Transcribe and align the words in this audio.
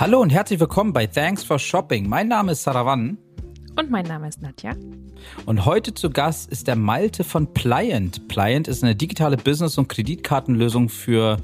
Hallo 0.00 0.20
und 0.20 0.30
herzlich 0.30 0.60
willkommen 0.60 0.92
bei 0.92 1.08
Thanks 1.08 1.42
for 1.42 1.58
Shopping. 1.58 2.08
Mein 2.08 2.28
Name 2.28 2.52
ist 2.52 2.62
Saravan. 2.62 3.18
Und 3.76 3.90
mein 3.90 4.06
Name 4.06 4.28
ist 4.28 4.40
Nadja. 4.40 4.76
Und 5.44 5.64
heute 5.64 5.92
zu 5.92 6.10
Gast 6.10 6.52
ist 6.52 6.68
der 6.68 6.76
Malte 6.76 7.24
von 7.24 7.52
Pliant. 7.52 8.28
Pliant 8.28 8.68
ist 8.68 8.84
eine 8.84 8.94
digitale 8.94 9.36
Business- 9.36 9.76
und 9.76 9.88
Kreditkartenlösung 9.88 10.88
für 10.88 11.38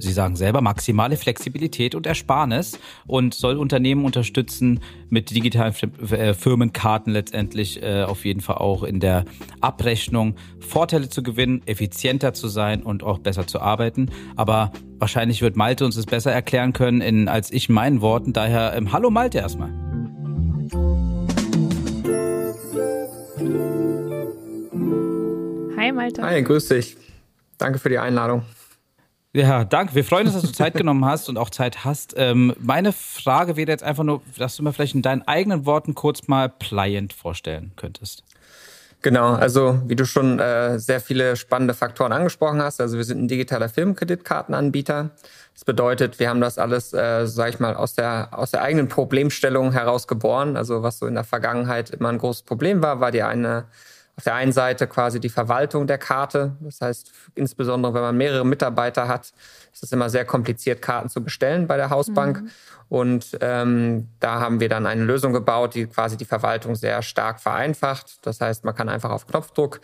Sie 0.00 0.12
sagen 0.12 0.34
selber 0.34 0.62
maximale 0.62 1.16
Flexibilität 1.16 1.94
und 1.94 2.06
Ersparnis 2.06 2.78
und 3.06 3.34
soll 3.34 3.56
Unternehmen 3.56 4.04
unterstützen, 4.04 4.80
mit 5.10 5.30
digitalen 5.30 5.74
äh, 6.10 6.34
Firmenkarten 6.34 7.12
letztendlich 7.12 7.82
äh, 7.82 8.04
auf 8.04 8.24
jeden 8.24 8.40
Fall 8.40 8.56
auch 8.56 8.82
in 8.82 9.00
der 9.00 9.24
Abrechnung 9.60 10.36
Vorteile 10.58 11.08
zu 11.08 11.22
gewinnen, 11.22 11.62
effizienter 11.66 12.32
zu 12.32 12.48
sein 12.48 12.82
und 12.82 13.02
auch 13.02 13.18
besser 13.18 13.46
zu 13.46 13.60
arbeiten. 13.60 14.10
Aber 14.36 14.72
wahrscheinlich 14.98 15.42
wird 15.42 15.56
Malte 15.56 15.84
uns 15.84 15.96
das 15.96 16.06
besser 16.06 16.32
erklären 16.32 16.72
können 16.72 17.00
in, 17.02 17.28
als 17.28 17.52
ich 17.52 17.68
meinen 17.68 18.00
Worten. 18.00 18.32
Daher 18.32 18.74
ähm, 18.74 18.92
hallo 18.92 19.10
Malte 19.10 19.38
erstmal. 19.38 19.70
Hi 25.76 25.92
Malte. 25.92 26.22
Hi, 26.22 26.42
grüß 26.42 26.68
dich. 26.68 26.96
Danke 27.58 27.78
für 27.78 27.90
die 27.90 27.98
Einladung. 27.98 28.42
Ja, 29.32 29.62
danke. 29.62 29.94
Wir 29.94 30.04
freuen 30.04 30.26
uns, 30.26 30.34
dass 30.34 30.42
du 30.42 30.52
Zeit 30.52 30.74
genommen 30.74 31.04
hast 31.04 31.28
und 31.28 31.38
auch 31.38 31.50
Zeit 31.50 31.84
hast. 31.84 32.14
Ähm, 32.16 32.52
meine 32.58 32.92
Frage 32.92 33.56
wäre 33.56 33.70
jetzt 33.70 33.84
einfach 33.84 34.02
nur, 34.02 34.22
dass 34.36 34.56
du 34.56 34.64
mir 34.64 34.72
vielleicht 34.72 34.96
in 34.96 35.02
deinen 35.02 35.22
eigenen 35.22 35.66
Worten 35.66 35.94
kurz 35.94 36.26
mal 36.26 36.48
Pliant 36.48 37.12
vorstellen 37.12 37.70
könntest. 37.76 38.24
Genau, 39.02 39.32
also 39.32 39.80
wie 39.86 39.94
du 39.94 40.04
schon 40.04 40.40
äh, 40.40 40.78
sehr 40.78 41.00
viele 41.00 41.36
spannende 41.36 41.74
Faktoren 41.74 42.12
angesprochen 42.12 42.60
hast, 42.60 42.82
also 42.82 42.98
wir 42.98 43.04
sind 43.04 43.22
ein 43.22 43.28
digitaler 43.28 43.70
Filmkreditkartenanbieter. 43.70 45.10
Das 45.54 45.64
bedeutet, 45.64 46.18
wir 46.18 46.28
haben 46.28 46.40
das 46.40 46.58
alles, 46.58 46.92
äh, 46.92 47.26
sag 47.26 47.50
ich 47.50 47.60
mal, 47.60 47.76
aus 47.76 47.94
der, 47.94 48.28
aus 48.32 48.50
der 48.50 48.62
eigenen 48.62 48.88
Problemstellung 48.88 49.72
heraus 49.72 50.06
geboren. 50.06 50.56
Also 50.56 50.82
was 50.82 50.98
so 50.98 51.06
in 51.06 51.14
der 51.14 51.24
Vergangenheit 51.24 51.90
immer 51.90 52.10
ein 52.10 52.18
großes 52.18 52.42
Problem 52.42 52.82
war, 52.82 53.00
war 53.00 53.10
die 53.10 53.22
eine 53.22 53.64
auf 54.20 54.24
der 54.24 54.34
einen 54.34 54.52
Seite 54.52 54.86
quasi 54.86 55.18
die 55.18 55.30
Verwaltung 55.30 55.86
der 55.86 55.96
Karte. 55.96 56.54
Das 56.60 56.82
heißt, 56.82 57.10
insbesondere 57.36 57.94
wenn 57.94 58.02
man 58.02 58.16
mehrere 58.18 58.44
Mitarbeiter 58.44 59.08
hat, 59.08 59.32
ist 59.72 59.82
es 59.82 59.92
immer 59.92 60.10
sehr 60.10 60.26
kompliziert, 60.26 60.82
Karten 60.82 61.08
zu 61.08 61.24
bestellen 61.24 61.66
bei 61.66 61.78
der 61.78 61.88
Hausbank. 61.88 62.42
Mhm. 62.42 62.50
Und 62.90 63.38
ähm, 63.40 64.08
da 64.20 64.40
haben 64.40 64.60
wir 64.60 64.68
dann 64.68 64.84
eine 64.84 65.04
Lösung 65.04 65.32
gebaut, 65.32 65.74
die 65.74 65.86
quasi 65.86 66.18
die 66.18 66.26
Verwaltung 66.26 66.74
sehr 66.74 67.00
stark 67.00 67.40
vereinfacht. 67.40 68.18
Das 68.26 68.42
heißt, 68.42 68.62
man 68.62 68.74
kann 68.74 68.90
einfach 68.90 69.10
auf 69.10 69.26
Knopfdruck 69.26 69.80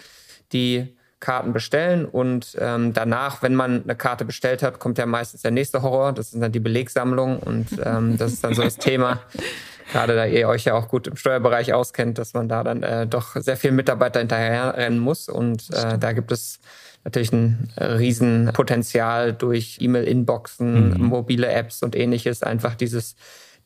die 0.53 0.95
Karten 1.19 1.53
bestellen 1.53 2.05
und 2.05 2.57
ähm, 2.61 2.93
danach, 2.93 3.43
wenn 3.43 3.55
man 3.55 3.83
eine 3.85 3.97
Karte 3.97 4.25
bestellt 4.25 4.63
hat, 4.63 4.79
kommt 4.79 4.99
ja 4.99 5.07
meistens 5.07 5.43
der 5.43 5.51
nächste 5.51 5.81
Horror. 5.81 6.13
Das 6.13 6.31
sind 6.31 6.43
dann 6.43 6.53
die 6.53 6.61
Belegsammlungen 6.61 7.39
und 7.39 7.69
ähm, 7.83 8.19
das 8.19 8.33
ist 8.33 8.45
dann 8.45 8.55
so 8.55 8.63
das 8.63 8.77
Thema. 8.77 9.21
Gerade 9.93 10.15
da 10.15 10.27
ihr 10.27 10.49
euch 10.49 10.65
ja 10.65 10.75
auch 10.75 10.89
gut 10.89 11.07
im 11.07 11.17
Steuerbereich 11.17 11.73
auskennt, 11.73 12.19
dass 12.19 12.35
man 12.35 12.49
da 12.49 12.65
dann 12.65 12.83
äh, 12.83 13.07
doch 13.07 13.37
sehr 13.37 13.57
viel 13.57 13.71
Mitarbeiter 13.71 14.19
hinterherrennen 14.19 14.99
muss. 14.99 15.29
Und 15.29 15.73
äh, 15.73 15.97
da 15.97 16.13
gibt 16.13 16.33
es 16.33 16.59
natürlich 17.05 17.33
ein 17.33 17.71
Riesenpotenzial 17.79 19.33
durch 19.33 19.79
E-Mail-Inboxen, 19.81 20.91
mhm. 20.91 21.05
mobile 21.05 21.49
Apps 21.49 21.83
und 21.83 21.95
ähnliches, 21.95 22.43
einfach 22.43 22.75
dieses 22.75 23.15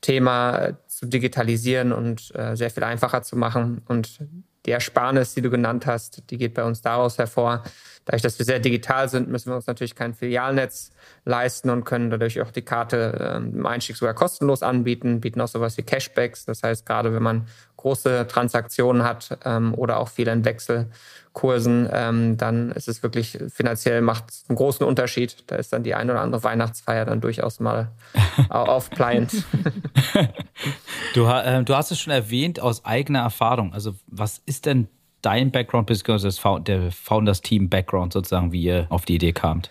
Thema 0.03 0.77
zu 0.87 1.07
digitalisieren 1.07 1.93
und 1.93 2.35
äh, 2.35 2.55
sehr 2.55 2.71
viel 2.71 2.85
einfacher 2.85 3.23
zu 3.23 3.37
machen. 3.37 3.81
Und 3.89 4.21
die 4.71 4.75
Ersparnis, 4.75 5.35
die 5.35 5.43
du 5.43 5.51
genannt 5.51 5.85
hast, 5.87 6.31
die 6.31 6.39
geht 6.39 6.55
bei 6.55 6.63
uns 6.63 6.81
daraus 6.81 7.19
hervor. 7.19 7.65
Dadurch, 8.05 8.23
dass 8.23 8.39
wir 8.39 8.47
sehr 8.47 8.61
digital 8.61 9.09
sind, 9.09 9.29
müssen 9.29 9.51
wir 9.51 9.57
uns 9.57 9.67
natürlich 9.67 9.97
kein 9.97 10.15
Filialnetz 10.15 10.93
leisten 11.25 11.71
und 11.71 11.85
können 11.85 12.09
dadurch 12.09 12.41
auch 12.41 12.53
die 12.53 12.63
Karte 12.63 13.37
ähm, 13.37 13.53
im 13.57 13.67
Einstieg 13.67 13.97
sogar 13.97 14.15
kostenlos 14.15 14.63
anbieten, 14.63 15.21
bieten 15.21 15.41
auch 15.41 15.49
sowas 15.49 15.77
wie 15.77 15.83
Cashbacks. 15.83 16.45
Das 16.45 16.63
heißt, 16.63 16.87
gerade 16.87 17.13
wenn 17.13 17.23
man 17.23 17.49
große 17.81 18.27
Transaktionen 18.29 19.03
hat 19.05 19.39
ähm, 19.45 19.75
oder 19.75 19.99
auch 19.99 20.09
viel 20.09 20.29
in 20.29 20.45
Wechselkursen, 20.45 21.89
ähm, 21.93 22.37
dann 22.37 22.71
ist 22.73 22.89
es 22.89 23.03
wirklich 23.03 23.39
finanziell 23.49 24.03
macht 24.03 24.25
einen 24.49 24.57
großen 24.57 24.87
Unterschied. 24.87 25.45
Da 25.47 25.57
ist 25.57 25.73
dann 25.73 25.83
die 25.83 25.95
ein 25.95 26.11
oder 26.11 26.21
andere 26.21 26.45
Weihnachtsfeier 26.45 27.05
dann 27.05 27.21
durchaus 27.21 27.61
mal 27.61 27.91
auf 28.49 28.91
Client. 28.91 29.33
du, 31.15 31.25
äh, 31.27 31.65
du 31.65 31.75
hast 31.75 31.91
es 31.91 31.99
schon 31.99 32.13
erwähnt 32.13 32.61
aus 32.61 32.85
eigener 32.85 33.21
Erfahrung. 33.21 33.73
Also 33.73 33.95
was 34.07 34.43
ist 34.45 34.67
denn 34.67 34.89
dein 35.23 35.51
Background 35.51 35.87
bzw. 35.87 36.61
der 36.61 36.93
Founders-Team-Background 36.93 38.13
sozusagen, 38.13 38.53
wie 38.53 38.63
ihr 38.63 38.87
auf 38.91 39.05
die 39.05 39.15
Idee 39.15 39.33
kamt? 39.33 39.71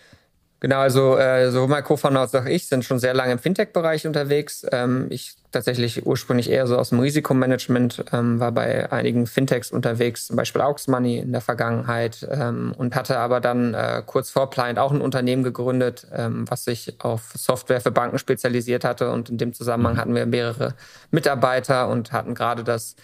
Genau, 0.60 0.78
also 0.80 1.16
äh, 1.16 1.50
sowohl 1.50 1.68
mein 1.68 1.82
Co-Founder 1.82 2.20
als 2.20 2.34
auch 2.34 2.44
ich 2.44 2.68
sind 2.68 2.84
schon 2.84 2.98
sehr 2.98 3.14
lange 3.14 3.32
im 3.32 3.38
Fintech-Bereich 3.38 4.06
unterwegs. 4.06 4.66
Ähm, 4.70 5.06
ich 5.08 5.36
tatsächlich 5.52 6.06
ursprünglich 6.06 6.50
eher 6.50 6.66
so 6.66 6.76
aus 6.76 6.90
dem 6.90 7.00
Risikomanagement, 7.00 8.04
ähm, 8.12 8.40
war 8.40 8.52
bei 8.52 8.92
einigen 8.92 9.26
Fintechs 9.26 9.72
unterwegs, 9.72 10.26
zum 10.26 10.36
Beispiel 10.36 10.60
Aux 10.60 10.86
Money 10.86 11.18
in 11.18 11.32
der 11.32 11.40
Vergangenheit 11.40 12.28
ähm, 12.30 12.74
und 12.76 12.94
hatte 12.94 13.18
aber 13.18 13.40
dann 13.40 13.72
äh, 13.72 14.02
kurz 14.04 14.28
vor 14.28 14.50
Pliant 14.50 14.78
auch 14.78 14.92
ein 14.92 15.00
Unternehmen 15.00 15.42
gegründet, 15.42 16.06
ähm, 16.14 16.44
was 16.48 16.64
sich 16.64 16.94
auf 16.98 17.32
Software 17.34 17.80
für 17.80 17.90
Banken 17.90 18.18
spezialisiert 18.18 18.84
hatte 18.84 19.10
und 19.10 19.30
in 19.30 19.38
dem 19.38 19.54
Zusammenhang 19.54 19.94
mhm. 19.94 19.98
hatten 19.98 20.14
wir 20.14 20.26
mehrere 20.26 20.74
Mitarbeiter 21.10 21.88
und 21.88 22.12
hatten 22.12 22.34
gerade 22.34 22.64
das 22.64 22.96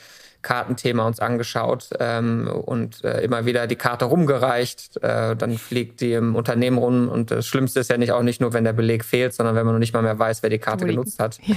Kartenthema 0.43 1.07
uns 1.07 1.21
angeschaut 1.21 1.91
ähm, 1.99 2.49
und 2.49 3.05
äh, 3.05 3.21
immer 3.21 3.47
wieder 3.47 3.67
die 3.67 3.77
Karte 3.77 4.05
rumgereicht. 4.05 5.03
Äh, 5.03 5.37
dann 5.37 5.59
fliegt 5.59 6.01
die 6.01 6.13
im 6.13 6.37
Unternehmen 6.37 6.79
rum 6.79 7.09
und 7.09 7.31
das 7.31 7.47
Schlimmste 7.47 7.81
ist 7.81 7.91
ja 7.91 7.97
nicht 7.97 8.13
auch 8.13 8.23
nicht 8.23 8.41
nur, 8.41 8.53
wenn 8.53 8.65
der 8.65 8.73
Beleg 8.73 9.05
fehlt, 9.05 9.35
sondern 9.35 9.55
wenn 9.57 9.67
man 9.67 9.75
noch 9.75 9.81
nicht 9.81 9.93
mal 9.93 10.03
mehr 10.03 10.19
weiß, 10.19 10.43
wer 10.43 10.51
die 10.51 10.59
Karte 10.59 10.87
genutzt 10.87 11.19
hat. 11.19 11.39
Ja, 11.47 11.57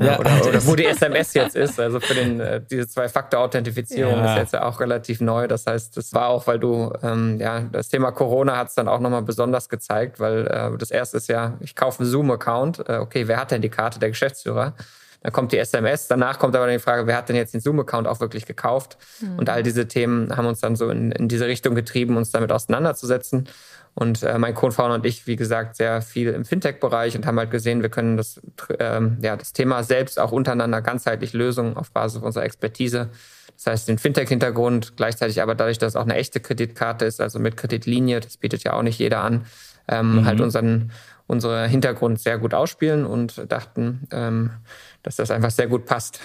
ja, 0.00 0.18
oder, 0.18 0.46
oder, 0.46 0.66
wo 0.66 0.74
die 0.74 0.86
SMS 0.86 1.34
jetzt 1.34 1.56
ist. 1.56 1.78
Also 1.78 2.00
für 2.00 2.14
den, 2.14 2.40
äh, 2.40 2.60
diese 2.68 2.88
Zwei-Faktor-Authentifizierung 2.88 4.18
ja. 4.18 4.32
ist 4.32 4.38
jetzt 4.38 4.52
ja 4.54 4.64
auch 4.64 4.80
relativ 4.80 5.20
neu. 5.20 5.46
Das 5.46 5.66
heißt, 5.66 5.96
das 5.96 6.12
war 6.12 6.28
auch, 6.28 6.46
weil 6.46 6.58
du, 6.58 6.92
ähm, 7.02 7.38
ja, 7.40 7.60
das 7.60 7.88
Thema 7.88 8.10
Corona 8.12 8.56
hat 8.56 8.68
es 8.68 8.74
dann 8.74 8.88
auch 8.88 9.00
nochmal 9.00 9.22
besonders 9.22 9.68
gezeigt, 9.68 10.20
weil 10.20 10.46
äh, 10.46 10.76
das 10.78 10.90
erste 10.90 11.18
ist 11.18 11.28
ja, 11.28 11.54
ich 11.60 11.74
kaufe 11.74 12.00
einen 12.00 12.10
Zoom-Account. 12.10 12.88
Äh, 12.88 12.96
okay, 12.96 13.28
wer 13.28 13.38
hat 13.38 13.50
denn 13.50 13.62
die 13.62 13.68
Karte? 13.68 13.98
Der 13.98 14.08
Geschäftsführer. 14.08 14.74
Dann 15.24 15.32
kommt 15.32 15.52
die 15.52 15.58
SMS, 15.58 16.06
danach 16.06 16.38
kommt 16.38 16.54
aber 16.54 16.70
die 16.70 16.78
Frage, 16.78 17.06
wer 17.06 17.16
hat 17.16 17.30
denn 17.30 17.36
jetzt 17.36 17.54
den 17.54 17.60
Zoom-Account 17.62 18.06
auch 18.06 18.20
wirklich 18.20 18.44
gekauft? 18.44 18.98
Mhm. 19.20 19.38
Und 19.38 19.48
all 19.48 19.62
diese 19.62 19.88
Themen 19.88 20.36
haben 20.36 20.46
uns 20.46 20.60
dann 20.60 20.76
so 20.76 20.90
in, 20.90 21.12
in 21.12 21.28
diese 21.28 21.46
Richtung 21.46 21.74
getrieben, 21.74 22.18
uns 22.18 22.30
damit 22.30 22.52
auseinanderzusetzen. 22.52 23.48
Und 23.94 24.22
äh, 24.22 24.38
mein 24.38 24.54
Co-Founder 24.54 24.96
und 24.96 25.06
ich, 25.06 25.26
wie 25.26 25.36
gesagt, 25.36 25.76
sehr 25.76 26.02
viel 26.02 26.28
im 26.28 26.44
Fintech-Bereich 26.44 27.16
und 27.16 27.24
haben 27.24 27.38
halt 27.38 27.50
gesehen, 27.50 27.80
wir 27.80 27.88
können 27.88 28.18
das, 28.18 28.38
ähm, 28.78 29.16
ja, 29.22 29.34
das 29.36 29.54
Thema 29.54 29.82
selbst 29.82 30.20
auch 30.20 30.30
untereinander 30.30 30.82
ganzheitlich 30.82 31.32
lösen 31.32 31.74
auf 31.74 31.90
Basis 31.90 32.20
unserer 32.20 32.44
Expertise. 32.44 33.08
Das 33.56 33.66
heißt, 33.66 33.88
den 33.88 33.96
Fintech-Hintergrund, 33.96 34.98
gleichzeitig 34.98 35.40
aber 35.40 35.54
dadurch, 35.54 35.78
dass 35.78 35.92
es 35.92 35.96
auch 35.96 36.02
eine 36.02 36.16
echte 36.16 36.40
Kreditkarte 36.40 37.06
ist, 37.06 37.22
also 37.22 37.38
mit 37.38 37.56
Kreditlinie, 37.56 38.20
das 38.20 38.36
bietet 38.36 38.62
ja 38.62 38.74
auch 38.74 38.82
nicht 38.82 38.98
jeder 38.98 39.22
an, 39.22 39.46
ähm, 39.88 40.16
mhm. 40.16 40.26
halt 40.26 40.42
unseren, 40.42 40.90
unsere 41.26 41.66
Hintergrund 41.66 42.20
sehr 42.20 42.36
gut 42.36 42.52
ausspielen 42.52 43.06
und 43.06 43.50
dachten, 43.50 44.06
ähm, 44.10 44.50
dass 45.04 45.16
das 45.16 45.30
einfach 45.30 45.52
sehr 45.52 45.68
gut 45.68 45.86
passt. 45.86 46.20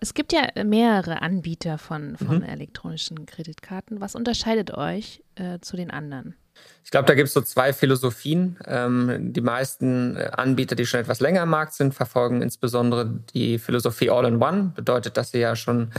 Es 0.00 0.14
gibt 0.14 0.32
ja 0.32 0.48
mehrere 0.64 1.22
Anbieter 1.22 1.78
von, 1.78 2.16
von 2.16 2.38
mhm. 2.38 2.42
elektronischen 2.42 3.24
Kreditkarten. 3.24 4.00
Was 4.00 4.16
unterscheidet 4.16 4.72
euch 4.72 5.22
äh, 5.36 5.60
zu 5.60 5.76
den 5.76 5.90
anderen? 5.90 6.34
Ich 6.84 6.90
glaube, 6.90 7.06
da 7.06 7.14
gibt 7.14 7.28
es 7.28 7.34
so 7.34 7.40
zwei 7.40 7.72
Philosophien. 7.72 8.58
Ähm, 8.66 9.32
die 9.32 9.40
meisten 9.40 10.16
äh, 10.16 10.30
Anbieter, 10.32 10.74
die 10.74 10.86
schon 10.86 11.00
etwas 11.00 11.20
länger 11.20 11.42
am 11.42 11.50
Markt 11.50 11.74
sind, 11.74 11.94
verfolgen 11.94 12.42
insbesondere 12.42 13.20
die 13.32 13.58
Philosophie 13.58 14.10
All-in-One. 14.10 14.72
Bedeutet, 14.74 15.16
dass 15.16 15.30
sie 15.30 15.38
ja 15.38 15.54
schon 15.54 15.92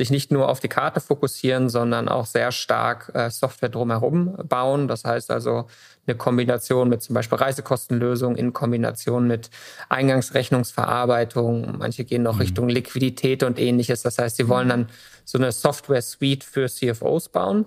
sich 0.00 0.10
nicht 0.10 0.32
nur 0.32 0.48
auf 0.48 0.60
die 0.60 0.68
Karte 0.68 0.98
fokussieren, 0.98 1.68
sondern 1.68 2.08
auch 2.08 2.24
sehr 2.24 2.52
stark 2.52 3.12
äh, 3.14 3.28
Software 3.28 3.68
drumherum 3.68 4.34
bauen. 4.48 4.88
Das 4.88 5.04
heißt 5.04 5.30
also 5.30 5.66
eine 6.06 6.16
Kombination 6.16 6.88
mit 6.88 7.02
zum 7.02 7.14
Beispiel 7.14 7.36
Reisekostenlösungen 7.36 8.38
in 8.38 8.54
Kombination 8.54 9.26
mit 9.26 9.50
Eingangsrechnungsverarbeitung. 9.90 11.76
Manche 11.76 12.04
gehen 12.04 12.22
noch 12.22 12.36
mhm. 12.36 12.40
Richtung 12.40 12.68
Liquidität 12.70 13.42
und 13.42 13.58
ähnliches. 13.58 14.00
Das 14.00 14.18
heißt, 14.18 14.38
sie 14.38 14.48
wollen 14.48 14.68
mhm. 14.68 14.70
dann 14.70 14.88
so 15.26 15.36
eine 15.36 15.52
Software-Suite 15.52 16.44
für 16.44 16.66
CFOs 16.66 17.28
bauen. 17.28 17.66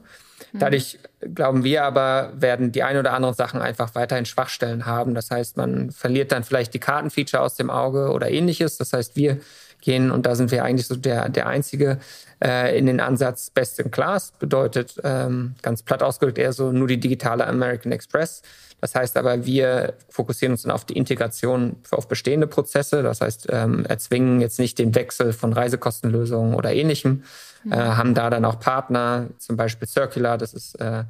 Mhm. 0.53 0.59
Dadurch 0.59 0.97
glauben 1.35 1.63
wir 1.63 1.83
aber, 1.83 2.33
werden 2.35 2.71
die 2.71 2.81
ein 2.81 2.97
oder 2.97 3.13
anderen 3.13 3.35
Sachen 3.35 3.61
einfach 3.61 3.93
weiterhin 3.93 4.25
Schwachstellen 4.25 4.87
haben. 4.87 5.13
Das 5.13 5.29
heißt, 5.29 5.55
man 5.55 5.91
verliert 5.91 6.31
dann 6.31 6.43
vielleicht 6.43 6.73
die 6.73 6.79
Kartenfeature 6.79 7.43
aus 7.43 7.57
dem 7.57 7.69
Auge 7.69 8.09
oder 8.09 8.31
ähnliches. 8.31 8.77
Das 8.77 8.91
heißt, 8.91 9.15
wir 9.15 9.37
gehen 9.83 10.09
und 10.09 10.25
da 10.25 10.35
sind 10.35 10.51
wir 10.51 10.63
eigentlich 10.63 10.87
so 10.87 10.95
der, 10.95 11.29
der 11.29 11.47
einzige 11.47 11.99
äh, 12.43 12.77
in 12.77 12.87
den 12.87 12.99
Ansatz 12.99 13.49
Best 13.51 13.79
in 13.79 13.91
Class. 13.91 14.33
Bedeutet 14.39 14.99
ähm, 15.03 15.55
ganz 15.61 15.83
platt 15.83 16.01
ausgedrückt 16.01 16.39
eher 16.39 16.53
so 16.53 16.71
nur 16.71 16.87
die 16.87 16.99
digitale 16.99 17.45
American 17.45 17.91
Express. 17.91 18.41
Das 18.81 18.95
heißt 18.95 19.15
aber, 19.15 19.45
wir 19.45 19.93
fokussieren 20.09 20.53
uns 20.53 20.63
dann 20.63 20.71
auf 20.71 20.83
die 20.83 20.97
Integration 20.97 21.77
auf 21.91 22.07
bestehende 22.07 22.47
Prozesse. 22.47 23.01
Das 23.01 23.21
heißt, 23.21 23.47
ähm, 23.49 23.85
erzwingen 23.85 24.41
jetzt 24.41 24.59
nicht 24.59 24.77
den 24.77 24.93
Wechsel 24.93 25.31
von 25.31 25.53
Reisekostenlösungen 25.53 26.53
oder 26.53 26.73
ähnlichem. 26.73 27.23
Mhm. 27.63 27.71
Äh, 27.71 27.75
haben 27.77 28.13
da 28.13 28.29
dann 28.29 28.43
auch 28.43 28.59
Partner, 28.59 29.27
zum 29.37 29.55
Beispiel 29.55 29.87
Circular, 29.87 30.37
das 30.37 30.53
ist 30.53 30.79
äh, 30.81 31.03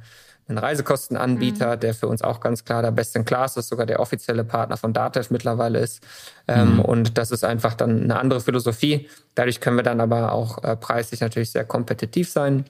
einen 0.48 0.58
Reisekostenanbieter, 0.58 1.76
mhm. 1.76 1.80
der 1.80 1.94
für 1.94 2.08
uns 2.08 2.22
auch 2.22 2.40
ganz 2.40 2.64
klar 2.64 2.82
der 2.82 2.90
Best 2.90 3.16
in 3.16 3.24
Class 3.24 3.56
ist, 3.56 3.68
sogar 3.68 3.86
der 3.86 4.00
offizielle 4.00 4.44
Partner 4.44 4.76
von 4.76 4.92
Datev 4.92 5.30
mittlerweile 5.30 5.78
ist. 5.78 6.02
Ähm, 6.46 6.74
mhm. 6.74 6.80
Und 6.80 7.18
das 7.18 7.30
ist 7.30 7.44
einfach 7.44 7.74
dann 7.74 8.02
eine 8.02 8.18
andere 8.18 8.40
Philosophie. 8.40 9.08
Dadurch 9.34 9.60
können 9.60 9.76
wir 9.76 9.82
dann 9.82 10.00
aber 10.00 10.32
auch 10.32 10.62
äh, 10.62 10.76
preislich 10.76 11.20
natürlich 11.20 11.50
sehr 11.50 11.64
kompetitiv 11.64 12.30
sein. 12.30 12.66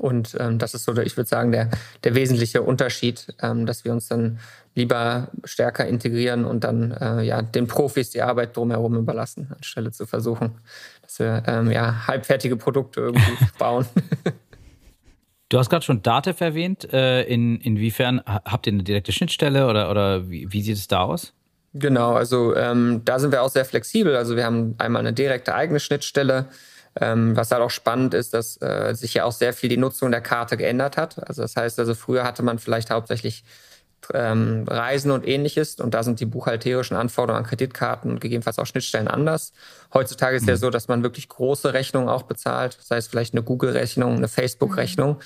Und 0.00 0.36
ähm, 0.38 0.58
das 0.58 0.74
ist 0.74 0.84
so, 0.84 0.96
ich 0.96 1.16
würde 1.16 1.28
sagen, 1.28 1.52
der, 1.52 1.70
der 2.04 2.14
wesentliche 2.14 2.62
Unterschied, 2.62 3.34
ähm, 3.42 3.66
dass 3.66 3.84
wir 3.84 3.92
uns 3.92 4.08
dann 4.08 4.38
lieber 4.74 5.28
stärker 5.44 5.86
integrieren 5.86 6.44
und 6.44 6.62
dann 6.64 6.92
äh, 6.92 7.22
ja, 7.22 7.42
den 7.42 7.66
Profis 7.66 8.10
die 8.10 8.22
Arbeit 8.22 8.56
drumherum 8.56 8.96
überlassen, 8.96 9.50
anstelle 9.54 9.90
zu 9.90 10.06
versuchen, 10.06 10.52
dass 11.02 11.18
wir 11.18 11.42
ähm, 11.46 11.70
ja, 11.70 12.06
halbfertige 12.06 12.56
Produkte 12.56 13.00
irgendwie 13.00 13.46
bauen. 13.58 13.86
Du 15.48 15.58
hast 15.58 15.70
gerade 15.70 15.84
schon 15.84 16.02
Datev 16.02 16.44
erwähnt. 16.44 16.92
Äh, 16.92 17.22
in, 17.22 17.60
inwiefern 17.60 18.20
habt 18.26 18.66
ihr 18.66 18.72
eine 18.72 18.82
direkte 18.82 19.12
Schnittstelle 19.12 19.66
oder, 19.66 19.90
oder 19.90 20.28
wie, 20.28 20.52
wie 20.52 20.62
sieht 20.62 20.76
es 20.76 20.88
da 20.88 21.00
aus? 21.00 21.32
Genau, 21.74 22.14
also 22.14 22.54
ähm, 22.56 23.02
da 23.04 23.18
sind 23.18 23.32
wir 23.32 23.42
auch 23.42 23.50
sehr 23.50 23.64
flexibel. 23.64 24.16
Also 24.16 24.36
wir 24.36 24.44
haben 24.44 24.74
einmal 24.78 25.00
eine 25.00 25.12
direkte 25.12 25.54
eigene 25.54 25.80
Schnittstelle. 25.80 26.46
Ähm, 27.00 27.36
was 27.36 27.52
halt 27.52 27.62
auch 27.62 27.70
spannend 27.70 28.12
ist, 28.14 28.34
dass 28.34 28.60
äh, 28.60 28.92
sich 28.94 29.14
ja 29.14 29.24
auch 29.24 29.32
sehr 29.32 29.52
viel 29.52 29.68
die 29.68 29.76
Nutzung 29.76 30.10
der 30.10 30.20
Karte 30.20 30.56
geändert 30.56 30.96
hat. 30.96 31.18
Also 31.28 31.42
das 31.42 31.54
heißt, 31.54 31.78
also 31.78 31.94
früher 31.94 32.24
hatte 32.24 32.42
man 32.42 32.58
vielleicht 32.58 32.90
hauptsächlich 32.90 33.44
ähm, 34.14 34.64
Reisen 34.66 35.10
und 35.10 35.26
ähnliches. 35.26 35.76
Und 35.76 35.94
da 35.94 36.02
sind 36.02 36.20
die 36.20 36.26
buchhalterischen 36.26 36.96
Anforderungen 36.96 37.44
an 37.44 37.48
Kreditkarten 37.48 38.10
und 38.10 38.20
gegebenenfalls 38.20 38.58
auch 38.58 38.66
Schnittstellen 38.66 39.08
anders. 39.08 39.52
Heutzutage 39.92 40.36
ist 40.36 40.42
mhm. 40.42 40.50
ja 40.50 40.56
so, 40.56 40.70
dass 40.70 40.88
man 40.88 41.02
wirklich 41.02 41.28
große 41.28 41.72
Rechnungen 41.72 42.08
auch 42.08 42.22
bezahlt, 42.22 42.78
sei 42.80 42.96
es 42.96 43.08
vielleicht 43.08 43.34
eine 43.34 43.42
Google-Rechnung, 43.42 44.16
eine 44.16 44.28
Facebook-Rechnung. 44.28 45.10
Mhm. 45.10 45.16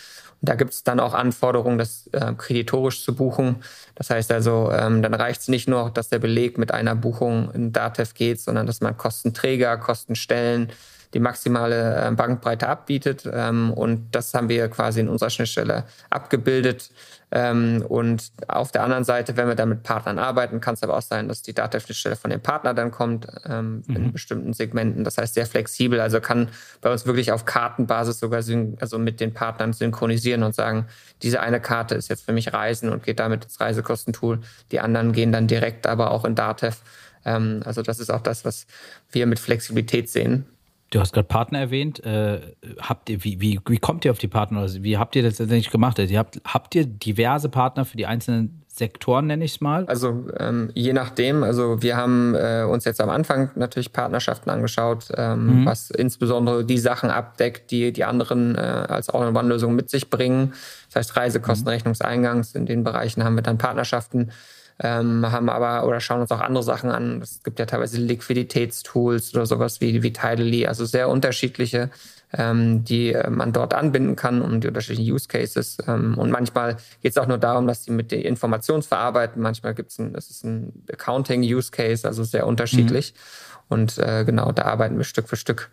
Und 0.42 0.48
da 0.48 0.54
gibt 0.56 0.72
es 0.72 0.82
dann 0.82 0.98
auch 0.98 1.14
Anforderungen, 1.14 1.78
das 1.78 2.08
äh, 2.08 2.32
kreditorisch 2.36 3.04
zu 3.04 3.14
buchen. 3.14 3.62
Das 3.94 4.10
heißt 4.10 4.32
also, 4.32 4.72
ähm, 4.72 5.00
dann 5.00 5.14
reicht 5.14 5.42
es 5.42 5.48
nicht 5.48 5.68
nur, 5.68 5.90
dass 5.90 6.08
der 6.08 6.18
Beleg 6.18 6.58
mit 6.58 6.72
einer 6.72 6.96
Buchung 6.96 7.52
in 7.52 7.72
Datev 7.72 8.14
geht, 8.14 8.40
sondern 8.40 8.66
dass 8.66 8.80
man 8.80 8.96
Kostenträger, 8.96 9.76
Kostenstellen, 9.76 10.70
die 11.14 11.20
maximale 11.20 12.08
äh, 12.08 12.10
Bankbreite 12.12 12.68
abbietet. 12.68 13.28
Ähm, 13.30 13.72
und 13.72 14.10
das 14.12 14.32
haben 14.34 14.48
wir 14.48 14.68
quasi 14.68 15.00
in 15.00 15.08
unserer 15.08 15.30
Schnittstelle 15.30 15.84
abgebildet. 16.10 16.90
Ähm, 17.34 17.84
und 17.88 18.30
auf 18.48 18.72
der 18.72 18.82
anderen 18.82 19.04
Seite, 19.04 19.36
wenn 19.36 19.48
wir 19.48 19.54
dann 19.54 19.70
mit 19.70 19.82
Partnern 19.82 20.18
arbeiten, 20.18 20.60
kann 20.60 20.74
es 20.74 20.82
aber 20.82 20.96
auch 20.96 21.02
sein, 21.02 21.28
dass 21.28 21.40
die 21.40 21.54
Datenschnittstelle 21.54 22.16
von 22.16 22.30
dem 22.30 22.40
Partner 22.40 22.74
dann 22.74 22.90
kommt 22.90 23.26
ähm, 23.46 23.82
mhm. 23.86 23.96
in 23.96 24.12
bestimmten 24.12 24.52
Segmenten. 24.52 25.02
Das 25.02 25.16
heißt 25.16 25.34
sehr 25.34 25.46
flexibel, 25.46 26.00
also 26.00 26.20
kann 26.20 26.48
bei 26.82 26.92
uns 26.92 27.06
wirklich 27.06 27.32
auf 27.32 27.46
Kartenbasis 27.46 28.18
sogar 28.18 28.42
also 28.80 28.98
mit 28.98 29.20
den 29.20 29.32
Partnern 29.32 29.72
synchronisieren 29.72 30.42
und 30.42 30.54
sagen, 30.54 30.86
diese 31.22 31.40
eine 31.40 31.60
Karte 31.60 31.94
ist 31.94 32.08
jetzt 32.08 32.24
für 32.24 32.32
mich 32.32 32.52
Reisen 32.52 32.90
und 32.90 33.02
geht 33.02 33.18
damit 33.18 33.44
ins 33.44 33.60
Reisekostentool. 33.60 34.40
Die 34.70 34.80
anderen 34.80 35.12
gehen 35.12 35.32
dann 35.32 35.46
direkt 35.46 35.86
aber 35.86 36.10
auch 36.10 36.24
in 36.24 36.34
Datev. 36.34 36.78
also 37.24 37.82
das 37.82 38.00
ist 38.00 38.10
auch 38.10 38.20
das, 38.20 38.44
was 38.44 38.66
wir 39.10 39.26
mit 39.26 39.38
Flexibilität 39.38 40.10
sehen. 40.10 40.46
Du 40.92 41.00
hast 41.00 41.14
gerade 41.14 41.26
Partner 41.26 41.58
erwähnt. 41.58 42.04
Äh, 42.04 42.40
habt 42.78 43.08
ihr, 43.08 43.24
wie, 43.24 43.40
wie, 43.40 43.58
wie 43.66 43.78
kommt 43.78 44.04
ihr 44.04 44.10
auf 44.10 44.18
die 44.18 44.28
Partner? 44.28 44.60
Also 44.60 44.82
wie 44.82 44.98
habt 44.98 45.16
ihr 45.16 45.22
das 45.22 45.38
letztendlich 45.38 45.70
gemacht? 45.70 45.98
Also 45.98 46.12
ihr 46.12 46.18
habt, 46.18 46.38
habt 46.44 46.74
ihr 46.74 46.84
diverse 46.84 47.48
Partner 47.48 47.86
für 47.86 47.96
die 47.96 48.04
einzelnen 48.04 48.62
Sektoren, 48.68 49.26
nenne 49.26 49.42
ich 49.42 49.54
es 49.54 49.60
mal? 49.62 49.86
Also 49.86 50.26
ähm, 50.38 50.70
je 50.74 50.92
nachdem. 50.92 51.44
Also 51.44 51.82
wir 51.82 51.96
haben 51.96 52.34
äh, 52.34 52.66
uns 52.68 52.84
jetzt 52.84 53.00
am 53.00 53.08
Anfang 53.08 53.50
natürlich 53.54 53.94
Partnerschaften 53.94 54.50
angeschaut, 54.50 55.08
ähm, 55.16 55.60
mhm. 55.62 55.66
was 55.66 55.90
insbesondere 55.90 56.62
die 56.62 56.78
Sachen 56.78 57.08
abdeckt, 57.08 57.70
die 57.70 57.90
die 57.94 58.04
anderen 58.04 58.54
äh, 58.54 58.58
als 58.58 59.08
All-in-One-Lösung 59.08 59.74
mit 59.74 59.88
sich 59.88 60.10
bringen. 60.10 60.52
Das 60.88 60.96
heißt 60.96 61.16
Reisekosten, 61.16 61.72
mhm. 61.72 62.42
In 62.52 62.66
den 62.66 62.84
Bereichen 62.84 63.24
haben 63.24 63.34
wir 63.34 63.42
dann 63.42 63.56
Partnerschaften 63.56 64.30
ähm, 64.78 65.30
haben 65.30 65.48
aber 65.48 65.86
oder 65.86 66.00
schauen 66.00 66.20
uns 66.20 66.30
auch 66.30 66.40
andere 66.40 66.62
Sachen 66.62 66.90
an. 66.90 67.20
Es 67.22 67.42
gibt 67.42 67.58
ja 67.58 67.66
teilweise 67.66 67.98
Liquiditätstools 67.98 69.34
oder 69.34 69.46
sowas 69.46 69.80
wie, 69.80 70.02
wie 70.02 70.12
Tidally, 70.12 70.66
also 70.66 70.84
sehr 70.84 71.08
unterschiedliche, 71.08 71.90
ähm, 72.32 72.84
die 72.84 73.12
äh, 73.12 73.30
man 73.30 73.52
dort 73.52 73.74
anbinden 73.74 74.16
kann 74.16 74.42
und 74.42 74.64
die 74.64 74.68
unterschiedlichen 74.68 75.12
Use 75.12 75.28
Cases. 75.28 75.78
Ähm, 75.86 76.16
und 76.18 76.30
manchmal 76.30 76.76
geht 77.02 77.12
es 77.12 77.18
auch 77.18 77.26
nur 77.26 77.38
darum, 77.38 77.66
dass 77.66 77.82
die 77.82 77.90
mit 77.90 78.10
der 78.10 78.24
Information 78.24 78.82
verarbeiten. 78.82 79.42
Manchmal 79.42 79.74
gibt 79.74 79.92
es 79.92 79.98
ein, 79.98 80.12
das 80.12 80.30
ist 80.30 80.44
ein 80.44 80.84
Accounting-Use 80.90 81.70
Case, 81.70 82.06
also 82.06 82.24
sehr 82.24 82.46
unterschiedlich. 82.46 83.14
Mhm. 83.14 83.52
Und 83.68 83.98
äh, 83.98 84.24
genau, 84.24 84.52
da 84.52 84.62
arbeiten 84.62 84.96
wir 84.98 85.04
Stück 85.04 85.28
für 85.28 85.36
Stück 85.36 85.70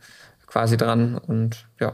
quasi 0.48 0.78
dran 0.78 1.18
und 1.18 1.68
ja. 1.80 1.94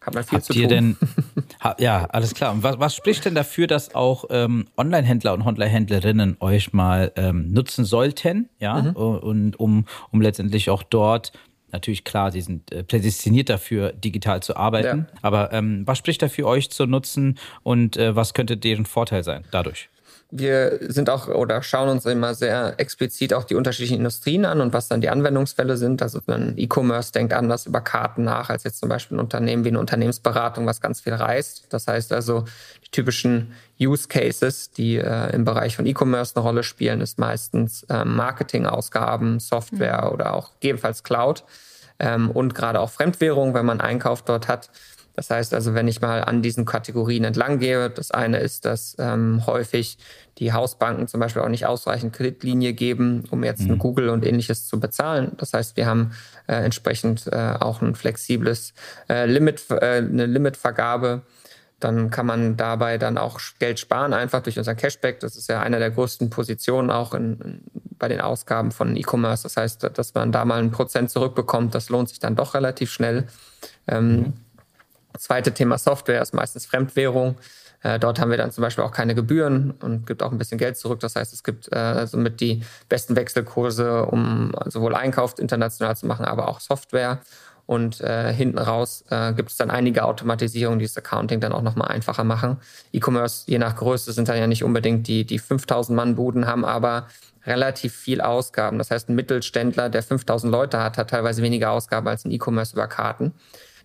Hat 0.00 0.14
man 0.14 0.24
viel 0.24 0.38
Habt 0.38 0.46
zu 0.46 0.52
ihr 0.54 0.68
tun. 0.68 0.68
Denn, 0.68 0.96
ha, 1.62 1.76
ja, 1.78 2.06
alles 2.06 2.34
klar. 2.34 2.52
Und 2.52 2.62
was, 2.62 2.78
was 2.78 2.94
spricht 2.94 3.24
denn 3.24 3.34
dafür, 3.34 3.66
dass 3.66 3.94
auch 3.94 4.24
ähm, 4.30 4.66
Online-Händler 4.76 5.34
und 5.34 5.42
Online-Händlerinnen 5.42 6.38
euch 6.40 6.72
mal 6.72 7.12
ähm, 7.16 7.52
nutzen 7.52 7.84
sollten, 7.84 8.48
ja, 8.58 8.80
mhm. 8.80 8.96
und 8.96 9.60
um, 9.60 9.84
um 10.10 10.20
letztendlich 10.22 10.70
auch 10.70 10.82
dort 10.82 11.32
natürlich 11.72 12.04
klar, 12.04 12.32
sie 12.32 12.40
sind 12.40 12.72
äh, 12.72 12.82
prädestiniert 12.82 13.48
dafür, 13.48 13.92
digital 13.92 14.42
zu 14.42 14.56
arbeiten. 14.56 15.06
Ja. 15.10 15.18
Aber 15.22 15.52
ähm, 15.52 15.86
was 15.86 15.98
spricht 15.98 16.22
dafür, 16.22 16.46
euch 16.46 16.70
zu 16.70 16.86
nutzen 16.86 17.38
und 17.62 17.96
äh, 17.96 18.16
was 18.16 18.34
könnte 18.34 18.56
deren 18.56 18.86
Vorteil 18.86 19.22
sein 19.22 19.44
dadurch? 19.50 19.88
Wir 20.30 20.78
sind 20.88 21.10
auch 21.10 21.28
oder 21.28 21.62
schauen 21.62 21.88
uns 21.88 22.06
immer 22.06 22.34
sehr 22.34 22.74
explizit 22.78 23.34
auch 23.34 23.44
die 23.44 23.54
unterschiedlichen 23.54 23.98
Industrien 23.98 24.44
an 24.44 24.60
und 24.60 24.72
was 24.72 24.88
dann 24.88 25.00
die 25.00 25.08
Anwendungsfälle 25.08 25.76
sind. 25.76 26.02
Also 26.02 26.20
ein 26.26 26.54
E-Commerce 26.56 27.12
denkt 27.12 27.32
anders 27.32 27.66
über 27.66 27.80
Karten 27.80 28.24
nach 28.24 28.48
als 28.48 28.64
jetzt 28.64 28.78
zum 28.78 28.88
Beispiel 28.88 29.16
ein 29.16 29.20
Unternehmen 29.20 29.64
wie 29.64 29.68
eine 29.68 29.80
Unternehmensberatung, 29.80 30.66
was 30.66 30.80
ganz 30.80 31.00
viel 31.00 31.14
reist. 31.14 31.66
Das 31.70 31.86
heißt 31.88 32.12
also, 32.12 32.44
die 32.84 32.90
typischen 32.90 33.52
Use 33.80 34.08
Cases, 34.08 34.70
die 34.70 34.96
äh, 34.96 35.34
im 35.34 35.44
Bereich 35.44 35.76
von 35.76 35.86
E-Commerce 35.86 36.36
eine 36.36 36.44
Rolle 36.44 36.62
spielen, 36.62 37.00
ist 37.00 37.18
meistens 37.18 37.82
äh, 37.84 38.04
Marketingausgaben, 38.04 39.40
Software 39.40 40.06
mhm. 40.06 40.12
oder 40.12 40.34
auch 40.34 40.52
gegebenenfalls 40.54 41.02
Cloud 41.02 41.44
ähm, 41.98 42.30
und 42.30 42.54
gerade 42.54 42.80
auch 42.80 42.90
Fremdwährung, 42.90 43.54
wenn 43.54 43.66
man 43.66 43.80
Einkauf 43.80 44.22
dort 44.22 44.48
hat 44.48 44.70
das 45.20 45.28
heißt 45.28 45.52
also, 45.52 45.74
wenn 45.74 45.86
ich 45.86 46.00
mal 46.00 46.24
an 46.24 46.40
diesen 46.40 46.64
Kategorien 46.64 47.24
entlang 47.24 47.58
gehe, 47.58 47.90
das 47.90 48.10
eine 48.10 48.38
ist, 48.38 48.64
dass 48.64 48.96
ähm, 48.98 49.44
häufig 49.44 49.98
die 50.38 50.54
Hausbanken 50.54 51.08
zum 51.08 51.20
Beispiel 51.20 51.42
auch 51.42 51.50
nicht 51.50 51.66
ausreichend 51.66 52.14
Kreditlinie 52.14 52.72
geben, 52.72 53.24
um 53.30 53.44
jetzt 53.44 53.68
mhm. 53.68 53.76
Google 53.76 54.08
und 54.08 54.24
ähnliches 54.24 54.66
zu 54.66 54.80
bezahlen. 54.80 55.32
Das 55.36 55.52
heißt, 55.52 55.76
wir 55.76 55.84
haben 55.84 56.12
äh, 56.46 56.54
entsprechend 56.54 57.26
äh, 57.26 57.36
auch 57.60 57.82
ein 57.82 57.94
flexibles 57.96 58.72
äh, 59.10 59.26
Limit, 59.26 59.66
äh, 59.68 59.98
eine 59.98 60.24
Limitvergabe. 60.24 61.20
Dann 61.80 62.08
kann 62.08 62.24
man 62.24 62.56
dabei 62.56 62.96
dann 62.96 63.18
auch 63.18 63.40
Geld 63.58 63.78
sparen, 63.78 64.14
einfach 64.14 64.40
durch 64.40 64.56
unseren 64.56 64.78
Cashback. 64.78 65.20
Das 65.20 65.36
ist 65.36 65.50
ja 65.50 65.60
einer 65.60 65.80
der 65.80 65.90
größten 65.90 66.30
Positionen 66.30 66.90
auch 66.90 67.12
in, 67.12 67.38
in, 67.42 67.60
bei 67.98 68.08
den 68.08 68.22
Ausgaben 68.22 68.72
von 68.72 68.96
E-Commerce. 68.96 69.42
Das 69.42 69.58
heißt, 69.58 69.90
dass 69.92 70.14
man 70.14 70.32
da 70.32 70.46
mal 70.46 70.60
ein 70.60 70.70
Prozent 70.70 71.10
zurückbekommt, 71.10 71.74
das 71.74 71.90
lohnt 71.90 72.08
sich 72.08 72.20
dann 72.20 72.36
doch 72.36 72.54
relativ 72.54 72.90
schnell. 72.90 73.26
Ähm, 73.86 74.12
mhm. 74.12 74.32
Zweite 75.18 75.52
Thema 75.52 75.78
Software 75.78 76.22
ist 76.22 76.34
meistens 76.34 76.66
Fremdwährung. 76.66 77.36
Äh, 77.82 77.98
dort 77.98 78.20
haben 78.20 78.30
wir 78.30 78.38
dann 78.38 78.50
zum 78.50 78.62
Beispiel 78.62 78.84
auch 78.84 78.92
keine 78.92 79.14
Gebühren 79.14 79.72
und 79.82 80.06
gibt 80.06 80.22
auch 80.22 80.32
ein 80.32 80.38
bisschen 80.38 80.58
Geld 80.58 80.76
zurück. 80.76 81.00
Das 81.00 81.16
heißt, 81.16 81.32
es 81.32 81.42
gibt 81.42 81.72
äh, 81.72 82.06
somit 82.06 82.40
die 82.40 82.62
besten 82.88 83.16
Wechselkurse, 83.16 84.06
um 84.06 84.52
sowohl 84.66 84.94
Einkauf 84.94 85.38
international 85.38 85.96
zu 85.96 86.06
machen, 86.06 86.24
aber 86.24 86.48
auch 86.48 86.60
Software. 86.60 87.20
Und 87.66 88.00
äh, 88.00 88.32
hinten 88.32 88.58
raus 88.58 89.04
äh, 89.10 89.32
gibt 89.32 89.50
es 89.50 89.56
dann 89.56 89.70
einige 89.70 90.04
Automatisierungen, 90.04 90.80
die 90.80 90.86
das 90.86 90.96
Accounting 90.96 91.38
dann 91.38 91.52
auch 91.52 91.62
nochmal 91.62 91.88
einfacher 91.88 92.24
machen. 92.24 92.56
E-Commerce, 92.92 93.44
je 93.46 93.58
nach 93.58 93.76
Größe, 93.76 94.12
sind 94.12 94.28
dann 94.28 94.38
ja 94.38 94.48
nicht 94.48 94.64
unbedingt 94.64 95.06
die, 95.06 95.24
die 95.24 95.38
5000 95.38 95.94
Mann 95.94 96.16
Buden, 96.16 96.48
haben 96.48 96.64
aber 96.64 97.06
relativ 97.46 97.94
viel 97.94 98.20
Ausgaben. 98.20 98.76
Das 98.78 98.90
heißt, 98.90 99.08
ein 99.08 99.14
Mittelständler, 99.14 99.88
der 99.88 100.02
5000 100.02 100.50
Leute 100.50 100.82
hat, 100.82 100.98
hat 100.98 101.10
teilweise 101.10 101.42
weniger 101.42 101.70
Ausgaben 101.70 102.08
als 102.08 102.24
ein 102.24 102.32
E-Commerce 102.32 102.74
über 102.74 102.88
Karten. 102.88 103.34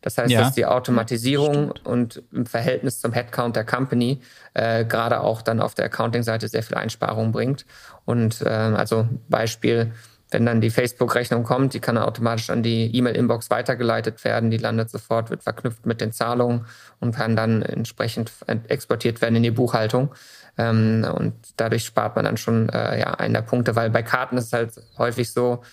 Das 0.01 0.17
heißt, 0.17 0.31
ja. 0.31 0.41
dass 0.41 0.53
die 0.53 0.65
Automatisierung 0.65 1.73
ja, 1.75 1.91
und 1.91 2.23
im 2.31 2.45
Verhältnis 2.45 3.01
zum 3.01 3.13
Headcount 3.13 3.55
der 3.55 3.65
Company 3.65 4.21
äh, 4.53 4.85
gerade 4.85 5.21
auch 5.21 5.41
dann 5.41 5.61
auf 5.61 5.75
der 5.75 5.85
Accounting-Seite 5.85 6.47
sehr 6.47 6.63
viel 6.63 6.77
Einsparung 6.77 7.31
bringt. 7.31 7.65
Und 8.05 8.41
äh, 8.41 8.49
also 8.49 9.07
Beispiel, 9.29 9.91
wenn 10.31 10.45
dann 10.45 10.59
die 10.59 10.69
Facebook-Rechnung 10.69 11.43
kommt, 11.43 11.73
die 11.73 11.79
kann 11.79 11.97
automatisch 11.97 12.49
an 12.49 12.63
die 12.63 12.95
E-Mail-Inbox 12.95 13.49
weitergeleitet 13.49 14.23
werden, 14.23 14.49
die 14.49 14.57
landet 14.57 14.89
sofort, 14.89 15.29
wird 15.29 15.43
verknüpft 15.43 15.85
mit 15.85 16.01
den 16.01 16.11
Zahlungen 16.11 16.65
und 16.99 17.15
kann 17.15 17.35
dann 17.35 17.61
entsprechend 17.61 18.31
exportiert 18.67 19.21
werden 19.21 19.35
in 19.35 19.43
die 19.43 19.51
Buchhaltung. 19.51 20.13
Ähm, 20.57 21.05
und 21.13 21.35
dadurch 21.57 21.85
spart 21.85 22.15
man 22.15 22.25
dann 22.25 22.37
schon 22.37 22.69
äh, 22.69 22.99
ja, 22.99 23.13
einen 23.15 23.33
der 23.33 23.41
Punkte, 23.41 23.75
weil 23.75 23.89
bei 23.89 24.03
Karten 24.03 24.37
ist 24.37 24.45
es 24.45 24.53
halt 24.53 24.71
häufig 24.97 25.31
so, 25.31 25.63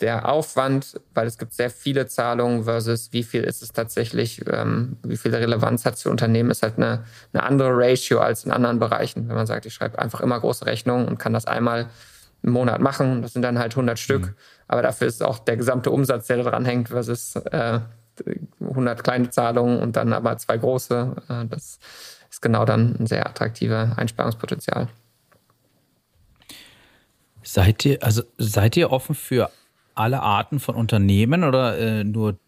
der 0.00 0.28
Aufwand, 0.28 1.00
weil 1.14 1.26
es 1.26 1.38
gibt 1.38 1.52
sehr 1.52 1.70
viele 1.70 2.06
Zahlungen 2.06 2.64
versus 2.64 3.12
wie 3.12 3.22
viel 3.22 3.44
ist 3.44 3.62
es 3.62 3.72
tatsächlich, 3.72 4.42
ähm, 4.50 4.96
wie 5.04 5.16
viel 5.16 5.34
Relevanz 5.34 5.84
hat 5.84 5.94
es 5.94 6.02
für 6.02 6.10
Unternehmen, 6.10 6.50
ist 6.50 6.62
halt 6.62 6.76
eine, 6.76 7.04
eine 7.32 7.42
andere 7.44 7.70
Ratio 7.72 8.18
als 8.18 8.44
in 8.44 8.50
anderen 8.50 8.78
Bereichen. 8.78 9.28
Wenn 9.28 9.36
man 9.36 9.46
sagt, 9.46 9.66
ich 9.66 9.74
schreibe 9.74 9.98
einfach 9.98 10.20
immer 10.20 10.40
große 10.40 10.66
Rechnungen 10.66 11.06
und 11.06 11.18
kann 11.18 11.32
das 11.32 11.46
einmal 11.46 11.88
im 12.42 12.50
Monat 12.50 12.80
machen, 12.80 13.22
das 13.22 13.34
sind 13.34 13.42
dann 13.42 13.58
halt 13.58 13.72
100 13.72 13.98
Stück, 13.98 14.26
mhm. 14.26 14.34
aber 14.66 14.82
dafür 14.82 15.06
ist 15.06 15.22
auch 15.22 15.38
der 15.38 15.56
gesamte 15.56 15.92
Umsatz, 15.92 16.26
der 16.26 16.38
da 16.38 16.50
dran 16.50 16.64
hängt, 16.64 16.88
versus 16.88 17.36
äh, 17.36 17.80
100 18.60 19.04
kleine 19.04 19.30
Zahlungen 19.30 19.80
und 19.80 19.96
dann 19.96 20.12
aber 20.12 20.36
zwei 20.38 20.58
große. 20.58 21.14
Äh, 21.28 21.46
das 21.46 21.78
ist 22.28 22.42
genau 22.42 22.64
dann 22.64 22.96
ein 22.98 23.06
sehr 23.06 23.26
attraktives 23.26 23.96
Einsparungspotenzial. 23.96 24.88
Seid 27.44 27.84
ihr, 27.84 28.02
also 28.02 28.22
seid 28.38 28.76
ihr 28.76 28.90
offen 28.90 29.14
für 29.14 29.50
alle 29.94 30.20
Arten 30.20 30.60
von 30.60 30.74
Unternehmen 30.74 31.44
oder 31.44 31.78
äh, 31.78 32.04
nur, 32.04 32.38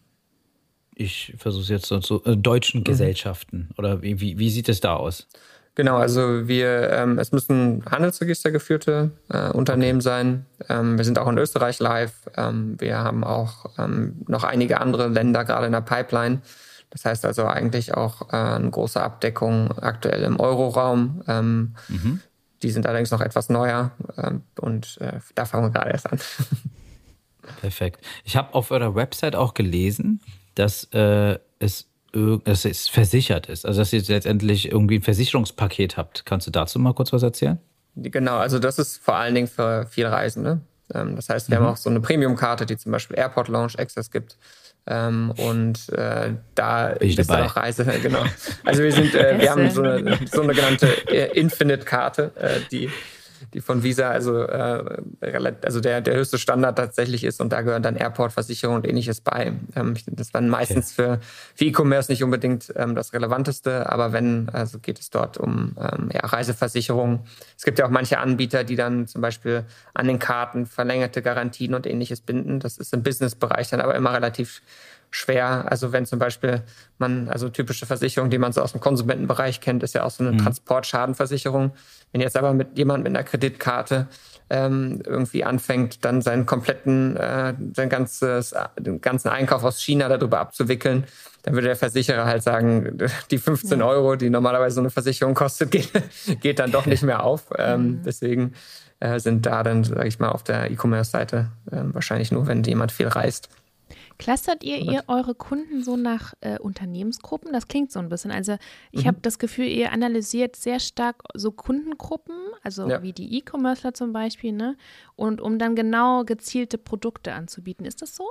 ich 0.95 1.33
versuche 1.37 1.63
es 1.63 1.69
jetzt 1.69 1.85
so, 1.87 2.01
so 2.01 2.23
äh, 2.23 2.37
deutschen 2.37 2.81
mhm. 2.81 2.85
Gesellschaften? 2.85 3.69
Oder 3.77 4.01
wie, 4.01 4.19
wie, 4.19 4.49
sieht 4.49 4.69
es 4.69 4.79
da 4.79 4.95
aus? 4.95 5.27
Genau, 5.75 5.97
also 5.97 6.47
wir, 6.47 6.89
ähm, 6.91 7.19
es 7.19 7.33
müssen 7.33 7.83
Handelsregister 7.85 8.51
geführte 8.51 9.11
äh, 9.29 9.49
Unternehmen 9.49 9.99
sein. 9.99 10.45
Ähm, 10.69 10.97
wir 10.97 11.03
sind 11.03 11.19
auch 11.19 11.27
in 11.27 11.37
Österreich 11.37 11.79
live. 11.79 12.13
Ähm, 12.37 12.75
wir 12.79 12.99
haben 12.99 13.25
auch 13.25 13.77
ähm, 13.77 14.23
noch 14.27 14.45
einige 14.45 14.79
andere 14.79 15.09
Länder 15.09 15.43
gerade 15.43 15.65
in 15.65 15.73
der 15.73 15.81
Pipeline. 15.81 16.41
Das 16.91 17.03
heißt 17.03 17.25
also 17.25 17.45
eigentlich 17.45 17.93
auch 17.93 18.31
äh, 18.31 18.37
eine 18.37 18.69
große 18.69 19.01
Abdeckung 19.01 19.77
aktuell 19.79 20.23
im 20.23 20.39
Euroraum. 20.39 21.21
Ähm, 21.27 21.75
mhm. 21.89 22.21
Die 22.63 22.71
sind 22.71 22.87
allerdings 22.87 23.11
noch 23.11 23.19
etwas 23.19 23.49
neuer 23.49 23.91
ähm, 24.17 24.43
und 24.61 24.97
äh, 25.01 25.19
da 25.35 25.43
fangen 25.43 25.65
wir 25.65 25.71
gerade 25.71 25.91
erst 25.91 26.09
an. 26.09 26.19
Perfekt. 27.61 28.05
Ich 28.23 28.35
habe 28.35 28.53
auf 28.53 28.71
eurer 28.71 28.95
Website 28.95 29.35
auch 29.35 29.53
gelesen, 29.53 30.21
dass 30.55 30.85
äh, 30.93 31.37
es 31.59 31.89
dass 32.45 32.63
es 32.63 32.87
versichert 32.87 33.47
ist. 33.47 33.65
Also 33.65 33.81
dass 33.81 33.91
ihr 33.91 34.01
letztendlich 34.01 34.71
irgendwie 34.71 34.99
ein 34.99 35.01
Versicherungspaket 35.01 35.97
habt. 35.97 36.25
Kannst 36.25 36.47
du 36.47 36.51
dazu 36.51 36.79
mal 36.79 36.93
kurz 36.93 37.11
was 37.11 37.23
erzählen? 37.23 37.59
Genau, 37.97 38.37
also 38.37 38.57
das 38.57 38.79
ist 38.79 39.03
vor 39.03 39.15
allen 39.15 39.35
Dingen 39.35 39.47
für 39.47 39.85
viel 39.87 40.05
Reisende. 40.05 40.61
Ähm, 40.93 41.15
das 41.15 41.29
heißt, 41.29 41.49
wir 41.49 41.59
mhm. 41.59 41.63
haben 41.63 41.73
auch 41.73 41.77
so 41.77 41.89
eine 41.89 41.99
Premium-Karte, 41.99 42.65
die 42.65 42.77
zum 42.77 42.91
Beispiel 42.91 43.17
Airport 43.17 43.47
Lounge 43.47 43.73
Access 43.77 44.11
gibt. 44.11 44.37
Ähm, 44.87 45.33
und 45.37 45.89
äh, 45.89 46.33
da 46.53 46.89
ist 46.89 47.17
dabei. 47.17 47.45
auch 47.45 47.55
Reise, 47.55 47.85
genau. 48.01 48.23
Also 48.63 48.83
wir 48.83 48.91
sind, 48.91 49.15
äh, 49.15 49.37
wir 49.41 49.51
haben 49.51 49.71
so 49.71 49.81
eine, 49.81 50.19
so 50.31 50.41
eine 50.41 50.53
genannte 50.53 50.87
äh, 51.07 51.37
Infinite-Karte, 51.37 52.31
äh, 52.35 52.59
die 52.71 52.89
die 53.53 53.61
von 53.61 53.83
Visa 53.83 54.09
also, 54.09 54.41
äh, 54.43 55.01
also 55.61 55.79
der, 55.79 56.01
der 56.01 56.15
höchste 56.15 56.37
Standard 56.37 56.77
tatsächlich 56.77 57.23
ist 57.23 57.41
und 57.41 57.51
da 57.51 57.61
gehören 57.61 57.83
dann 57.83 57.95
Airport-Versicherung 57.95 58.75
und 58.75 58.87
ähnliches 58.87 59.21
bei. 59.21 59.53
Ähm, 59.75 59.95
das 60.07 60.31
dann 60.31 60.49
meistens 60.49 60.91
für, 60.91 61.19
für 61.55 61.65
E-Commerce 61.65 62.11
nicht 62.11 62.23
unbedingt 62.23 62.73
ähm, 62.75 62.95
das 62.95 63.13
Relevanteste, 63.13 63.91
aber 63.91 64.13
wenn, 64.13 64.49
also 64.49 64.79
geht 64.79 64.99
es 64.99 65.09
dort 65.09 65.37
um 65.37 65.75
ähm, 65.79 66.09
ja, 66.13 66.21
Reiseversicherung. 66.21 67.25
Es 67.57 67.63
gibt 67.63 67.79
ja 67.79 67.85
auch 67.85 67.91
manche 67.91 68.19
Anbieter, 68.19 68.63
die 68.63 68.75
dann 68.75 69.07
zum 69.07 69.21
Beispiel 69.21 69.63
an 69.93 70.07
den 70.07 70.19
Karten 70.19 70.65
verlängerte 70.65 71.21
Garantien 71.21 71.73
und 71.73 71.87
ähnliches 71.87 72.21
binden. 72.21 72.59
Das 72.59 72.77
ist 72.77 72.93
im 72.93 73.03
Business-Bereich 73.03 73.69
dann 73.69 73.81
aber 73.81 73.95
immer 73.95 74.13
relativ 74.13 74.61
schwer. 75.15 75.71
Also 75.71 75.93
wenn 75.93 76.05
zum 76.05 76.19
Beispiel 76.19 76.61
man, 76.97 77.29
also 77.29 77.49
typische 77.49 77.85
Versicherung, 77.85 78.29
die 78.29 78.37
man 78.37 78.51
so 78.51 78.61
aus 78.61 78.73
dem 78.73 78.81
Konsumentenbereich 78.81 79.61
kennt, 79.61 79.81
ist 79.81 79.95
ja 79.95 80.03
auch 80.03 80.11
so 80.11 80.23
eine 80.23 80.33
mhm. 80.33 80.39
Transportschadenversicherung. 80.39 81.71
Wenn 82.11 82.21
jetzt 82.21 82.35
aber 82.37 82.53
mit 82.53 82.77
jemand 82.77 83.03
mit 83.03 83.15
einer 83.15 83.23
Kreditkarte 83.23 84.07
ähm, 84.49 85.01
irgendwie 85.05 85.43
anfängt, 85.43 86.03
dann 86.03 86.21
seinen 86.21 86.45
kompletten, 86.45 87.15
äh, 87.17 87.53
sein 87.73 87.89
ganzes, 87.89 88.53
den 88.77 89.01
ganzen 89.01 89.29
Einkauf 89.29 89.63
aus 89.63 89.81
China 89.81 90.09
darüber 90.09 90.39
abzuwickeln, 90.39 91.05
dann 91.43 91.53
würde 91.53 91.67
der 91.67 91.75
Versicherer 91.75 92.25
halt 92.25 92.43
sagen, 92.43 92.97
die 93.31 93.37
15 93.37 93.79
ja. 93.79 93.85
Euro, 93.85 94.15
die 94.17 94.29
normalerweise 94.29 94.75
so 94.75 94.81
eine 94.81 94.89
Versicherung 94.89 95.33
kostet, 95.33 95.71
geht, 95.71 95.91
geht 96.41 96.59
dann 96.59 96.71
doch 96.71 96.85
nicht 96.85 97.03
mehr 97.03 97.23
auf. 97.23 97.45
Ähm, 97.57 97.81
mhm. 97.81 98.03
Deswegen 98.03 98.53
äh, 98.99 99.19
sind 99.19 99.45
da 99.45 99.63
dann, 99.63 99.83
sage 99.85 100.07
ich 100.07 100.19
mal, 100.19 100.29
auf 100.29 100.43
der 100.43 100.69
E-Commerce-Seite 100.71 101.51
äh, 101.71 101.77
wahrscheinlich 101.93 102.31
nur, 102.31 102.47
wenn 102.47 102.63
jemand 102.63 102.91
viel 102.91 103.07
reist. 103.07 103.49
Clustert 104.17 104.63
ihr, 104.63 104.77
ihr 104.77 105.03
eure 105.07 105.35
Kunden 105.35 105.83
so 105.83 105.97
nach 105.97 106.33
äh, 106.41 106.57
Unternehmensgruppen? 106.59 107.51
Das 107.51 107.67
klingt 107.67 107.91
so 107.91 107.99
ein 107.99 108.09
bisschen. 108.09 108.31
Also 108.31 108.57
ich 108.91 109.03
mhm. 109.03 109.07
habe 109.07 109.17
das 109.21 109.39
Gefühl, 109.39 109.65
ihr 109.65 109.91
analysiert 109.91 110.55
sehr 110.55 110.79
stark 110.79 111.23
so 111.33 111.51
Kundengruppen, 111.51 112.35
also 112.63 112.87
ja. 112.89 113.01
wie 113.03 113.13
die 113.13 113.37
E-Commercer 113.37 113.93
zum 113.93 114.13
Beispiel, 114.13 114.53
ne? 114.53 114.77
Und 115.15 115.41
um 115.41 115.59
dann 115.59 115.75
genau 115.75 116.23
gezielte 116.23 116.77
Produkte 116.77 117.33
anzubieten. 117.33 117.85
Ist 117.85 118.01
das 118.01 118.15
so? 118.15 118.29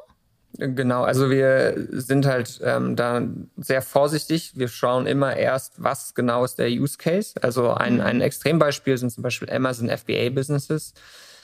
Genau, 0.57 1.03
also 1.03 1.31
wir 1.31 1.89
sind 1.91 2.27
halt 2.27 2.61
ähm, 2.63 2.95
da 2.95 3.27
sehr 3.57 3.83
vorsichtig. 3.83 4.53
Wir 4.55 4.69
schauen 4.69 5.07
immer 5.07 5.37
erst, 5.37 5.83
was 5.83 6.15
genau 6.15 6.45
ist 6.45 6.61
der 6.61 6.69
Use 6.69 6.97
Case. 6.97 7.35
Also 7.43 7.71
ein, 7.71 7.95
mhm. 7.95 8.01
ein 8.01 8.21
Extrembeispiel 8.21 8.97
sind 8.97 9.11
zum 9.11 9.23
Beispiel 9.23 9.51
Amazon 9.51 9.89
FBA 9.89 10.31
Businesses. 10.31 10.95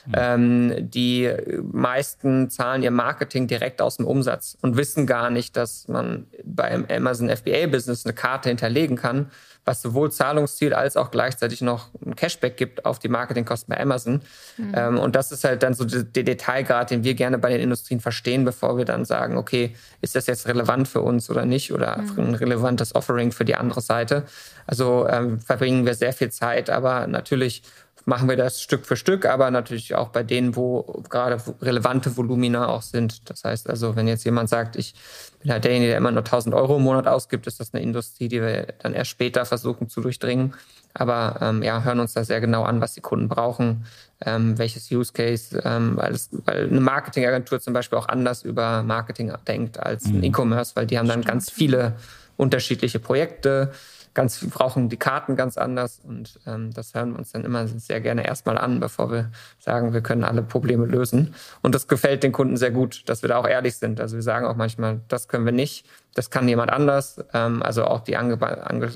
Mhm. 0.05 0.13
Ähm, 0.15 0.89
die 0.89 1.31
meisten 1.71 2.49
zahlen 2.49 2.83
ihr 2.83 2.91
Marketing 2.91 3.47
direkt 3.47 3.81
aus 3.81 3.97
dem 3.97 4.07
Umsatz 4.07 4.57
und 4.61 4.77
wissen 4.77 5.05
gar 5.05 5.29
nicht, 5.29 5.55
dass 5.57 5.87
man 5.87 6.27
beim 6.43 6.85
Amazon 6.89 7.29
FBA-Business 7.29 8.05
eine 8.05 8.13
Karte 8.13 8.49
hinterlegen 8.49 8.97
kann, 8.97 9.31
was 9.63 9.81
sowohl 9.81 10.11
Zahlungsziel 10.11 10.73
als 10.73 10.97
auch 10.97 11.11
gleichzeitig 11.11 11.61
noch 11.61 11.89
ein 12.03 12.15
Cashback 12.15 12.57
gibt 12.57 12.85
auf 12.85 12.97
die 12.97 13.09
Marketingkosten 13.09 13.73
bei 13.73 13.79
Amazon. 13.79 14.21
Mhm. 14.57 14.73
Ähm, 14.75 14.99
und 14.99 15.15
das 15.15 15.31
ist 15.31 15.43
halt 15.43 15.61
dann 15.61 15.75
so 15.75 15.85
der 15.85 16.23
Detailgrad, 16.23 16.89
den 16.89 17.03
wir 17.03 17.13
gerne 17.13 17.37
bei 17.37 17.49
den 17.49 17.61
Industrien 17.61 17.99
verstehen, 17.99 18.43
bevor 18.43 18.77
wir 18.77 18.85
dann 18.85 19.05
sagen, 19.05 19.37
okay, 19.37 19.75
ist 20.01 20.15
das 20.15 20.25
jetzt 20.25 20.47
relevant 20.47 20.87
für 20.87 21.01
uns 21.01 21.29
oder 21.29 21.45
nicht 21.45 21.71
oder 21.71 21.97
mhm. 21.97 22.19
ein 22.19 22.35
relevantes 22.35 22.95
Offering 22.95 23.31
für 23.31 23.45
die 23.45 23.55
andere 23.55 23.81
Seite. 23.81 24.23
Also 24.65 25.07
ähm, 25.07 25.39
verbringen 25.39 25.85
wir 25.85 25.93
sehr 25.93 26.13
viel 26.13 26.31
Zeit, 26.31 26.69
aber 26.71 27.05
natürlich 27.05 27.61
machen 28.05 28.27
wir 28.27 28.35
das 28.35 28.61
Stück 28.61 28.85
für 28.85 28.95
Stück, 28.95 29.25
aber 29.25 29.51
natürlich 29.51 29.95
auch 29.95 30.09
bei 30.09 30.23
denen, 30.23 30.55
wo 30.55 31.03
gerade 31.09 31.41
relevante 31.61 32.15
Volumina 32.17 32.67
auch 32.67 32.81
sind. 32.81 33.29
Das 33.29 33.43
heißt 33.43 33.69
also, 33.69 33.95
wenn 33.95 34.07
jetzt 34.07 34.23
jemand 34.23 34.49
sagt, 34.49 34.75
ich 34.75 34.95
bin 35.41 35.51
halt 35.51 35.63
derjenige, 35.63 35.89
der 35.89 35.97
immer 35.97 36.11
nur 36.11 36.23
1000 36.23 36.55
Euro 36.55 36.77
im 36.77 36.83
Monat 36.83 37.07
ausgibt, 37.07 37.47
ist 37.47 37.59
das 37.59 37.73
eine 37.73 37.83
Industrie, 37.83 38.27
die 38.27 38.41
wir 38.41 38.67
dann 38.79 38.93
erst 38.93 39.11
später 39.11 39.45
versuchen 39.45 39.89
zu 39.89 40.01
durchdringen. 40.01 40.53
Aber 40.93 41.37
ähm, 41.41 41.63
ja, 41.63 41.83
hören 41.83 41.99
uns 41.99 42.13
da 42.13 42.23
sehr 42.23 42.41
genau 42.41 42.63
an, 42.63 42.81
was 42.81 42.93
die 42.93 43.01
Kunden 43.01 43.29
brauchen, 43.29 43.85
ähm, 44.25 44.57
welches 44.57 44.91
Use 44.91 45.13
Case, 45.13 45.61
ähm, 45.63 45.95
weil, 45.95 46.13
es, 46.13 46.29
weil 46.45 46.67
eine 46.67 46.81
Marketingagentur 46.81 47.61
zum 47.61 47.73
Beispiel 47.73 47.97
auch 47.97 48.07
anders 48.07 48.43
über 48.43 48.83
Marketing 48.83 49.31
denkt 49.47 49.79
als 49.79 50.05
ein 50.05 50.17
mhm. 50.17 50.23
E-Commerce, 50.23 50.75
weil 50.75 50.85
die 50.85 50.99
haben 50.99 51.07
dann 51.07 51.21
ganz 51.21 51.49
viele 51.49 51.93
unterschiedliche 52.35 52.99
Projekte 52.99 53.71
ganz 54.13 54.45
brauchen 54.49 54.89
die 54.89 54.97
Karten 54.97 55.35
ganz 55.35 55.57
anders 55.57 56.01
und 56.03 56.39
ähm, 56.45 56.73
das 56.73 56.93
hören 56.93 57.13
wir 57.13 57.19
uns 57.19 57.31
dann 57.31 57.45
immer 57.45 57.67
sehr 57.67 58.01
gerne 58.01 58.25
erstmal 58.25 58.57
an, 58.57 58.79
bevor 58.79 59.11
wir 59.11 59.31
sagen, 59.59 59.93
wir 59.93 60.01
können 60.01 60.23
alle 60.23 60.41
Probleme 60.41 60.85
lösen. 60.85 61.33
Und 61.61 61.75
das 61.75 61.87
gefällt 61.87 62.23
den 62.23 62.31
Kunden 62.31 62.57
sehr 62.57 62.71
gut, 62.71 63.07
dass 63.07 63.21
wir 63.21 63.29
da 63.29 63.37
auch 63.37 63.47
ehrlich 63.47 63.77
sind. 63.77 63.99
Also 64.01 64.15
wir 64.15 64.23
sagen 64.23 64.45
auch 64.45 64.55
manchmal, 64.55 65.01
das 65.07 65.27
können 65.27 65.45
wir 65.45 65.53
nicht, 65.53 65.85
das 66.13 66.29
kann 66.29 66.47
jemand 66.47 66.71
anders. 66.71 67.23
Ähm, 67.33 67.63
also 67.63 67.85
auch 67.85 68.01
die 68.01 68.17
ange 68.17 68.41
ange 68.41 68.91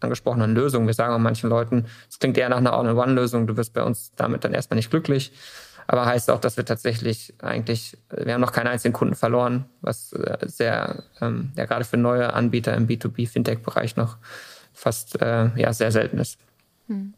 angesprochenen 0.00 0.54
Lösungen. 0.54 0.86
Wir 0.86 0.94
sagen 0.94 1.14
auch 1.14 1.18
manchen 1.18 1.50
Leuten, 1.50 1.86
es 2.08 2.18
klingt 2.18 2.38
eher 2.38 2.48
nach 2.48 2.58
einer 2.58 2.72
All-in-One-Lösung, 2.72 3.46
du 3.46 3.56
wirst 3.56 3.74
bei 3.74 3.82
uns 3.82 4.12
damit 4.16 4.44
dann 4.44 4.54
erstmal 4.54 4.76
nicht 4.76 4.90
glücklich. 4.90 5.32
Aber 5.90 6.06
heißt 6.06 6.30
auch, 6.30 6.38
dass 6.38 6.56
wir 6.56 6.64
tatsächlich 6.64 7.34
eigentlich, 7.42 7.98
wir 8.10 8.32
haben 8.32 8.40
noch 8.40 8.52
keinen 8.52 8.68
einzigen 8.68 8.92
Kunden 8.92 9.16
verloren, 9.16 9.64
was 9.80 10.12
äh, 10.12 10.38
sehr, 10.42 11.02
ähm, 11.20 11.50
ja 11.56 11.64
gerade 11.64 11.84
für 11.84 11.96
neue 11.96 12.32
Anbieter 12.32 12.74
im 12.76 12.86
B2B-Fintech-Bereich 12.86 13.96
noch 13.96 14.16
fast 14.80 15.20
äh, 15.20 15.50
ja, 15.56 15.72
sehr 15.72 15.92
selten 15.92 16.18
ist. 16.18 16.38
Hm. 16.88 17.14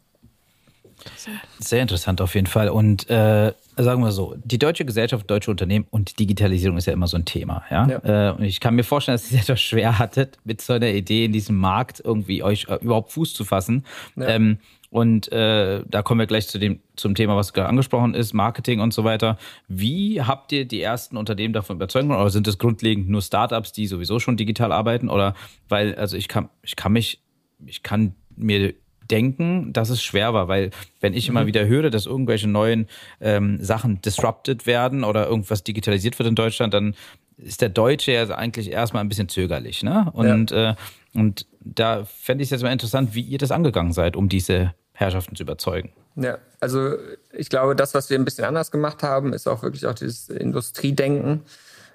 Sehr 1.59 1.81
interessant 1.81 2.21
auf 2.21 2.35
jeden 2.35 2.47
Fall. 2.47 2.69
Und 2.69 3.09
äh, 3.09 3.53
sagen 3.77 4.01
wir 4.01 4.11
so, 4.11 4.35
die 4.43 4.59
deutsche 4.59 4.85
Gesellschaft, 4.85 5.29
deutsche 5.29 5.51
Unternehmen 5.51 5.85
und 5.89 6.19
Digitalisierung 6.19 6.77
ist 6.77 6.85
ja 6.85 6.93
immer 6.93 7.07
so 7.07 7.17
ein 7.17 7.25
Thema. 7.25 7.63
Ja? 7.69 7.87
ja. 7.87 8.29
Äh, 8.29 8.33
und 8.33 8.43
ich 8.43 8.59
kann 8.59 8.75
mir 8.75 8.83
vorstellen, 8.83 9.15
dass 9.15 9.31
ihr 9.31 9.37
es 9.37 9.43
etwas 9.43 9.61
schwer 9.61 9.99
hattet, 9.99 10.37
mit 10.43 10.61
so 10.61 10.73
einer 10.73 10.89
Idee 10.89 11.25
in 11.25 11.33
diesem 11.33 11.57
Markt 11.57 12.01
irgendwie 12.03 12.43
euch 12.43 12.67
äh, 12.69 12.75
überhaupt 12.75 13.11
Fuß 13.11 13.33
zu 13.33 13.43
fassen. 13.43 13.85
Ja. 14.15 14.27
Ähm, 14.27 14.59
und 14.91 15.31
äh, 15.31 15.83
da 15.87 16.03
kommen 16.03 16.19
wir 16.19 16.27
gleich 16.27 16.47
zu 16.47 16.59
dem, 16.59 16.79
zum 16.95 17.15
Thema, 17.15 17.35
was 17.35 17.53
gerade 17.53 17.67
angesprochen 17.67 18.13
ist, 18.13 18.33
Marketing 18.33 18.79
und 18.79 18.93
so 18.93 19.03
weiter. 19.03 19.39
Wie 19.67 20.21
habt 20.21 20.51
ihr 20.51 20.65
die 20.65 20.81
ersten 20.81 21.17
Unternehmen 21.17 21.53
davon 21.53 21.77
überzeugt? 21.77 22.05
Oder 22.05 22.29
sind 22.29 22.47
es 22.47 22.59
grundlegend 22.59 23.09
nur 23.09 23.23
Startups, 23.23 23.71
die 23.71 23.87
sowieso 23.87 24.19
schon 24.19 24.37
digital 24.37 24.71
arbeiten? 24.71 25.09
Oder 25.09 25.33
weil, 25.67 25.95
also 25.95 26.15
ich 26.15 26.27
kann, 26.27 26.49
ich 26.61 26.75
kann 26.75 26.91
mich 26.91 27.22
ich 27.65 27.83
kann 27.83 28.15
mir 28.35 28.73
denken, 29.09 29.73
dass 29.73 29.89
es 29.89 30.01
schwer 30.01 30.33
war, 30.33 30.47
weil 30.47 30.71
wenn 31.01 31.13
ich 31.13 31.29
mhm. 31.29 31.37
immer 31.37 31.45
wieder 31.45 31.65
höre, 31.65 31.89
dass 31.89 32.05
irgendwelche 32.05 32.47
neuen 32.47 32.87
ähm, 33.19 33.61
Sachen 33.61 34.01
disrupted 34.01 34.65
werden 34.65 35.03
oder 35.03 35.27
irgendwas 35.27 35.63
digitalisiert 35.63 36.17
wird 36.19 36.29
in 36.29 36.35
Deutschland, 36.35 36.73
dann 36.73 36.95
ist 37.37 37.61
der 37.61 37.69
Deutsche 37.69 38.11
ja 38.11 38.29
eigentlich 38.29 38.71
erstmal 38.71 39.03
ein 39.03 39.09
bisschen 39.09 39.29
zögerlich. 39.29 39.83
Ne? 39.83 40.09
Und, 40.13 40.51
ja. 40.51 40.71
äh, 40.71 40.75
und 41.13 41.47
da 41.59 42.05
fände 42.05 42.43
ich 42.43 42.47
es 42.47 42.51
jetzt 42.51 42.63
mal 42.63 42.71
interessant, 42.71 43.15
wie 43.15 43.21
ihr 43.21 43.37
das 43.37 43.51
angegangen 43.51 43.91
seid, 43.91 44.15
um 44.15 44.29
diese 44.29 44.73
Herrschaften 44.93 45.35
zu 45.35 45.43
überzeugen. 45.43 45.91
Ja, 46.15 46.37
also 46.59 46.95
ich 47.31 47.49
glaube, 47.49 47.75
das, 47.75 47.93
was 47.95 48.09
wir 48.09 48.17
ein 48.17 48.25
bisschen 48.25 48.45
anders 48.45 48.71
gemacht 48.71 49.01
haben, 49.01 49.33
ist 49.33 49.47
auch 49.47 49.63
wirklich 49.63 49.85
auch 49.87 49.95
dieses 49.95 50.29
Industriedenken. 50.29 51.41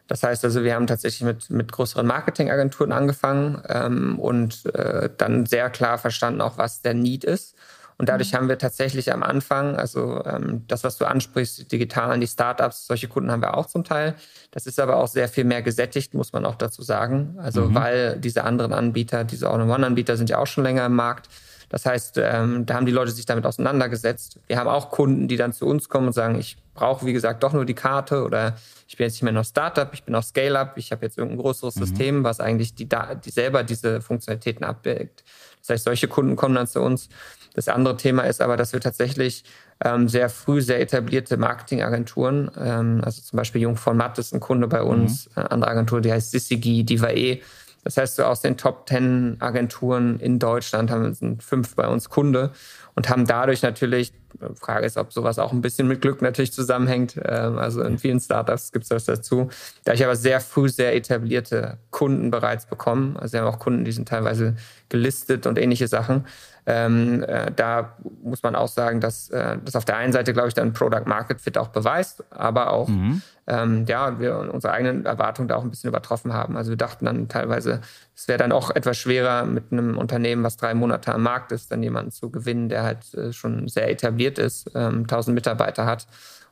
Das 0.08 0.22
heißt 0.22 0.44
also, 0.44 0.64
wir 0.64 0.74
haben 0.74 0.86
tatsächlich 0.86 1.22
mit, 1.22 1.50
mit 1.50 1.70
größeren 1.70 2.06
Marketingagenturen 2.06 2.92
angefangen 2.92 3.62
ähm, 3.68 4.18
und 4.18 4.66
äh, 4.74 5.10
dann 5.16 5.46
sehr 5.46 5.70
klar 5.70 5.98
verstanden 5.98 6.40
auch, 6.40 6.58
was 6.58 6.82
der 6.82 6.94
Need 6.94 7.24
ist. 7.24 7.54
Und 7.98 8.08
dadurch 8.08 8.32
mhm. 8.32 8.36
haben 8.36 8.48
wir 8.48 8.58
tatsächlich 8.58 9.12
am 9.12 9.22
Anfang, 9.22 9.76
also 9.76 10.24
ähm, 10.24 10.64
das, 10.68 10.82
was 10.82 10.96
du 10.96 11.04
ansprichst, 11.04 11.58
die 11.58 11.68
digitalen, 11.68 12.20
die 12.20 12.26
Startups, 12.26 12.86
solche 12.86 13.08
Kunden 13.08 13.30
haben 13.30 13.42
wir 13.42 13.56
auch 13.56 13.66
zum 13.66 13.84
Teil. 13.84 14.14
Das 14.50 14.66
ist 14.66 14.80
aber 14.80 14.96
auch 14.96 15.08
sehr 15.08 15.28
viel 15.28 15.44
mehr 15.44 15.62
gesättigt, 15.62 16.14
muss 16.14 16.32
man 16.32 16.46
auch 16.46 16.54
dazu 16.54 16.82
sagen. 16.82 17.36
Also 17.38 17.66
mhm. 17.66 17.74
weil 17.74 18.16
diese 18.18 18.44
anderen 18.44 18.72
Anbieter, 18.72 19.24
diese 19.24 19.50
All-in-One-Anbieter 19.50 20.16
sind 20.16 20.30
ja 20.30 20.38
auch 20.38 20.46
schon 20.46 20.64
länger 20.64 20.86
im 20.86 20.94
Markt. 20.94 21.28
Das 21.68 21.84
heißt, 21.84 22.18
ähm, 22.18 22.64
da 22.64 22.74
haben 22.74 22.86
die 22.86 22.92
Leute 22.92 23.10
sich 23.10 23.26
damit 23.26 23.44
auseinandergesetzt. 23.44 24.38
Wir 24.46 24.58
haben 24.58 24.68
auch 24.68 24.90
Kunden, 24.90 25.28
die 25.28 25.36
dann 25.36 25.52
zu 25.52 25.66
uns 25.66 25.90
kommen 25.90 26.06
und 26.06 26.12
sagen, 26.14 26.38
ich 26.38 26.56
brauche, 26.78 27.04
wie 27.06 27.12
gesagt, 27.12 27.42
doch 27.42 27.52
nur 27.52 27.64
die 27.64 27.74
Karte 27.74 28.22
oder 28.24 28.56
ich 28.86 28.96
bin 28.96 29.04
jetzt 29.04 29.14
nicht 29.14 29.22
mehr 29.22 29.32
noch 29.32 29.44
Startup, 29.44 29.88
ich 29.92 30.04
bin 30.04 30.14
auch 30.14 30.22
Scale-Up, 30.22 30.74
ich 30.76 30.92
habe 30.92 31.04
jetzt 31.04 31.18
irgendein 31.18 31.42
größeres 31.42 31.76
mhm. 31.76 31.80
System, 31.80 32.24
was 32.24 32.40
eigentlich 32.40 32.74
die, 32.74 32.88
die 32.88 33.30
selber 33.30 33.64
diese 33.64 34.00
Funktionalitäten 34.00 34.64
abdeckt. 34.64 35.24
Das 35.60 35.70
heißt, 35.70 35.84
solche 35.84 36.08
Kunden 36.08 36.36
kommen 36.36 36.54
dann 36.54 36.66
zu 36.66 36.80
uns. 36.80 37.08
Das 37.54 37.68
andere 37.68 37.96
Thema 37.96 38.22
ist 38.22 38.40
aber, 38.40 38.56
dass 38.56 38.72
wir 38.72 38.80
tatsächlich 38.80 39.44
ähm, 39.84 40.08
sehr 40.08 40.30
früh 40.30 40.62
sehr 40.62 40.80
etablierte 40.80 41.36
Marketingagenturen, 41.36 42.50
ähm, 42.58 43.00
also 43.04 43.20
zum 43.20 43.36
Beispiel 43.36 43.60
Jung 43.60 43.76
von 43.76 43.96
Matt 43.96 44.18
ist 44.18 44.32
ein 44.32 44.40
Kunde 44.40 44.68
bei 44.68 44.82
uns, 44.82 45.26
mhm. 45.26 45.32
eine 45.34 45.50
andere 45.50 45.70
Agentur, 45.72 46.00
die 46.00 46.12
heißt 46.12 46.30
Sissigi, 46.30 46.84
Diva.e. 46.84 47.40
Das 47.88 47.96
heißt, 47.96 48.16
so 48.16 48.24
aus 48.24 48.42
den 48.42 48.58
Top 48.58 48.86
10 48.86 49.38
Agenturen 49.40 50.20
in 50.20 50.38
Deutschland 50.38 50.90
haben 50.90 51.14
sind 51.14 51.42
fünf 51.42 51.74
bei 51.74 51.88
uns 51.88 52.10
Kunde 52.10 52.52
und 52.94 53.08
haben 53.08 53.26
dadurch 53.26 53.62
natürlich, 53.62 54.12
Frage 54.56 54.84
ist, 54.84 54.98
ob 54.98 55.10
sowas 55.10 55.38
auch 55.38 55.52
ein 55.52 55.62
bisschen 55.62 55.88
mit 55.88 56.02
Glück 56.02 56.20
natürlich 56.20 56.52
zusammenhängt. 56.52 57.18
Ähm, 57.24 57.56
also 57.56 57.80
in 57.80 57.96
vielen 57.96 58.20
Startups 58.20 58.72
gibt 58.72 58.82
es 58.82 58.90
das 58.90 59.06
dazu. 59.06 59.48
Da 59.84 59.94
ich 59.94 60.04
aber 60.04 60.16
sehr 60.16 60.42
früh 60.42 60.68
sehr 60.68 60.94
etablierte 60.94 61.78
Kunden 61.90 62.30
bereits 62.30 62.66
bekommen. 62.66 63.16
Also 63.16 63.32
wir 63.32 63.40
haben 63.40 63.48
auch 63.48 63.58
Kunden, 63.58 63.86
die 63.86 63.92
sind 63.92 64.06
teilweise 64.06 64.54
gelistet 64.90 65.46
und 65.46 65.58
ähnliche 65.58 65.88
Sachen. 65.88 66.26
Ähm, 66.66 67.22
äh, 67.22 67.50
da 67.56 67.96
muss 68.22 68.42
man 68.42 68.54
auch 68.54 68.68
sagen, 68.68 69.00
dass 69.00 69.30
äh, 69.30 69.56
das 69.64 69.76
auf 69.76 69.86
der 69.86 69.96
einen 69.96 70.12
Seite, 70.12 70.34
glaube 70.34 70.48
ich, 70.48 70.54
dann 70.54 70.74
Product 70.74 71.06
Market 71.06 71.40
Fit 71.40 71.56
auch 71.56 71.68
beweist, 71.68 72.22
aber 72.28 72.70
auch, 72.70 72.88
mhm. 72.88 73.22
Ähm, 73.48 73.86
ja, 73.88 74.20
wir 74.20 74.50
unsere 74.52 74.72
eigenen 74.74 75.06
Erwartungen 75.06 75.48
da 75.48 75.56
auch 75.56 75.62
ein 75.62 75.70
bisschen 75.70 75.88
übertroffen 75.88 76.34
haben. 76.34 76.56
Also 76.56 76.70
wir 76.70 76.76
dachten 76.76 77.06
dann 77.06 77.28
teilweise, 77.28 77.80
es 78.14 78.28
wäre 78.28 78.38
dann 78.38 78.52
auch 78.52 78.70
etwas 78.70 78.98
schwerer 78.98 79.46
mit 79.46 79.72
einem 79.72 79.96
Unternehmen, 79.96 80.44
was 80.44 80.58
drei 80.58 80.74
Monate 80.74 81.14
am 81.14 81.22
Markt 81.22 81.50
ist, 81.52 81.72
dann 81.72 81.82
jemanden 81.82 82.10
zu 82.10 82.30
gewinnen, 82.30 82.68
der 82.68 82.82
halt 82.82 83.14
äh, 83.14 83.32
schon 83.32 83.66
sehr 83.66 83.90
etabliert 83.90 84.38
ist, 84.38 84.70
ähm, 84.74 85.00
1000 85.02 85.34
Mitarbeiter 85.34 85.86
hat 85.86 86.06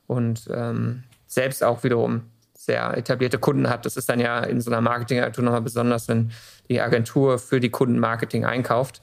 und 0.07 0.49
ähm, 0.51 1.05
selbst 1.27 1.63
auch 1.63 1.85
wiederum 1.85 2.23
sehr 2.55 2.97
etablierte 2.97 3.39
Kunden 3.39 3.69
hat. 3.69 3.85
Das 3.85 3.97
ist 3.97 4.09
dann 4.09 4.19
ja 4.19 4.41
in 4.41 4.61
so 4.63 4.71
einer 4.71 4.81
Marketingagentur 4.81 5.45
nochmal 5.45 5.61
besonders, 5.61 6.09
wenn 6.09 6.33
die 6.71 6.81
Agentur 6.81 7.39
für 7.39 7.61
die 7.61 7.71
Kunden 7.71 7.99
Marketing 7.99 8.47
einkauft 8.47 9.03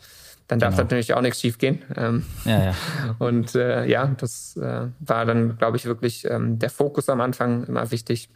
dann 0.53 0.59
darf 0.59 0.75
genau. 0.75 0.83
natürlich 0.83 1.13
auch 1.13 1.21
nichts 1.21 1.41
schiefgehen. 1.41 1.81
Ähm, 1.95 2.25
ja, 2.45 2.63
ja. 2.65 2.75
Und 3.19 3.55
äh, 3.55 3.85
ja, 3.85 4.07
das 4.17 4.55
äh, 4.57 4.87
war 4.99 5.25
dann, 5.25 5.57
glaube 5.57 5.77
ich, 5.77 5.85
wirklich 5.85 6.25
ähm, 6.29 6.59
der 6.59 6.69
Fokus 6.69 7.09
am 7.09 7.21
Anfang 7.21 7.63
immer 7.65 7.89
wichtig. 7.91 8.29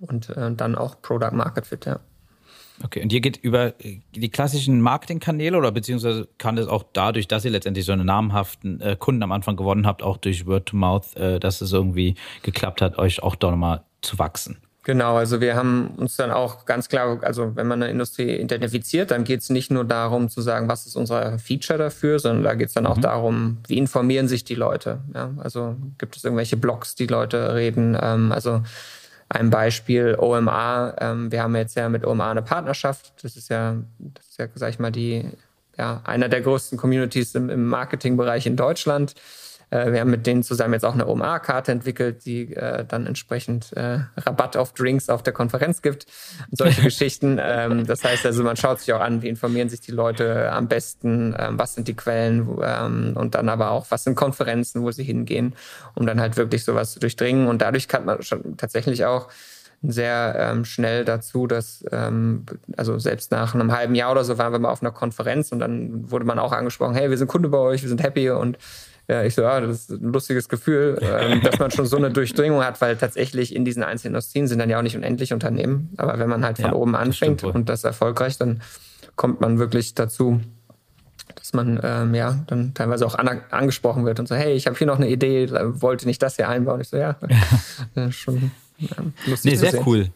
Und 0.00 0.28
äh, 0.30 0.52
dann 0.52 0.74
auch 0.74 1.00
Product 1.00 1.32
Market 1.32 1.66
Fit, 1.66 1.86
ja. 1.86 2.00
Okay, 2.84 3.02
und 3.02 3.12
ihr 3.12 3.20
geht 3.20 3.36
über 3.36 3.74
die 4.14 4.30
klassischen 4.30 4.80
Marketingkanäle 4.80 5.56
oder 5.56 5.70
beziehungsweise 5.70 6.28
kann 6.38 6.58
es 6.58 6.66
auch 6.66 6.84
dadurch, 6.92 7.28
dass 7.28 7.44
ihr 7.44 7.50
letztendlich 7.50 7.84
so 7.84 7.92
einen 7.92 8.06
namhaften 8.06 8.80
äh, 8.80 8.96
Kunden 8.98 9.22
am 9.22 9.30
Anfang 9.30 9.56
gewonnen 9.56 9.86
habt, 9.86 10.02
auch 10.02 10.16
durch 10.16 10.46
Word 10.46 10.66
to 10.66 10.76
Mouth, 10.76 11.16
äh, 11.16 11.38
dass 11.38 11.60
es 11.60 11.72
irgendwie 11.72 12.16
geklappt 12.42 12.80
hat, 12.82 12.98
euch 12.98 13.22
auch 13.22 13.36
da 13.36 13.50
nochmal 13.50 13.82
zu 14.00 14.18
wachsen? 14.18 14.58
Genau, 14.84 15.14
also 15.16 15.40
wir 15.40 15.54
haben 15.54 15.92
uns 15.96 16.16
dann 16.16 16.32
auch 16.32 16.64
ganz 16.64 16.88
klar, 16.88 17.22
also 17.22 17.54
wenn 17.54 17.68
man 17.68 17.80
eine 17.80 17.92
Industrie 17.92 18.36
identifiziert, 18.36 19.12
dann 19.12 19.22
geht 19.22 19.40
es 19.40 19.48
nicht 19.48 19.70
nur 19.70 19.84
darum 19.84 20.28
zu 20.28 20.40
sagen, 20.40 20.68
was 20.68 20.86
ist 20.86 20.96
unser 20.96 21.38
Feature 21.38 21.78
dafür, 21.78 22.18
sondern 22.18 22.42
da 22.42 22.54
geht 22.54 22.68
es 22.68 22.74
dann 22.74 22.84
mhm. 22.84 22.90
auch 22.90 22.98
darum, 22.98 23.58
wie 23.68 23.78
informieren 23.78 24.26
sich 24.26 24.42
die 24.42 24.56
Leute. 24.56 24.98
Ja? 25.14 25.30
Also 25.38 25.76
gibt 25.98 26.16
es 26.16 26.24
irgendwelche 26.24 26.56
Blogs, 26.56 26.96
die 26.96 27.06
Leute 27.06 27.54
reden. 27.54 27.96
Ähm, 28.00 28.32
also 28.32 28.62
ein 29.28 29.50
Beispiel 29.50 30.16
OMA. 30.18 30.94
Ähm, 30.98 31.30
wir 31.30 31.44
haben 31.44 31.54
jetzt 31.54 31.76
ja 31.76 31.88
mit 31.88 32.04
OMA 32.04 32.32
eine 32.32 32.42
Partnerschaft. 32.42 33.12
Das 33.22 33.36
ist 33.36 33.50
ja, 33.50 33.76
das 33.98 34.26
ist 34.26 34.38
ja, 34.38 34.46
sag 34.56 34.70
ich 34.70 34.78
mal, 34.80 34.90
die 34.90 35.24
ja 35.78 36.00
einer 36.04 36.28
der 36.28 36.40
größten 36.40 36.76
Communities 36.76 37.36
im, 37.36 37.48
im 37.50 37.66
Marketingbereich 37.66 38.46
in 38.46 38.56
Deutschland. 38.56 39.14
Äh, 39.72 39.92
wir 39.92 40.00
haben 40.00 40.10
mit 40.10 40.26
denen 40.26 40.42
zusammen 40.42 40.74
jetzt 40.74 40.84
auch 40.84 40.92
eine 40.92 41.06
OMA-Karte 41.06 41.72
entwickelt, 41.72 42.26
die 42.26 42.54
äh, 42.54 42.84
dann 42.86 43.06
entsprechend 43.06 43.72
äh, 43.72 44.00
Rabatt 44.16 44.56
auf 44.56 44.74
Drinks 44.74 45.08
auf 45.08 45.22
der 45.22 45.32
Konferenz 45.32 45.80
gibt 45.82 46.06
und 46.50 46.58
solche 46.58 46.82
Geschichten. 46.84 47.38
Ähm, 47.40 47.86
das 47.86 48.04
heißt 48.04 48.26
also, 48.26 48.42
man 48.42 48.56
schaut 48.56 48.80
sich 48.80 48.92
auch 48.92 49.00
an, 49.00 49.22
wie 49.22 49.28
informieren 49.28 49.68
sich 49.70 49.80
die 49.80 49.92
Leute 49.92 50.52
am 50.52 50.68
besten, 50.68 51.34
ähm, 51.38 51.58
was 51.58 51.74
sind 51.74 51.88
die 51.88 51.94
Quellen 51.94 52.46
ähm, 52.62 53.14
und 53.16 53.34
dann 53.34 53.48
aber 53.48 53.70
auch, 53.70 53.86
was 53.88 54.04
sind 54.04 54.14
Konferenzen, 54.14 54.82
wo 54.82 54.90
sie 54.90 55.04
hingehen, 55.04 55.54
um 55.94 56.06
dann 56.06 56.20
halt 56.20 56.36
wirklich 56.36 56.64
sowas 56.64 56.92
zu 56.92 57.00
durchdringen. 57.00 57.48
Und 57.48 57.62
dadurch 57.62 57.88
kann 57.88 58.04
man 58.04 58.22
schon 58.22 58.56
tatsächlich 58.58 59.06
auch 59.06 59.28
sehr 59.82 60.36
ähm, 60.38 60.64
schnell 60.64 61.04
dazu, 61.04 61.46
dass, 61.46 61.84
ähm, 61.90 62.44
also 62.76 62.98
selbst 62.98 63.32
nach 63.32 63.54
einem 63.54 63.72
halben 63.72 63.96
Jahr 63.96 64.12
oder 64.12 64.22
so 64.22 64.38
waren 64.38 64.52
wir 64.52 64.60
mal 64.60 64.70
auf 64.70 64.82
einer 64.82 64.92
Konferenz 64.92 65.50
und 65.50 65.58
dann 65.58 66.10
wurde 66.10 66.24
man 66.24 66.38
auch 66.38 66.52
angesprochen, 66.52 66.94
hey, 66.94 67.10
wir 67.10 67.18
sind 67.18 67.26
Kunde 67.26 67.48
bei 67.48 67.58
euch, 67.58 67.82
wir 67.82 67.88
sind 67.88 68.02
happy 68.02 68.30
und 68.30 68.58
ja, 69.08 69.24
ich 69.24 69.34
so, 69.34 69.42
ja, 69.42 69.60
das 69.60 69.88
ist 69.88 69.90
ein 69.90 70.12
lustiges 70.12 70.48
Gefühl, 70.48 70.98
ähm, 71.02 71.40
dass 71.42 71.58
man 71.58 71.70
schon 71.70 71.86
so 71.86 71.96
eine 71.96 72.10
Durchdringung 72.10 72.64
hat, 72.64 72.80
weil 72.80 72.96
tatsächlich 72.96 73.54
in 73.54 73.64
diesen 73.64 73.82
einzelnen 73.82 74.14
Industrien 74.14 74.46
sind 74.46 74.58
dann 74.58 74.70
ja 74.70 74.78
auch 74.78 74.82
nicht 74.82 74.96
unendlich 74.96 75.32
Unternehmen. 75.32 75.90
Aber 75.96 76.18
wenn 76.18 76.28
man 76.28 76.44
halt 76.44 76.58
von 76.58 76.70
ja, 76.70 76.72
oben 76.74 76.94
anfängt 76.94 77.42
das 77.42 77.54
und 77.54 77.68
das 77.68 77.84
erfolgreich, 77.84 78.38
dann 78.38 78.62
kommt 79.16 79.40
man 79.40 79.58
wirklich 79.58 79.94
dazu, 79.94 80.40
dass 81.34 81.52
man 81.52 81.80
ähm, 81.82 82.14
ja 82.14 82.44
dann 82.46 82.74
teilweise 82.74 83.06
auch 83.06 83.14
an, 83.14 83.42
angesprochen 83.50 84.04
wird 84.04 84.20
und 84.20 84.28
so, 84.28 84.34
hey, 84.34 84.54
ich 84.54 84.66
habe 84.66 84.76
hier 84.76 84.86
noch 84.86 84.96
eine 84.96 85.08
Idee, 85.08 85.50
wollte 85.50 86.06
nicht 86.06 86.22
das 86.22 86.36
hier 86.36 86.48
einbauen. 86.48 86.80
Ich 86.80 86.88
so, 86.88 86.96
ja, 86.96 87.16
ja. 87.94 88.12
schon 88.12 88.52
ja, 88.78 88.96
lustig. 89.26 89.52
Nee, 89.52 89.56
sehr 89.56 89.86
cool. 89.86 90.08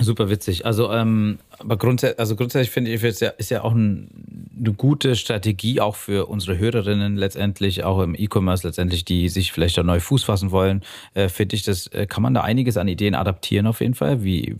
Super 0.00 0.28
witzig. 0.28 0.66
Also, 0.66 0.90
ähm, 0.92 1.38
aber 1.58 1.76
grundsätzlich, 1.76 2.18
also 2.18 2.36
grundsätzlich 2.36 2.70
finde 2.70 2.92
ich, 2.92 3.02
ist 3.02 3.20
ja, 3.20 3.30
ist 3.30 3.50
ja 3.50 3.62
auch 3.62 3.72
ein, 3.72 4.50
eine 4.58 4.72
gute 4.72 5.16
Strategie 5.16 5.80
auch 5.80 5.96
für 5.96 6.26
unsere 6.26 6.58
Hörerinnen 6.58 7.16
letztendlich, 7.16 7.84
auch 7.84 8.00
im 8.00 8.14
E-Commerce 8.14 8.66
letztendlich, 8.66 9.04
die 9.04 9.28
sich 9.28 9.52
vielleicht 9.52 9.76
da 9.78 9.82
neu 9.82 10.00
Fuß 10.00 10.24
fassen 10.24 10.50
wollen. 10.50 10.82
Äh, 11.14 11.28
finde 11.28 11.56
ich, 11.56 11.62
das 11.62 11.86
äh, 11.88 12.06
kann 12.06 12.22
man 12.22 12.34
da 12.34 12.42
einiges 12.42 12.76
an 12.76 12.88
Ideen 12.88 13.14
adaptieren 13.14 13.66
auf 13.66 13.80
jeden 13.80 13.94
Fall, 13.94 14.24
wie 14.24 14.56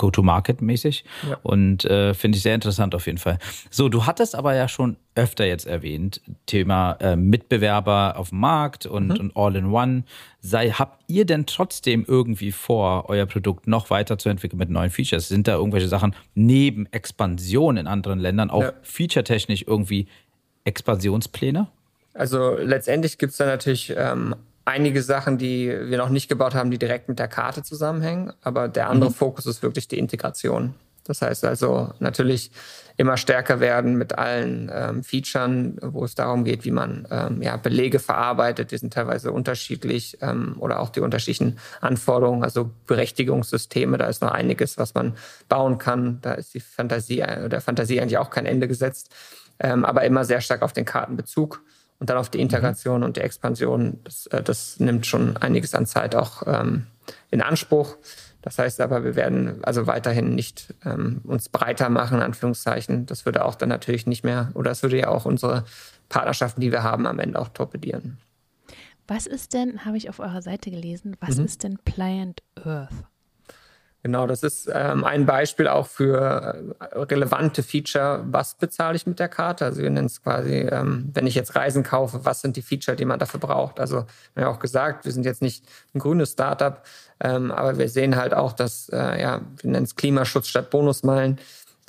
Go-to-Market-mäßig. 0.00 1.04
Ja. 1.28 1.38
Und 1.42 1.84
äh, 1.84 2.14
finde 2.14 2.36
ich 2.36 2.42
sehr 2.42 2.54
interessant 2.54 2.94
auf 2.94 3.06
jeden 3.06 3.18
Fall. 3.18 3.38
So, 3.70 3.88
du 3.88 4.06
hattest 4.06 4.34
aber 4.34 4.54
ja 4.54 4.66
schon 4.66 4.96
öfter 5.14 5.44
jetzt 5.44 5.66
erwähnt, 5.66 6.22
Thema 6.46 6.92
äh, 7.00 7.16
Mitbewerber 7.16 8.14
auf 8.16 8.30
dem 8.30 8.40
Markt 8.40 8.86
und, 8.86 9.08
mhm. 9.08 9.16
und 9.16 9.36
All-in-One. 9.36 10.04
Sei, 10.40 10.70
habt 10.70 11.04
ihr 11.08 11.26
denn 11.26 11.44
trotzdem 11.44 12.04
irgendwie 12.08 12.50
vor, 12.50 13.10
euer 13.10 13.26
Produkt 13.26 13.66
noch 13.66 13.90
weiterzuentwickeln 13.90 14.58
mit 14.58 14.70
neuen 14.70 14.90
Features? 14.90 15.28
Sind 15.28 15.46
da 15.46 15.56
irgendwelche 15.56 15.88
Sachen 15.88 16.09
neben 16.34 16.86
Expansion 16.92 17.76
in 17.76 17.86
anderen 17.86 18.18
Ländern 18.18 18.50
auch 18.50 18.62
ja. 18.62 18.72
featuretechnisch 18.82 19.64
irgendwie 19.66 20.08
Expansionspläne? 20.64 21.68
Also 22.14 22.56
letztendlich 22.56 23.18
gibt 23.18 23.32
es 23.32 23.38
da 23.38 23.46
natürlich 23.46 23.94
ähm, 23.96 24.34
einige 24.64 25.02
Sachen, 25.02 25.38
die 25.38 25.68
wir 25.68 25.98
noch 25.98 26.10
nicht 26.10 26.28
gebaut 26.28 26.54
haben, 26.54 26.70
die 26.70 26.78
direkt 26.78 27.08
mit 27.08 27.18
der 27.18 27.28
Karte 27.28 27.62
zusammenhängen. 27.62 28.32
Aber 28.42 28.68
der 28.68 28.90
andere 28.90 29.10
mhm. 29.10 29.14
Fokus 29.14 29.46
ist 29.46 29.62
wirklich 29.62 29.88
die 29.88 29.98
Integration. 29.98 30.74
Das 31.04 31.22
heißt 31.22 31.44
also 31.44 31.90
natürlich 31.98 32.50
immer 33.00 33.16
stärker 33.16 33.60
werden 33.60 33.96
mit 33.96 34.18
allen 34.18 34.70
ähm, 34.70 35.02
Features, 35.02 35.72
wo 35.80 36.04
es 36.04 36.14
darum 36.14 36.44
geht, 36.44 36.66
wie 36.66 36.70
man 36.70 37.08
ähm, 37.10 37.40
ja, 37.40 37.56
Belege 37.56 37.98
verarbeitet. 37.98 38.72
Die 38.72 38.76
sind 38.76 38.92
teilweise 38.92 39.32
unterschiedlich 39.32 40.18
ähm, 40.20 40.56
oder 40.58 40.80
auch 40.80 40.90
die 40.90 41.00
unterschiedlichen 41.00 41.58
Anforderungen, 41.80 42.44
also 42.44 42.70
Berechtigungssysteme. 42.86 43.96
Da 43.96 44.04
ist 44.04 44.20
noch 44.20 44.32
einiges, 44.32 44.76
was 44.76 44.92
man 44.92 45.14
bauen 45.48 45.78
kann. 45.78 46.18
Da 46.20 46.34
ist 46.34 46.52
die 46.52 46.60
Fantasie, 46.60 47.20
äh, 47.20 47.48
der 47.48 47.62
Fantasie 47.62 48.02
eigentlich 48.02 48.18
auch 48.18 48.28
kein 48.28 48.44
Ende 48.44 48.68
gesetzt, 48.68 49.08
ähm, 49.60 49.86
aber 49.86 50.04
immer 50.04 50.26
sehr 50.26 50.42
stark 50.42 50.60
auf 50.60 50.74
den 50.74 50.84
Kartenbezug. 50.84 51.62
Und 52.00 52.10
dann 52.10 52.18
auf 52.18 52.28
die 52.28 52.40
Integration 52.40 53.00
mhm. 53.00 53.06
und 53.06 53.16
die 53.16 53.22
Expansion, 53.22 54.00
das, 54.04 54.26
äh, 54.26 54.42
das 54.42 54.78
nimmt 54.78 55.06
schon 55.06 55.38
einiges 55.38 55.74
an 55.74 55.86
Zeit 55.86 56.14
auch 56.14 56.42
ähm, 56.46 56.86
in 57.30 57.40
Anspruch. 57.40 57.96
Das 58.42 58.58
heißt 58.58 58.80
aber, 58.80 59.04
wir 59.04 59.16
werden 59.16 59.62
also 59.64 59.86
weiterhin 59.86 60.34
nicht 60.34 60.74
ähm, 60.84 61.20
uns 61.24 61.48
breiter 61.48 61.90
machen, 61.90 62.18
in 62.18 62.22
Anführungszeichen. 62.22 63.06
Das 63.06 63.26
würde 63.26 63.44
auch 63.44 63.54
dann 63.54 63.68
natürlich 63.68 64.06
nicht 64.06 64.24
mehr, 64.24 64.50
oder 64.54 64.70
das 64.70 64.82
würde 64.82 64.98
ja 64.98 65.08
auch 65.08 65.26
unsere 65.26 65.64
Partnerschaften, 66.08 66.60
die 66.60 66.72
wir 66.72 66.82
haben, 66.82 67.06
am 67.06 67.18
Ende 67.18 67.38
auch 67.38 67.48
torpedieren. 67.48 68.18
Was 69.06 69.26
ist 69.26 69.54
denn, 69.54 69.84
habe 69.84 69.96
ich 69.96 70.08
auf 70.08 70.20
eurer 70.20 70.40
Seite 70.40 70.70
gelesen, 70.70 71.16
was 71.20 71.36
mhm. 71.36 71.44
ist 71.44 71.64
denn 71.64 71.78
Pliant 71.84 72.42
Earth? 72.64 72.94
Genau, 74.02 74.26
das 74.26 74.42
ist 74.42 74.70
ähm, 74.72 75.04
ein 75.04 75.26
Beispiel 75.26 75.68
auch 75.68 75.86
für 75.86 76.74
äh, 76.80 76.98
relevante 77.00 77.62
Feature. 77.62 78.24
Was 78.30 78.54
bezahle 78.54 78.96
ich 78.96 79.06
mit 79.06 79.18
der 79.18 79.28
Karte? 79.28 79.66
Also 79.66 79.82
wir 79.82 79.90
nennen 79.90 80.06
es 80.06 80.22
quasi, 80.22 80.54
ähm, 80.54 81.10
wenn 81.12 81.26
ich 81.26 81.34
jetzt 81.34 81.54
Reisen 81.54 81.82
kaufe, 81.82 82.24
was 82.24 82.40
sind 82.40 82.56
die 82.56 82.62
Feature, 82.62 82.96
die 82.96 83.04
man 83.04 83.18
dafür 83.18 83.40
braucht? 83.40 83.78
Also 83.78 84.06
wir 84.34 84.44
haben 84.44 84.50
ja 84.52 84.56
auch 84.56 84.58
gesagt, 84.58 85.04
wir 85.04 85.12
sind 85.12 85.26
jetzt 85.26 85.42
nicht 85.42 85.66
ein 85.94 85.98
grünes 85.98 86.32
Startup, 86.32 86.82
ähm, 87.20 87.50
aber 87.50 87.76
wir 87.76 87.90
sehen 87.90 88.16
halt 88.16 88.32
auch, 88.32 88.54
dass, 88.54 88.88
äh, 88.88 89.20
ja, 89.20 89.42
wir 89.60 89.70
nennen 89.70 89.84
es 89.84 89.96
Klimaschutz 89.96 90.48
statt 90.48 90.70
Bonusmeilen 90.70 91.38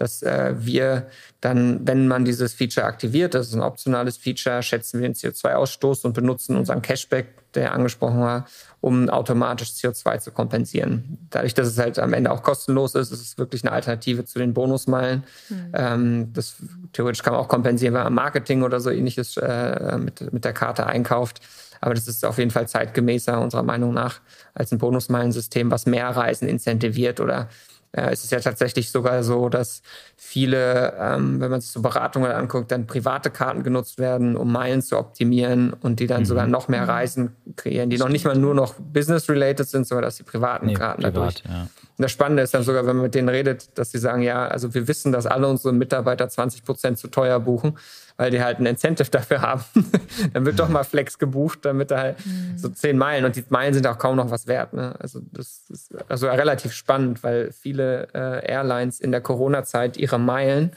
dass 0.01 0.23
äh, 0.23 0.55
wir 0.57 1.07
dann, 1.41 1.87
wenn 1.87 2.07
man 2.07 2.25
dieses 2.25 2.53
Feature 2.53 2.87
aktiviert, 2.87 3.35
das 3.35 3.49
ist 3.49 3.53
ein 3.53 3.61
optionales 3.61 4.17
Feature, 4.17 4.63
schätzen 4.63 4.99
wir 4.99 5.07
den 5.07 5.13
CO2-Ausstoß 5.13 6.05
und 6.05 6.13
benutzen 6.13 6.55
unseren 6.55 6.81
Cashback, 6.81 7.53
der 7.53 7.73
angesprochen 7.73 8.19
war, 8.19 8.47
um 8.79 9.09
automatisch 9.09 9.69
CO2 9.69 10.19
zu 10.19 10.31
kompensieren. 10.31 11.19
Dadurch, 11.29 11.53
dass 11.53 11.67
es 11.67 11.77
halt 11.77 11.99
am 11.99 12.13
Ende 12.13 12.31
auch 12.31 12.41
kostenlos 12.41 12.95
ist, 12.95 13.11
ist 13.11 13.21
es 13.21 13.37
wirklich 13.37 13.63
eine 13.63 13.73
Alternative 13.73 14.25
zu 14.25 14.39
den 14.39 14.55
Bonusmeilen. 14.55 15.23
Mhm. 15.49 15.71
Ähm, 15.73 16.33
das 16.33 16.55
theoretisch 16.93 17.21
kann 17.21 17.33
man 17.33 17.41
auch 17.43 17.47
kompensieren, 17.47 17.93
wenn 17.93 18.03
man 18.03 18.13
Marketing 18.13 18.63
oder 18.63 18.79
so 18.79 18.89
ähnliches 18.89 19.37
äh, 19.37 19.97
mit, 19.99 20.33
mit 20.33 20.45
der 20.45 20.53
Karte 20.53 20.87
einkauft. 20.87 21.41
Aber 21.79 21.93
das 21.93 22.07
ist 22.07 22.25
auf 22.25 22.37
jeden 22.37 22.51
Fall 22.51 22.67
zeitgemäßer 22.67 23.39
unserer 23.39 23.63
Meinung 23.63 23.93
nach 23.93 24.21
als 24.53 24.71
ein 24.71 24.77
Bonusmeilensystem, 24.77 25.69
was 25.69 25.85
mehr 25.85 26.09
Reisen 26.09 26.47
incentiviert 26.47 27.19
oder 27.19 27.49
ja, 27.95 28.09
es 28.09 28.23
ist 28.23 28.31
ja 28.31 28.39
tatsächlich 28.39 28.89
sogar 28.89 29.21
so, 29.23 29.49
dass 29.49 29.81
viele, 30.15 30.93
ähm, 30.97 31.41
wenn 31.41 31.51
man 31.51 31.59
sich 31.59 31.71
so 31.71 31.81
Beratungen 31.81 32.31
anguckt, 32.31 32.71
dann 32.71 32.87
private 32.87 33.29
Karten 33.31 33.63
genutzt 33.63 33.99
werden, 33.99 34.37
um 34.37 34.49
Meilen 34.51 34.81
zu 34.81 34.97
optimieren 34.97 35.73
und 35.73 35.99
die 35.99 36.07
dann 36.07 36.21
mhm. 36.21 36.25
sogar 36.25 36.47
noch 36.47 36.67
mehr. 36.67 36.87
Reisen 36.87 37.35
kreieren, 37.57 37.89
die 37.89 37.97
noch 37.97 38.09
nicht 38.09 38.25
mal 38.25 38.35
nur 38.35 38.55
noch 38.55 38.75
business-related 38.79 39.67
sind, 39.67 39.85
sondern 39.87 40.05
dass 40.05 40.15
die 40.15 40.23
privaten 40.23 40.67
nee, 40.67 40.73
Karten 40.73 41.01
privat, 41.01 41.15
dadurch. 41.15 41.43
Ja. 41.47 41.67
Und 42.01 42.05
das 42.05 42.11
Spannende 42.11 42.41
ist 42.41 42.53
dann 42.53 42.63
sogar, 42.63 42.87
wenn 42.87 42.95
man 42.95 43.03
mit 43.03 43.15
denen 43.15 43.29
redet, 43.29 43.77
dass 43.77 43.91
sie 43.91 43.99
sagen, 43.99 44.23
ja, 44.23 44.47
also 44.47 44.73
wir 44.73 44.87
wissen, 44.87 45.11
dass 45.11 45.27
alle 45.27 45.47
unsere 45.47 45.71
Mitarbeiter 45.71 46.27
20 46.27 46.65
Prozent 46.65 46.97
zu 46.97 47.09
teuer 47.09 47.39
buchen 47.39 47.77
weil 48.21 48.29
die 48.29 48.43
halt 48.43 48.59
ein 48.59 48.67
Incentive 48.67 49.09
dafür 49.09 49.41
haben. 49.41 49.63
dann 50.33 50.45
wird 50.45 50.59
doch 50.59 50.69
mal 50.69 50.83
Flex 50.83 51.17
gebucht, 51.17 51.59
damit 51.63 51.89
da 51.89 51.97
halt 51.97 52.23
mhm. 52.23 52.55
so 52.55 52.69
zehn 52.69 52.95
Meilen 52.95 53.25
und 53.25 53.35
die 53.35 53.43
Meilen 53.49 53.73
sind 53.73 53.87
auch 53.87 53.97
kaum 53.97 54.15
noch 54.15 54.29
was 54.29 54.45
wert. 54.45 54.73
Ne? 54.73 54.93
Also 54.99 55.21
das 55.31 55.63
ist 55.69 55.91
also 56.07 56.27
relativ 56.27 56.71
spannend, 56.73 57.23
weil 57.23 57.51
viele 57.51 58.09
äh, 58.13 58.45
Airlines 58.45 58.99
in 58.99 59.11
der 59.11 59.21
Corona-Zeit 59.21 59.97
ihre 59.97 60.19
Meilen 60.19 60.71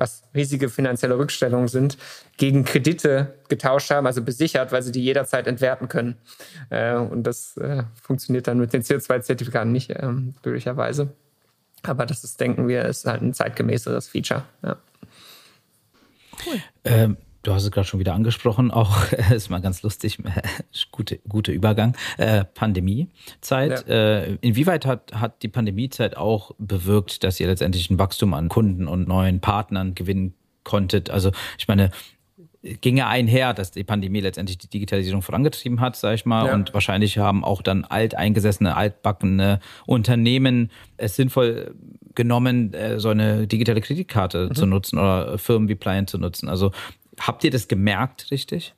was 0.00 0.22
riesige 0.34 0.68
finanzielle 0.68 1.16
Rückstellungen 1.16 1.68
sind, 1.68 1.96
gegen 2.36 2.64
Kredite 2.64 3.34
getauscht 3.48 3.90
haben, 3.90 4.06
also 4.06 4.22
besichert, 4.22 4.72
weil 4.72 4.82
sie 4.82 4.90
die 4.90 5.04
jederzeit 5.04 5.46
entwerten 5.46 5.88
können. 5.88 6.16
Äh, 6.70 6.94
und 6.96 7.22
das 7.24 7.56
äh, 7.58 7.84
funktioniert 8.02 8.48
dann 8.48 8.58
mit 8.58 8.72
den 8.72 8.82
CO2-Zertifikaten 8.82 9.70
nicht, 9.70 9.90
ähm, 9.90 10.34
glücklicherweise. 10.42 11.12
Aber 11.82 12.06
das 12.06 12.24
ist, 12.24 12.40
denken 12.40 12.66
wir, 12.66 12.84
ist 12.86 13.06
halt 13.06 13.22
ein 13.22 13.34
zeitgemäßeres 13.34 14.08
Feature. 14.08 14.42
Ja. 14.62 14.76
Cool. 16.44 16.60
Ähm, 16.84 17.16
du 17.42 17.52
hast 17.52 17.64
es 17.64 17.70
gerade 17.70 17.86
schon 17.86 18.00
wieder 18.00 18.14
angesprochen, 18.14 18.70
auch 18.70 19.12
ist 19.34 19.50
mal 19.50 19.60
ganz 19.60 19.82
lustig, 19.82 20.18
gute, 20.92 21.18
guter 21.28 21.52
Übergang. 21.52 21.96
Äh, 22.18 22.44
Pandemiezeit. 22.44 23.88
Ja. 23.88 23.94
Äh, 23.94 24.34
inwieweit 24.40 24.86
hat, 24.86 25.12
hat 25.14 25.42
die 25.42 25.48
Pandemiezeit 25.48 26.16
auch 26.16 26.52
bewirkt, 26.58 27.24
dass 27.24 27.40
ihr 27.40 27.46
letztendlich 27.46 27.90
ein 27.90 27.98
Wachstum 27.98 28.34
an 28.34 28.48
Kunden 28.48 28.86
und 28.86 29.08
neuen 29.08 29.40
Partnern 29.40 29.94
gewinnen 29.94 30.34
konntet? 30.64 31.10
Also 31.10 31.32
ich 31.58 31.68
meine, 31.68 31.90
ginge 32.62 33.06
einher, 33.06 33.54
dass 33.54 33.70
die 33.70 33.84
Pandemie 33.84 34.20
letztendlich 34.20 34.58
die 34.58 34.68
Digitalisierung 34.68 35.22
vorangetrieben 35.22 35.80
hat, 35.80 35.96
sage 35.96 36.16
ich 36.16 36.26
mal. 36.26 36.46
Ja. 36.46 36.54
Und 36.54 36.74
wahrscheinlich 36.74 37.16
haben 37.18 37.42
auch 37.42 37.62
dann 37.62 37.84
alteingesessene, 37.84 38.76
altbackene 38.76 39.60
Unternehmen 39.86 40.70
es 40.98 41.16
sinnvoll 41.16 41.74
genommen, 42.14 42.74
äh, 42.74 43.00
so 43.00 43.08
eine 43.08 43.46
digitale 43.46 43.80
Kreditkarte 43.80 44.48
mhm. 44.50 44.54
zu 44.54 44.66
nutzen 44.66 44.98
oder 44.98 45.38
Firmen 45.38 45.68
wie 45.68 45.74
Pliant 45.74 46.10
zu 46.10 46.18
nutzen. 46.18 46.48
Also 46.48 46.72
habt 47.20 47.44
ihr 47.44 47.50
das 47.50 47.68
gemerkt, 47.68 48.30
richtig? 48.30 48.74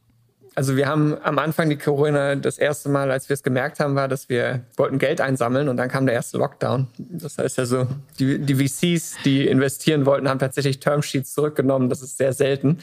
Also 0.54 0.76
wir 0.76 0.86
haben 0.86 1.16
am 1.22 1.38
Anfang 1.38 1.70
die 1.70 1.78
Corona 1.78 2.34
das 2.34 2.58
erste 2.58 2.90
Mal, 2.90 3.10
als 3.10 3.30
wir 3.30 3.34
es 3.34 3.42
gemerkt 3.42 3.80
haben, 3.80 3.94
war, 3.94 4.06
dass 4.06 4.28
wir 4.28 4.60
wollten 4.76 4.98
Geld 4.98 5.22
einsammeln 5.22 5.70
und 5.70 5.78
dann 5.78 5.88
kam 5.88 6.04
der 6.04 6.14
erste 6.14 6.36
Lockdown. 6.36 6.88
Das 6.98 7.38
heißt 7.38 7.58
also, 7.58 7.86
die, 8.18 8.38
die 8.38 8.54
VCs, 8.54 9.16
die 9.24 9.46
investieren 9.46 10.04
wollten, 10.04 10.28
haben 10.28 10.38
tatsächlich 10.38 10.78
Termsheets 10.78 11.32
zurückgenommen. 11.32 11.88
Das 11.88 12.02
ist 12.02 12.18
sehr 12.18 12.34
selten, 12.34 12.78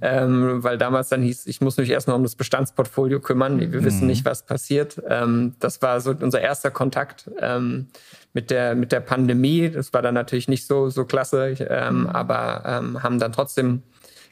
ähm, 0.00 0.64
weil 0.64 0.78
damals 0.78 1.10
dann 1.10 1.22
hieß, 1.22 1.46
ich 1.46 1.60
muss 1.60 1.76
mich 1.76 1.90
erstmal 1.90 2.16
um 2.16 2.24
das 2.24 2.34
Bestandsportfolio 2.34 3.20
kümmern. 3.20 3.60
Wir 3.60 3.68
mhm. 3.68 3.84
wissen 3.84 4.06
nicht, 4.08 4.24
was 4.24 4.44
passiert. 4.44 5.00
Ähm, 5.08 5.54
das 5.60 5.80
war 5.80 6.00
so 6.00 6.10
unser 6.10 6.40
erster 6.40 6.72
Kontakt 6.72 7.30
ähm, 7.38 7.86
mit 8.32 8.50
der 8.50 8.74
mit 8.74 8.90
der 8.90 9.00
Pandemie. 9.00 9.70
Das 9.70 9.92
war 9.92 10.02
dann 10.02 10.14
natürlich 10.14 10.48
nicht 10.48 10.66
so 10.66 10.88
so 10.88 11.04
klasse, 11.04 11.54
ähm, 11.70 12.08
aber 12.08 12.64
ähm, 12.66 13.02
haben 13.04 13.20
dann 13.20 13.32
trotzdem 13.32 13.82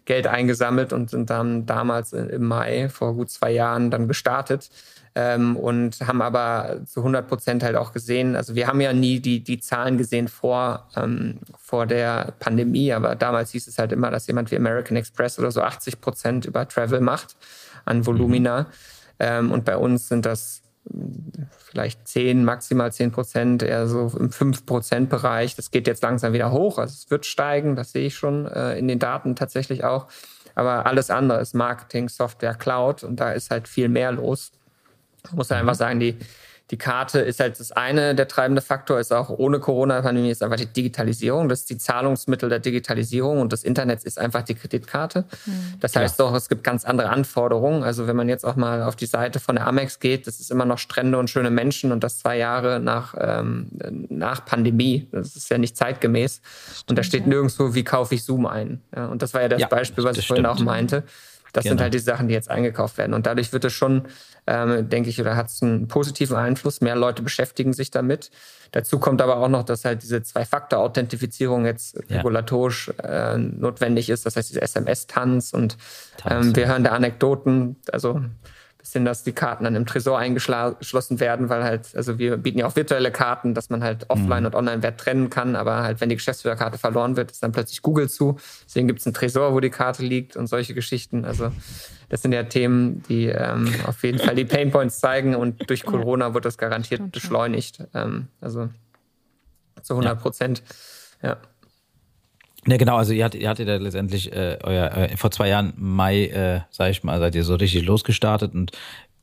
Geld 0.04 0.26
eingesammelt 0.26 0.92
und 0.92 1.10
sind 1.10 1.30
dann 1.30 1.66
damals 1.66 2.12
im 2.12 2.44
Mai 2.44 2.88
vor 2.88 3.14
gut 3.14 3.30
zwei 3.30 3.50
Jahren 3.52 3.90
dann 3.90 4.08
gestartet. 4.08 4.70
Ähm, 5.16 5.56
und 5.56 5.98
haben 6.06 6.22
aber 6.22 6.82
zu 6.86 7.00
100 7.00 7.26
Prozent 7.26 7.64
halt 7.64 7.74
auch 7.74 7.92
gesehen, 7.92 8.36
also 8.36 8.54
wir 8.54 8.68
haben 8.68 8.80
ja 8.80 8.92
nie 8.92 9.18
die, 9.18 9.42
die 9.42 9.58
Zahlen 9.58 9.98
gesehen 9.98 10.28
vor, 10.28 10.88
ähm, 10.94 11.40
vor 11.58 11.86
der 11.86 12.32
Pandemie, 12.38 12.92
aber 12.92 13.16
damals 13.16 13.50
hieß 13.50 13.66
es 13.66 13.76
halt 13.78 13.90
immer, 13.90 14.12
dass 14.12 14.28
jemand 14.28 14.52
wie 14.52 14.56
American 14.56 14.96
Express 14.96 15.40
oder 15.40 15.50
so 15.50 15.62
80 15.62 16.00
Prozent 16.00 16.44
über 16.44 16.68
Travel 16.68 17.00
macht 17.00 17.34
an 17.84 18.06
Volumina. 18.06 18.62
Mhm. 18.62 18.66
Ähm, 19.18 19.52
und 19.52 19.64
bei 19.64 19.76
uns 19.76 20.08
sind 20.08 20.26
das 20.26 20.59
vielleicht 21.58 22.08
10, 22.08 22.44
maximal 22.44 22.92
10 22.92 23.12
Prozent, 23.12 23.62
eher 23.62 23.86
so 23.86 24.12
im 24.18 24.30
5 24.30 24.66
Prozent 24.66 25.10
Bereich. 25.10 25.54
Das 25.54 25.70
geht 25.70 25.86
jetzt 25.86 26.02
langsam 26.02 26.32
wieder 26.32 26.50
hoch. 26.50 26.78
Also 26.78 26.94
es 26.94 27.10
wird 27.10 27.26
steigen, 27.26 27.76
das 27.76 27.92
sehe 27.92 28.06
ich 28.06 28.16
schon 28.16 28.46
äh, 28.46 28.78
in 28.78 28.88
den 28.88 28.98
Daten 28.98 29.36
tatsächlich 29.36 29.84
auch. 29.84 30.08
Aber 30.54 30.86
alles 30.86 31.10
andere 31.10 31.40
ist 31.40 31.54
Marketing, 31.54 32.08
Software, 32.08 32.54
Cloud 32.54 33.04
und 33.04 33.20
da 33.20 33.32
ist 33.32 33.50
halt 33.50 33.68
viel 33.68 33.88
mehr 33.88 34.12
los. 34.12 34.52
Ich 35.24 35.32
muss 35.32 35.52
einfach 35.52 35.74
sagen, 35.74 36.00
die, 36.00 36.16
die 36.70 36.78
Karte 36.78 37.18
ist 37.18 37.40
halt 37.40 37.58
das 37.58 37.72
eine, 37.72 38.14
der 38.14 38.28
treibende 38.28 38.62
Faktor 38.62 39.00
ist 39.00 39.12
auch 39.12 39.28
ohne 39.28 39.58
Corona-Pandemie 39.58 40.30
ist 40.30 40.42
einfach 40.42 40.56
die 40.56 40.66
Digitalisierung. 40.66 41.48
Das 41.48 41.60
ist 41.60 41.70
die 41.70 41.78
Zahlungsmittel 41.78 42.48
der 42.48 42.60
Digitalisierung 42.60 43.40
und 43.40 43.52
das 43.52 43.64
Internet 43.64 44.04
ist 44.04 44.18
einfach 44.18 44.42
die 44.42 44.54
Kreditkarte. 44.54 45.24
Mhm. 45.46 45.74
Das 45.80 45.96
heißt 45.96 46.18
ja. 46.18 46.26
doch, 46.26 46.34
es 46.34 46.48
gibt 46.48 46.62
ganz 46.62 46.84
andere 46.84 47.08
Anforderungen. 47.08 47.82
Also 47.82 48.06
wenn 48.06 48.14
man 48.14 48.28
jetzt 48.28 48.44
auch 48.44 48.54
mal 48.54 48.84
auf 48.84 48.94
die 48.94 49.06
Seite 49.06 49.40
von 49.40 49.56
der 49.56 49.66
Amex 49.66 49.98
geht, 49.98 50.28
das 50.28 50.38
ist 50.38 50.52
immer 50.52 50.64
noch 50.64 50.78
Strände 50.78 51.18
und 51.18 51.28
schöne 51.28 51.50
Menschen 51.50 51.90
und 51.90 52.04
das 52.04 52.20
zwei 52.20 52.38
Jahre 52.38 52.78
nach, 52.78 53.14
ähm, 53.18 53.68
nach 54.08 54.44
Pandemie. 54.44 55.08
Das 55.10 55.34
ist 55.34 55.50
ja 55.50 55.58
nicht 55.58 55.76
zeitgemäß. 55.76 56.40
Stimmt, 56.72 56.90
und 56.90 56.98
da 56.98 57.02
steht 57.02 57.22
ja. 57.22 57.28
nirgendwo, 57.28 57.74
wie 57.74 57.82
kaufe 57.82 58.14
ich 58.14 58.22
Zoom 58.22 58.46
ein. 58.46 58.80
Ja, 58.94 59.06
und 59.06 59.22
das 59.22 59.34
war 59.34 59.42
ja 59.42 59.48
das 59.48 59.60
ja, 59.60 59.66
Beispiel, 59.66 60.04
was 60.04 60.18
ich 60.18 60.26
vorhin 60.28 60.46
auch 60.46 60.60
meinte. 60.60 61.02
Das 61.52 61.64
genau. 61.64 61.72
sind 61.72 61.80
halt 61.80 61.94
die 61.94 61.98
Sachen, 61.98 62.28
die 62.28 62.34
jetzt 62.34 62.50
eingekauft 62.50 62.98
werden. 62.98 63.14
Und 63.14 63.26
dadurch 63.26 63.52
wird 63.52 63.64
es 63.64 63.72
schon, 63.72 64.08
ähm, 64.46 64.88
denke 64.88 65.10
ich, 65.10 65.20
oder 65.20 65.36
hat 65.36 65.48
es 65.48 65.62
einen 65.62 65.88
positiven 65.88 66.36
Einfluss. 66.36 66.80
Mehr 66.80 66.96
Leute 66.96 67.22
beschäftigen 67.22 67.72
sich 67.72 67.90
damit. 67.90 68.30
Dazu 68.72 68.98
kommt 68.98 69.20
aber 69.20 69.38
auch 69.38 69.48
noch, 69.48 69.64
dass 69.64 69.84
halt 69.84 70.02
diese 70.02 70.22
Zwei-Faktor-Authentifizierung 70.22 71.66
jetzt 71.66 71.96
ja. 72.08 72.18
regulatorisch 72.18 72.92
äh, 73.02 73.36
notwendig 73.36 74.10
ist. 74.10 74.26
Das 74.26 74.36
heißt, 74.36 74.50
diese 74.50 74.62
SMS-Tanz 74.62 75.52
und 75.52 75.76
ähm, 76.28 76.54
wir 76.54 76.68
hören 76.68 76.84
da 76.84 76.90
Anekdoten. 76.90 77.76
Also 77.90 78.22
bisschen, 78.80 79.04
dass 79.04 79.22
die 79.22 79.32
Karten 79.32 79.64
dann 79.64 79.74
im 79.76 79.86
Tresor 79.86 80.18
eingeschlossen 80.18 81.20
werden, 81.20 81.48
weil 81.48 81.62
halt, 81.62 81.94
also 81.94 82.18
wir 82.18 82.36
bieten 82.38 82.58
ja 82.58 82.66
auch 82.66 82.76
virtuelle 82.76 83.10
Karten, 83.10 83.54
dass 83.54 83.70
man 83.70 83.82
halt 83.82 84.08
offline 84.08 84.40
mhm. 84.40 84.46
und 84.46 84.54
online 84.54 84.82
Wert 84.82 84.98
trennen 84.98 85.30
kann, 85.30 85.54
aber 85.54 85.82
halt, 85.82 86.00
wenn 86.00 86.08
die 86.08 86.16
Geschäftsführerkarte 86.16 86.78
verloren 86.78 87.16
wird, 87.16 87.30
ist 87.30 87.42
dann 87.42 87.52
plötzlich 87.52 87.82
Google 87.82 88.08
zu. 88.08 88.38
Deswegen 88.66 88.86
gibt 88.86 89.00
es 89.00 89.06
einen 89.06 89.14
Tresor, 89.14 89.52
wo 89.54 89.60
die 89.60 89.70
Karte 89.70 90.02
liegt 90.02 90.36
und 90.36 90.46
solche 90.46 90.74
Geschichten. 90.74 91.24
Also 91.24 91.52
das 92.08 92.22
sind 92.22 92.32
ja 92.32 92.42
Themen, 92.42 93.02
die 93.08 93.26
ähm, 93.26 93.72
auf 93.86 94.02
jeden 94.02 94.18
Fall 94.18 94.34
die 94.34 94.44
Painpoints 94.46 95.00
zeigen 95.00 95.34
und 95.34 95.68
durch 95.68 95.84
Corona 95.84 96.34
wird 96.34 96.44
das 96.44 96.58
garantiert 96.58 97.12
beschleunigt. 97.12 97.84
Ähm, 97.94 98.28
also 98.40 98.68
zu 99.82 99.94
100 99.94 100.20
Prozent. 100.20 100.62
ja. 101.22 101.36
Ja. 102.66 102.76
Genau, 102.76 102.96
also 102.96 103.12
ihr 103.12 103.24
hattet, 103.24 103.40
ihr 103.40 103.48
hattet 103.48 103.68
ja 103.68 103.76
letztendlich 103.76 104.32
äh, 104.32 104.58
euer, 104.62 104.90
äh, 104.96 105.16
vor 105.16 105.30
zwei 105.30 105.48
Jahren 105.48 105.72
Mai, 105.76 106.26
äh, 106.26 106.60
sag 106.70 106.90
ich 106.90 107.02
mal, 107.04 107.18
seid 107.18 107.34
ihr 107.34 107.44
so 107.44 107.54
richtig 107.54 107.84
losgestartet 107.84 108.54
und 108.54 108.72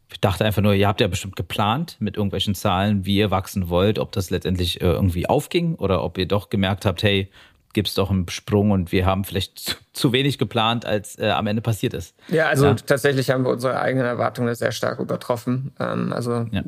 ich 0.09 0.21
dachte 0.21 0.45
einfach 0.45 0.61
nur, 0.61 0.73
ihr 0.73 0.87
habt 0.87 1.01
ja 1.01 1.07
bestimmt 1.07 1.35
geplant 1.35 1.97
mit 1.99 2.15
irgendwelchen 2.15 2.55
Zahlen, 2.55 3.05
wie 3.05 3.17
ihr 3.17 3.29
wachsen 3.29 3.67
wollt, 3.67 3.99
ob 3.99 4.13
das 4.13 4.29
letztendlich 4.29 4.81
äh, 4.81 4.85
irgendwie 4.85 5.27
aufging 5.27 5.75
oder 5.75 6.01
ob 6.03 6.17
ihr 6.17 6.27
doch 6.27 6.49
gemerkt 6.49 6.85
habt, 6.85 7.03
hey, 7.03 7.29
gibt's 7.73 7.93
doch 7.93 8.09
einen 8.09 8.27
Sprung 8.29 8.71
und 8.71 8.91
wir 8.91 9.05
haben 9.05 9.25
vielleicht 9.25 9.59
zu, 9.59 9.75
zu 9.93 10.13
wenig 10.13 10.37
geplant, 10.37 10.85
als 10.85 11.19
äh, 11.19 11.29
am 11.29 11.45
Ende 11.47 11.61
passiert 11.61 11.93
ist. 11.93 12.15
Ja, 12.29 12.47
also 12.47 12.67
ja. 12.67 12.73
tatsächlich 12.75 13.29
haben 13.29 13.43
wir 13.43 13.51
unsere 13.51 13.79
eigenen 13.79 14.05
Erwartungen 14.05 14.55
sehr 14.55 14.71
stark 14.71 14.99
übertroffen. 14.99 15.73
Ähm, 15.79 16.13
also 16.13 16.47
ja 16.51 16.63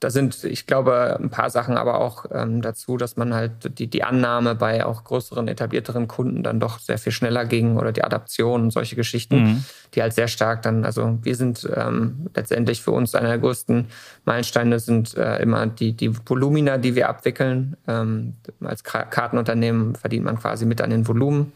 da 0.00 0.10
sind, 0.10 0.44
ich 0.44 0.66
glaube, 0.66 1.16
ein 1.18 1.30
paar 1.30 1.48
Sachen 1.48 1.78
aber 1.78 2.00
auch 2.00 2.26
ähm, 2.30 2.60
dazu, 2.60 2.98
dass 2.98 3.16
man 3.16 3.32
halt 3.32 3.78
die, 3.78 3.86
die 3.88 4.04
Annahme 4.04 4.54
bei 4.54 4.84
auch 4.84 5.04
größeren, 5.04 5.48
etablierteren 5.48 6.06
Kunden 6.06 6.42
dann 6.42 6.60
doch 6.60 6.78
sehr 6.78 6.98
viel 6.98 7.12
schneller 7.12 7.46
ging 7.46 7.78
oder 7.78 7.92
die 7.92 8.04
Adaption 8.04 8.64
und 8.64 8.70
solche 8.72 8.94
Geschichten, 8.94 9.42
mhm. 9.42 9.64
die 9.94 10.02
halt 10.02 10.12
sehr 10.12 10.28
stark 10.28 10.60
dann, 10.60 10.84
also 10.84 11.18
wir 11.22 11.34
sind 11.34 11.66
ähm, 11.74 12.28
letztendlich 12.34 12.82
für 12.82 12.90
uns 12.90 13.14
einer 13.14 13.28
der 13.28 13.38
größten 13.38 13.86
Meilensteine 14.26 14.80
sind 14.80 15.16
äh, 15.16 15.38
immer 15.38 15.66
die, 15.66 15.94
die 15.94 16.14
Volumina, 16.28 16.76
die 16.76 16.94
wir 16.94 17.08
abwickeln. 17.08 17.78
Ähm, 17.88 18.34
als 18.62 18.84
Kartenunternehmen 18.84 19.94
verdient 19.94 20.26
man 20.26 20.38
quasi 20.38 20.66
mit 20.66 20.82
an 20.82 20.90
den 20.90 21.08
Volumen. 21.08 21.52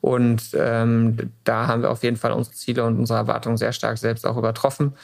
Und 0.00 0.50
ähm, 0.54 1.32
da 1.44 1.66
haben 1.66 1.82
wir 1.82 1.90
auf 1.90 2.02
jeden 2.02 2.16
Fall 2.16 2.32
unsere 2.32 2.54
Ziele 2.54 2.84
und 2.84 2.98
unsere 2.98 3.18
Erwartungen 3.18 3.56
sehr 3.56 3.72
stark 3.72 3.98
selbst 3.98 4.26
auch 4.26 4.36
übertroffen. 4.36 4.94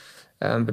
Ähm, 0.41 0.69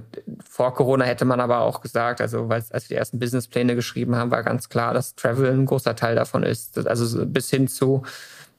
vor 0.50 0.74
Corona 0.74 1.04
hätte 1.06 1.26
man 1.26 1.40
aber 1.42 1.60
auch 1.60 1.82
gesagt, 1.82 2.22
also 2.22 2.48
als 2.50 2.72
wir 2.72 2.82
die 2.88 2.96
ersten 2.96 3.20
Businesspläne 3.20 3.76
geschrieben 3.76 4.16
haben, 4.16 4.32
war 4.32 4.44
ganz 4.44 4.70
klar, 4.70 4.94
dass 4.94 5.16
Travel 5.16 5.52
ein 5.52 5.66
großer 5.66 5.96
Teil 5.96 6.16
davon 6.16 6.44
ist. 6.44 6.88
Also 6.88 7.26
bis 7.26 7.50
hin 7.50 7.68
zu 7.68 8.04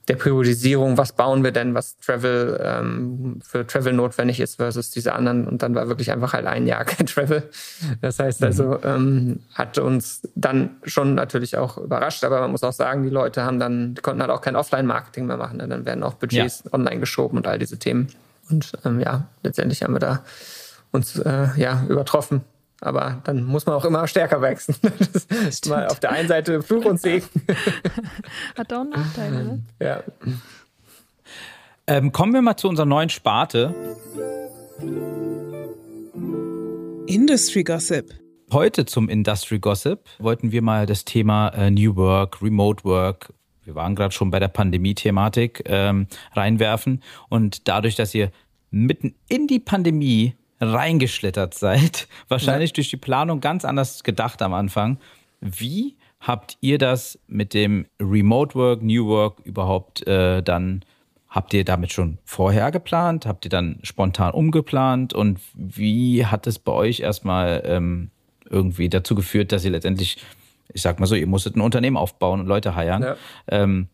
der 0.09 0.15
Priorisierung, 0.15 0.97
was 0.97 1.13
bauen 1.13 1.43
wir 1.43 1.51
denn, 1.51 1.75
was 1.75 1.97
Travel 1.97 2.59
ähm, 2.63 3.39
für 3.43 3.65
Travel 3.65 3.93
notwendig 3.93 4.39
ist 4.39 4.55
versus 4.55 4.89
diese 4.89 5.13
anderen. 5.13 5.47
Und 5.47 5.61
dann 5.61 5.75
war 5.75 5.87
wirklich 5.87 6.11
einfach 6.11 6.33
halt 6.33 6.47
ein 6.47 6.65
Jahr 6.65 6.83
kein 6.85 7.05
Travel. 7.05 7.43
Das 8.01 8.19
heißt 8.19 8.43
also, 8.43 8.63
mhm. 8.63 8.79
ähm, 8.83 9.39
hat 9.53 9.77
uns 9.77 10.27
dann 10.35 10.77
schon 10.83 11.13
natürlich 11.13 11.57
auch 11.57 11.77
überrascht, 11.77 12.23
aber 12.23 12.41
man 12.41 12.51
muss 12.51 12.63
auch 12.63 12.73
sagen, 12.73 13.03
die 13.03 13.09
Leute 13.09 13.43
haben 13.43 13.59
dann, 13.59 13.93
die 13.93 14.01
konnten 14.01 14.21
halt 14.21 14.31
auch 14.31 14.41
kein 14.41 14.55
Offline-Marketing 14.55 15.27
mehr 15.27 15.37
machen. 15.37 15.57
Ne? 15.57 15.67
Dann 15.67 15.85
werden 15.85 16.03
auch 16.03 16.15
Budgets 16.15 16.63
ja. 16.65 16.73
online 16.73 16.99
geschoben 16.99 17.37
und 17.37 17.47
all 17.47 17.59
diese 17.59 17.77
Themen. 17.77 18.07
Und 18.49 18.73
ähm, 18.83 18.99
ja, 18.99 19.27
letztendlich 19.43 19.83
haben 19.83 19.93
wir 19.93 19.99
da 19.99 20.23
uns 20.91 21.17
äh, 21.19 21.47
ja 21.57 21.85
übertroffen. 21.87 22.41
Aber 22.81 23.21
dann 23.25 23.43
muss 23.43 23.65
man 23.65 23.75
auch 23.75 23.85
immer 23.85 24.07
stärker 24.07 24.41
wachsen. 24.41 24.75
Das 25.13 25.25
ist 25.25 25.67
mal 25.67 25.87
auf 25.87 25.99
der 25.99 26.11
einen 26.11 26.27
Seite 26.27 26.61
Fluch 26.61 26.85
und 26.85 27.01
Segen. 27.01 27.27
Hat 28.57 28.71
auch 28.71 28.85
Nachteile, 28.85 29.43
ne? 29.43 29.63
Ja. 29.79 30.03
Ähm, 31.87 32.11
kommen 32.11 32.33
wir 32.33 32.41
mal 32.41 32.55
zu 32.55 32.69
unserer 32.69 32.85
neuen 32.85 33.09
Sparte. 33.09 33.73
Industry 37.07 37.63
Gossip. 37.63 38.13
Heute 38.51 38.85
zum 38.85 39.09
Industry 39.09 39.59
Gossip 39.59 39.99
wollten 40.19 40.51
wir 40.51 40.61
mal 40.61 40.85
das 40.85 41.03
Thema 41.05 41.49
äh, 41.49 41.71
New 41.71 41.95
Work, 41.95 42.41
Remote 42.41 42.83
Work, 42.83 43.33
wir 43.69 43.75
waren 43.75 43.93
gerade 43.93 44.11
schon 44.11 44.31
bei 44.31 44.39
der 44.39 44.47
Pandemie-Thematik, 44.47 45.61
ähm, 45.65 46.07
reinwerfen. 46.33 47.03
Und 47.29 47.67
dadurch, 47.67 47.95
dass 47.95 48.15
ihr 48.15 48.31
mitten 48.71 49.13
in 49.27 49.45
die 49.45 49.59
Pandemie 49.59 50.35
reingeschlittert 50.59 51.53
seid. 51.53 52.07
Wahrscheinlich 52.27 52.71
ja. 52.71 52.75
durch 52.75 52.89
die 52.89 52.97
Planung 52.97 53.39
ganz 53.39 53.65
anders 53.65 54.03
gedacht 54.03 54.41
am 54.41 54.53
Anfang. 54.53 54.99
Wie 55.41 55.95
habt 56.19 56.57
ihr 56.61 56.77
das 56.77 57.19
mit 57.27 57.53
dem 57.53 57.85
Remote 57.99 58.55
Work, 58.55 58.81
New 58.81 59.07
Work 59.07 59.39
überhaupt 59.43 60.05
äh, 60.07 60.43
dann, 60.43 60.83
habt 61.29 61.53
ihr 61.53 61.63
damit 61.63 61.91
schon 61.91 62.17
vorher 62.25 62.71
geplant? 62.71 63.25
Habt 63.25 63.45
ihr 63.45 63.49
dann 63.49 63.79
spontan 63.83 64.33
umgeplant? 64.33 65.13
Und 65.13 65.39
wie 65.53 66.25
hat 66.25 66.47
es 66.47 66.59
bei 66.59 66.71
euch 66.71 66.99
erstmal 66.99 67.61
ähm, 67.65 68.11
irgendwie 68.49 68.89
dazu 68.89 69.15
geführt, 69.15 69.51
dass 69.51 69.63
ihr 69.63 69.71
letztendlich, 69.71 70.17
ich 70.73 70.81
sag 70.81 70.99
mal 70.99 71.05
so, 71.05 71.15
ihr 71.15 71.27
musstet 71.27 71.55
ein 71.55 71.61
Unternehmen 71.61 71.97
aufbauen 71.97 72.41
und 72.41 72.47
Leute 72.47 72.75
heiern. 72.75 73.03
Ja. 73.03 73.15
Ähm, 73.47 73.87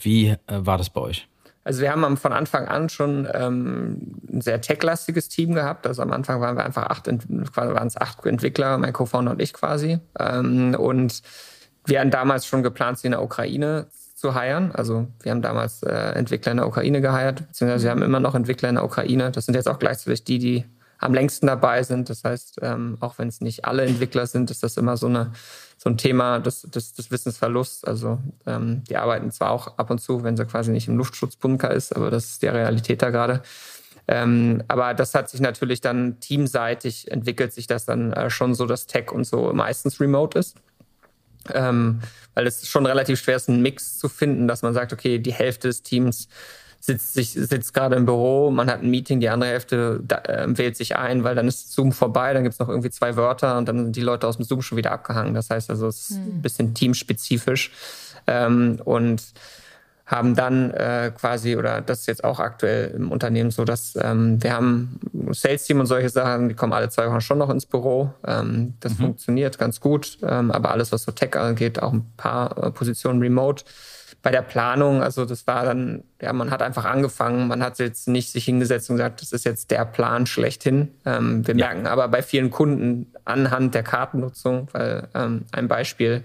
wie 0.00 0.28
äh, 0.28 0.36
war 0.48 0.78
das 0.78 0.90
bei 0.90 1.00
euch? 1.00 1.28
Also 1.66 1.80
wir 1.80 1.90
haben 1.90 2.16
von 2.16 2.32
Anfang 2.32 2.68
an 2.68 2.88
schon 2.88 3.26
ähm, 3.34 4.20
ein 4.32 4.40
sehr 4.40 4.60
tech-lastiges 4.60 5.28
Team 5.28 5.52
gehabt. 5.52 5.84
Also 5.88 6.00
am 6.00 6.12
Anfang 6.12 6.40
waren 6.40 6.56
wir 6.56 6.64
einfach 6.64 6.84
acht, 6.84 7.08
waren 7.08 7.88
es 7.88 7.96
acht 7.96 8.24
Entwickler, 8.24 8.78
mein 8.78 8.92
Co-Founder 8.92 9.32
und 9.32 9.42
ich 9.42 9.52
quasi. 9.52 9.98
Ähm, 10.16 10.76
und 10.78 11.22
wir 11.84 11.98
hatten 11.98 12.12
damals 12.12 12.46
schon 12.46 12.62
geplant, 12.62 13.00
sie 13.00 13.08
in 13.08 13.10
der 13.10 13.22
Ukraine 13.24 13.88
zu 14.14 14.36
heiren. 14.36 14.70
Also 14.76 15.08
wir 15.22 15.32
haben 15.32 15.42
damals 15.42 15.82
äh, 15.82 16.12
Entwickler 16.12 16.52
in 16.52 16.58
der 16.58 16.68
Ukraine 16.68 17.00
geheiert, 17.00 17.48
beziehungsweise 17.48 17.82
wir 17.82 17.90
haben 17.90 18.02
immer 18.02 18.20
noch 18.20 18.36
Entwickler 18.36 18.68
in 18.68 18.76
der 18.76 18.84
Ukraine. 18.84 19.32
Das 19.32 19.46
sind 19.46 19.56
jetzt 19.56 19.68
auch 19.68 19.80
gleichzeitig 19.80 20.22
die, 20.22 20.38
die 20.38 20.64
am 20.98 21.14
längsten 21.14 21.48
dabei 21.48 21.82
sind. 21.82 22.10
Das 22.10 22.22
heißt, 22.22 22.60
ähm, 22.62 22.96
auch 23.00 23.18
wenn 23.18 23.26
es 23.26 23.40
nicht 23.40 23.64
alle 23.64 23.84
Entwickler 23.84 24.28
sind, 24.28 24.52
ist 24.52 24.62
das 24.62 24.76
immer 24.76 24.96
so 24.96 25.08
eine 25.08 25.32
so 25.86 25.90
ein 25.90 25.98
Thema 25.98 26.40
des, 26.40 26.62
des, 26.62 26.94
des 26.94 27.12
Wissensverlusts. 27.12 27.84
Also 27.84 28.18
ähm, 28.44 28.82
die 28.90 28.96
arbeiten 28.96 29.30
zwar 29.30 29.52
auch 29.52 29.78
ab 29.78 29.88
und 29.88 30.00
zu, 30.00 30.24
wenn 30.24 30.36
sie 30.36 30.44
quasi 30.44 30.72
nicht 30.72 30.88
im 30.88 30.96
Luftschutzbunker 30.96 31.70
ist, 31.70 31.94
aber 31.94 32.10
das 32.10 32.24
ist 32.24 32.42
die 32.42 32.48
Realität 32.48 33.02
da 33.02 33.10
gerade. 33.10 33.40
Ähm, 34.08 34.64
aber 34.66 34.94
das 34.94 35.14
hat 35.14 35.30
sich 35.30 35.40
natürlich 35.40 35.80
dann 35.80 36.18
teamseitig 36.18 37.08
entwickelt 37.12 37.52
sich 37.52 37.68
das 37.68 37.84
dann 37.84 38.12
äh, 38.12 38.30
schon 38.30 38.56
so, 38.56 38.66
dass 38.66 38.88
Tech 38.88 39.12
und 39.12 39.22
so 39.28 39.52
meistens 39.52 40.00
remote 40.00 40.36
ist. 40.36 40.56
Ähm, 41.54 42.00
weil 42.34 42.48
es 42.48 42.66
schon 42.66 42.84
relativ 42.84 43.20
schwer 43.20 43.36
ist, 43.36 43.48
einen 43.48 43.62
Mix 43.62 43.96
zu 43.96 44.08
finden, 44.08 44.48
dass 44.48 44.62
man 44.62 44.74
sagt, 44.74 44.92
okay, 44.92 45.20
die 45.20 45.32
Hälfte 45.32 45.68
des 45.68 45.84
Teams 45.84 46.26
sitzt, 46.80 47.14
sich, 47.14 47.32
sitzt 47.32 47.74
gerade 47.74 47.96
im 47.96 48.06
Büro, 48.06 48.50
man 48.50 48.70
hat 48.70 48.82
ein 48.82 48.90
Meeting, 48.90 49.20
die 49.20 49.28
andere 49.28 49.50
Hälfte 49.50 50.00
da, 50.02 50.18
äh, 50.18 50.46
wählt 50.58 50.76
sich 50.76 50.96
ein, 50.96 51.24
weil 51.24 51.34
dann 51.34 51.48
ist 51.48 51.72
Zoom 51.72 51.92
vorbei, 51.92 52.32
dann 52.32 52.44
gibt's 52.44 52.58
noch 52.58 52.68
irgendwie 52.68 52.90
zwei 52.90 53.16
Wörter 53.16 53.58
und 53.58 53.68
dann 53.68 53.78
sind 53.84 53.96
die 53.96 54.02
Leute 54.02 54.26
aus 54.26 54.36
dem 54.36 54.44
Zoom 54.44 54.62
schon 54.62 54.78
wieder 54.78 54.92
abgehangen. 54.92 55.34
Das 55.34 55.50
heißt 55.50 55.70
also, 55.70 55.88
es 55.88 56.10
ist 56.10 56.16
ein 56.18 56.42
bisschen 56.42 56.74
teamspezifisch. 56.74 57.72
Ähm, 58.28 58.80
und 58.84 59.22
haben 60.06 60.36
dann 60.36 60.70
äh, 60.70 61.10
quasi, 61.18 61.56
oder 61.56 61.80
das 61.80 62.00
ist 62.00 62.06
jetzt 62.06 62.24
auch 62.24 62.38
aktuell 62.38 62.92
im 62.94 63.10
Unternehmen 63.10 63.50
so, 63.50 63.64
dass 63.64 63.98
ähm, 64.00 64.40
wir 64.40 64.52
haben 64.52 65.00
Sales-Team 65.32 65.80
und 65.80 65.86
solche 65.86 66.08
Sachen, 66.10 66.48
die 66.48 66.54
kommen 66.54 66.72
alle 66.72 66.88
zwei 66.90 67.08
Wochen 67.08 67.20
schon 67.20 67.38
noch 67.38 67.50
ins 67.50 67.66
Büro. 67.66 68.12
Ähm, 68.24 68.74
das 68.78 68.92
mhm. 68.92 69.02
funktioniert 69.02 69.58
ganz 69.58 69.80
gut, 69.80 70.18
ähm, 70.22 70.52
aber 70.52 70.70
alles, 70.70 70.92
was 70.92 71.02
so 71.02 71.10
Tech 71.10 71.36
angeht, 71.36 71.82
auch 71.82 71.92
ein 71.92 72.06
paar 72.16 72.56
äh, 72.56 72.70
Positionen 72.70 73.20
remote 73.20 73.64
bei 74.26 74.32
der 74.32 74.42
Planung, 74.42 75.04
also 75.04 75.24
das 75.24 75.46
war 75.46 75.64
dann, 75.64 76.02
ja, 76.20 76.32
man 76.32 76.50
hat 76.50 76.60
einfach 76.60 76.84
angefangen, 76.84 77.46
man 77.46 77.62
hat 77.62 77.78
jetzt 77.78 78.08
nicht 78.08 78.32
sich 78.32 78.44
hingesetzt 78.44 78.90
und 78.90 78.96
gesagt, 78.96 79.22
das 79.22 79.30
ist 79.30 79.44
jetzt 79.44 79.70
der 79.70 79.84
Plan 79.84 80.26
schlechthin. 80.26 80.88
Ähm, 81.04 81.46
wir 81.46 81.54
ja. 81.54 81.68
merken 81.68 81.86
aber 81.86 82.08
bei 82.08 82.22
vielen 82.22 82.50
Kunden 82.50 83.06
anhand 83.24 83.76
der 83.76 83.84
Kartennutzung, 83.84 84.66
weil 84.72 85.06
ähm, 85.14 85.44
ein 85.52 85.68
Beispiel, 85.68 86.24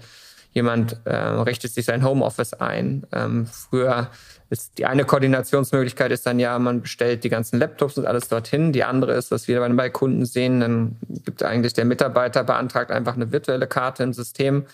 jemand 0.51 0.99
äh, 1.05 1.15
richtet 1.15 1.73
sich 1.73 1.85
sein 1.85 2.03
Homeoffice 2.03 2.55
ein. 2.55 3.05
Ähm, 3.11 3.45
früher 3.45 4.09
ist 4.49 4.79
die 4.79 4.87
eine 4.87 5.05
Koordinationsmöglichkeit 5.05 6.11
ist 6.11 6.25
dann 6.25 6.39
ja, 6.39 6.57
man 6.57 6.81
bestellt 6.81 7.23
die 7.23 7.29
ganzen 7.29 7.59
Laptops 7.59 7.99
und 7.99 8.07
alles 8.07 8.29
dorthin. 8.29 8.73
Die 8.73 8.83
andere 8.83 9.13
ist, 9.13 9.29
was 9.29 9.47
wir 9.47 9.59
bei 9.59 9.89
Kunden 9.91 10.25
sehen, 10.25 10.59
dann 10.59 10.95
gibt 11.23 11.43
eigentlich 11.43 11.73
der 11.73 11.85
Mitarbeiter 11.85 12.43
beantragt 12.43 12.89
einfach 12.89 13.13
eine 13.13 13.31
virtuelle 13.31 13.67
Karte 13.67 14.01
im 14.01 14.13
System 14.13 14.65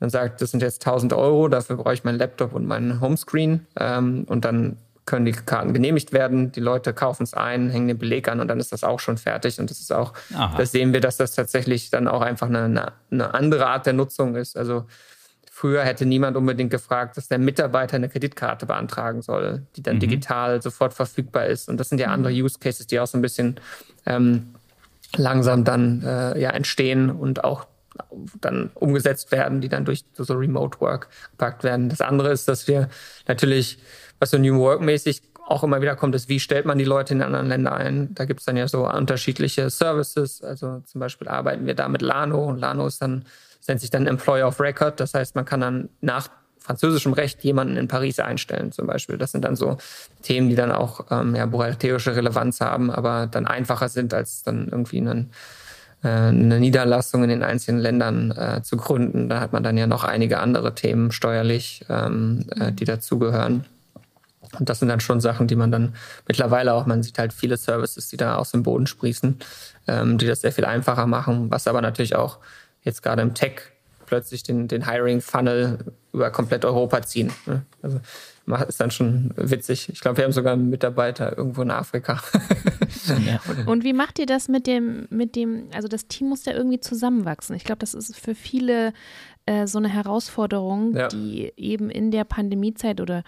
dann 0.00 0.10
sagt, 0.10 0.40
das 0.42 0.50
sind 0.50 0.62
jetzt 0.62 0.86
1000 0.86 1.12
Euro, 1.12 1.48
dafür 1.48 1.76
brauche 1.76 1.94
ich 1.94 2.04
meinen 2.04 2.18
Laptop 2.18 2.54
und 2.54 2.66
meinen 2.66 3.00
Homescreen. 3.00 3.66
Ähm, 3.78 4.24
und 4.26 4.44
dann 4.44 4.78
können 5.06 5.24
die 5.24 5.32
Karten 5.32 5.72
genehmigt 5.72 6.12
werden. 6.12 6.52
Die 6.52 6.60
Leute 6.60 6.92
kaufen 6.92 7.22
es 7.22 7.34
ein, 7.34 7.70
hängen 7.70 7.88
den 7.88 7.98
Beleg 7.98 8.28
an 8.28 8.40
und 8.40 8.48
dann 8.48 8.60
ist 8.60 8.72
das 8.72 8.84
auch 8.84 9.00
schon 9.00 9.18
fertig. 9.18 9.58
Und 9.60 9.70
das 9.70 9.80
ist 9.80 9.92
auch, 9.92 10.12
Aha. 10.34 10.56
das 10.56 10.72
sehen 10.72 10.92
wir, 10.92 11.00
dass 11.00 11.16
das 11.16 11.32
tatsächlich 11.32 11.90
dann 11.90 12.08
auch 12.08 12.22
einfach 12.22 12.48
eine, 12.48 12.92
eine 13.10 13.34
andere 13.34 13.66
Art 13.66 13.86
der 13.86 13.92
Nutzung 13.92 14.36
ist. 14.36 14.56
Also 14.56 14.86
Früher 15.60 15.84
hätte 15.84 16.06
niemand 16.06 16.38
unbedingt 16.38 16.70
gefragt, 16.70 17.18
dass 17.18 17.28
der 17.28 17.38
Mitarbeiter 17.38 17.96
eine 17.96 18.08
Kreditkarte 18.08 18.64
beantragen 18.64 19.20
soll, 19.20 19.66
die 19.76 19.82
dann 19.82 19.96
mhm. 19.96 20.00
digital 20.00 20.62
sofort 20.62 20.94
verfügbar 20.94 21.44
ist. 21.44 21.68
Und 21.68 21.76
das 21.76 21.90
sind 21.90 21.98
ja 21.98 22.06
mhm. 22.06 22.14
andere 22.14 22.32
Use 22.32 22.58
Cases, 22.58 22.86
die 22.86 22.98
auch 22.98 23.06
so 23.06 23.18
ein 23.18 23.20
bisschen 23.20 23.56
ähm, 24.06 24.54
langsam 25.16 25.64
dann 25.64 26.02
äh, 26.02 26.40
ja, 26.40 26.48
entstehen 26.48 27.10
und 27.10 27.44
auch 27.44 27.66
dann 28.40 28.70
umgesetzt 28.74 29.32
werden, 29.32 29.60
die 29.60 29.68
dann 29.68 29.84
durch 29.84 30.04
so 30.14 30.34
Remote 30.34 30.80
Work 30.80 31.08
gepackt 31.32 31.64
werden. 31.64 31.88
Das 31.88 32.00
andere 32.00 32.30
ist, 32.30 32.48
dass 32.48 32.68
wir 32.68 32.88
natürlich, 33.26 33.78
was 34.18 34.30
so 34.30 34.38
New 34.38 34.58
Work 34.58 34.80
mäßig 34.80 35.22
auch 35.46 35.64
immer 35.64 35.82
wieder 35.82 35.96
kommt, 35.96 36.14
ist, 36.14 36.28
wie 36.28 36.38
stellt 36.38 36.64
man 36.64 36.78
die 36.78 36.84
Leute 36.84 37.14
in 37.14 37.22
anderen 37.22 37.48
Ländern 37.48 37.74
ein? 37.74 38.14
Da 38.14 38.24
gibt 38.24 38.40
es 38.40 38.46
dann 38.46 38.56
ja 38.56 38.68
so 38.68 38.88
unterschiedliche 38.88 39.68
Services. 39.68 40.42
Also 40.42 40.82
zum 40.86 41.00
Beispiel 41.00 41.26
arbeiten 41.26 41.66
wir 41.66 41.74
da 41.74 41.88
mit 41.88 42.02
Lano 42.02 42.48
und 42.48 42.58
Lano 42.58 42.86
ist 42.86 43.02
dann, 43.02 43.24
nennt 43.66 43.80
sich 43.80 43.90
dann 43.90 44.06
Employer 44.06 44.46
of 44.46 44.60
Record. 44.60 45.00
Das 45.00 45.14
heißt, 45.14 45.34
man 45.34 45.44
kann 45.44 45.60
dann 45.60 45.88
nach 46.00 46.28
französischem 46.60 47.14
Recht 47.14 47.42
jemanden 47.42 47.76
in 47.76 47.88
Paris 47.88 48.20
einstellen 48.20 48.70
zum 48.70 48.86
Beispiel. 48.86 49.18
Das 49.18 49.32
sind 49.32 49.44
dann 49.44 49.56
so 49.56 49.78
Themen, 50.22 50.48
die 50.48 50.54
dann 50.54 50.70
auch 50.70 51.06
ähm, 51.10 51.34
ja, 51.34 51.46
buchhalterische 51.46 52.14
Relevanz 52.14 52.60
haben, 52.60 52.90
aber 52.90 53.26
dann 53.26 53.46
einfacher 53.46 53.88
sind, 53.88 54.14
als 54.14 54.42
dann 54.44 54.68
irgendwie 54.68 54.98
einen 54.98 55.32
eine 56.08 56.60
Niederlassung 56.60 57.22
in 57.24 57.28
den 57.28 57.42
einzelnen 57.42 57.80
Ländern 57.80 58.30
äh, 58.30 58.62
zu 58.62 58.76
gründen. 58.76 59.28
Da 59.28 59.40
hat 59.40 59.52
man 59.52 59.62
dann 59.62 59.76
ja 59.76 59.86
noch 59.86 60.04
einige 60.04 60.38
andere 60.38 60.74
Themen 60.74 61.12
steuerlich, 61.12 61.84
ähm, 61.88 62.46
äh, 62.58 62.72
die 62.72 62.86
dazugehören. 62.86 63.66
Und 64.58 64.68
das 64.68 64.80
sind 64.80 64.88
dann 64.88 65.00
schon 65.00 65.20
Sachen, 65.20 65.46
die 65.46 65.56
man 65.56 65.70
dann 65.70 65.94
mittlerweile 66.26 66.72
auch, 66.74 66.86
man 66.86 67.02
sieht 67.02 67.18
halt 67.18 67.32
viele 67.32 67.56
Services, 67.56 68.08
die 68.08 68.16
da 68.16 68.36
aus 68.36 68.50
dem 68.50 68.62
Boden 68.62 68.86
sprießen, 68.86 69.38
ähm, 69.86 70.18
die 70.18 70.26
das 70.26 70.40
sehr 70.40 70.52
viel 70.52 70.64
einfacher 70.64 71.06
machen, 71.06 71.50
was 71.50 71.68
aber 71.68 71.82
natürlich 71.82 72.16
auch 72.16 72.38
jetzt 72.82 73.02
gerade 73.02 73.22
im 73.22 73.34
Tech 73.34 73.60
plötzlich 74.06 74.42
den, 74.42 74.66
den 74.66 74.90
Hiring-Funnel 74.90 75.78
über 76.12 76.30
komplett 76.30 76.64
Europa 76.64 77.02
ziehen. 77.02 77.30
Ne? 77.46 77.62
Also 77.82 78.00
ist 78.68 78.80
dann 78.80 78.90
schon 78.90 79.32
witzig. 79.36 79.88
Ich 79.88 80.00
glaube, 80.00 80.18
wir 80.18 80.24
haben 80.24 80.32
sogar 80.32 80.52
einen 80.52 80.70
Mitarbeiter 80.70 81.36
irgendwo 81.36 81.62
in 81.62 81.70
Afrika. 81.70 82.20
ja. 83.26 83.40
Und 83.66 83.84
wie 83.84 83.92
macht 83.92 84.18
ihr 84.18 84.26
das 84.26 84.48
mit 84.48 84.66
dem, 84.66 85.06
mit 85.10 85.36
dem, 85.36 85.68
also 85.72 85.88
das 85.88 86.06
Team 86.06 86.28
muss 86.28 86.44
ja 86.44 86.52
irgendwie 86.52 86.80
zusammenwachsen. 86.80 87.56
Ich 87.56 87.64
glaube, 87.64 87.78
das 87.78 87.94
ist 87.94 88.16
für 88.16 88.34
viele 88.34 88.92
äh, 89.46 89.66
so 89.66 89.78
eine 89.78 89.88
Herausforderung, 89.88 90.94
ja. 90.94 91.08
die 91.08 91.52
eben 91.56 91.90
in 91.90 92.10
der 92.10 92.24
Pandemiezeit 92.24 93.00
oder 93.00 93.24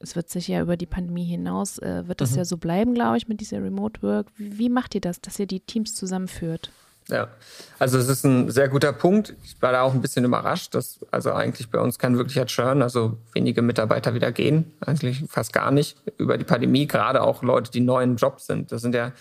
es 0.00 0.14
wird 0.16 0.28
sich 0.30 0.48
ja 0.48 0.60
über 0.62 0.76
die 0.76 0.86
Pandemie 0.86 1.24
hinaus, 1.24 1.78
äh, 1.78 2.06
wird 2.06 2.20
das 2.20 2.32
mhm. 2.32 2.38
ja 2.38 2.44
so 2.44 2.56
bleiben, 2.56 2.94
glaube 2.94 3.16
ich, 3.16 3.28
mit 3.28 3.40
dieser 3.40 3.62
Remote 3.62 4.02
Work. 4.02 4.28
Wie, 4.36 4.58
wie 4.58 4.68
macht 4.68 4.94
ihr 4.94 5.00
das, 5.00 5.20
dass 5.20 5.38
ihr 5.38 5.46
die 5.46 5.60
Teams 5.60 5.94
zusammenführt? 5.94 6.70
Ja, 7.10 7.28
also 7.78 7.96
es 7.96 8.08
ist 8.08 8.24
ein 8.24 8.50
sehr 8.50 8.68
guter 8.68 8.92
Punkt. 8.92 9.34
Ich 9.42 9.60
war 9.62 9.72
da 9.72 9.80
auch 9.80 9.94
ein 9.94 10.02
bisschen 10.02 10.26
überrascht, 10.26 10.74
dass 10.74 11.00
also 11.10 11.32
eigentlich 11.32 11.70
bei 11.70 11.80
uns 11.80 11.98
kein 11.98 12.18
wirklicher 12.18 12.44
Churn, 12.44 12.82
also 12.82 13.16
wenige 13.32 13.62
Mitarbeiter 13.62 14.12
wieder 14.12 14.30
gehen, 14.30 14.72
eigentlich 14.80 15.24
fast 15.28 15.54
gar 15.54 15.70
nicht 15.70 15.96
über 16.18 16.36
die 16.36 16.44
Pandemie, 16.44 16.86
gerade 16.86 17.22
auch 17.22 17.42
Leute, 17.42 17.70
die 17.70 17.80
neu 17.80 18.02
im 18.02 18.16
Job 18.16 18.40
sind. 18.40 18.72
Das 18.72 18.82
sind 18.82 18.94
ja 18.94 19.12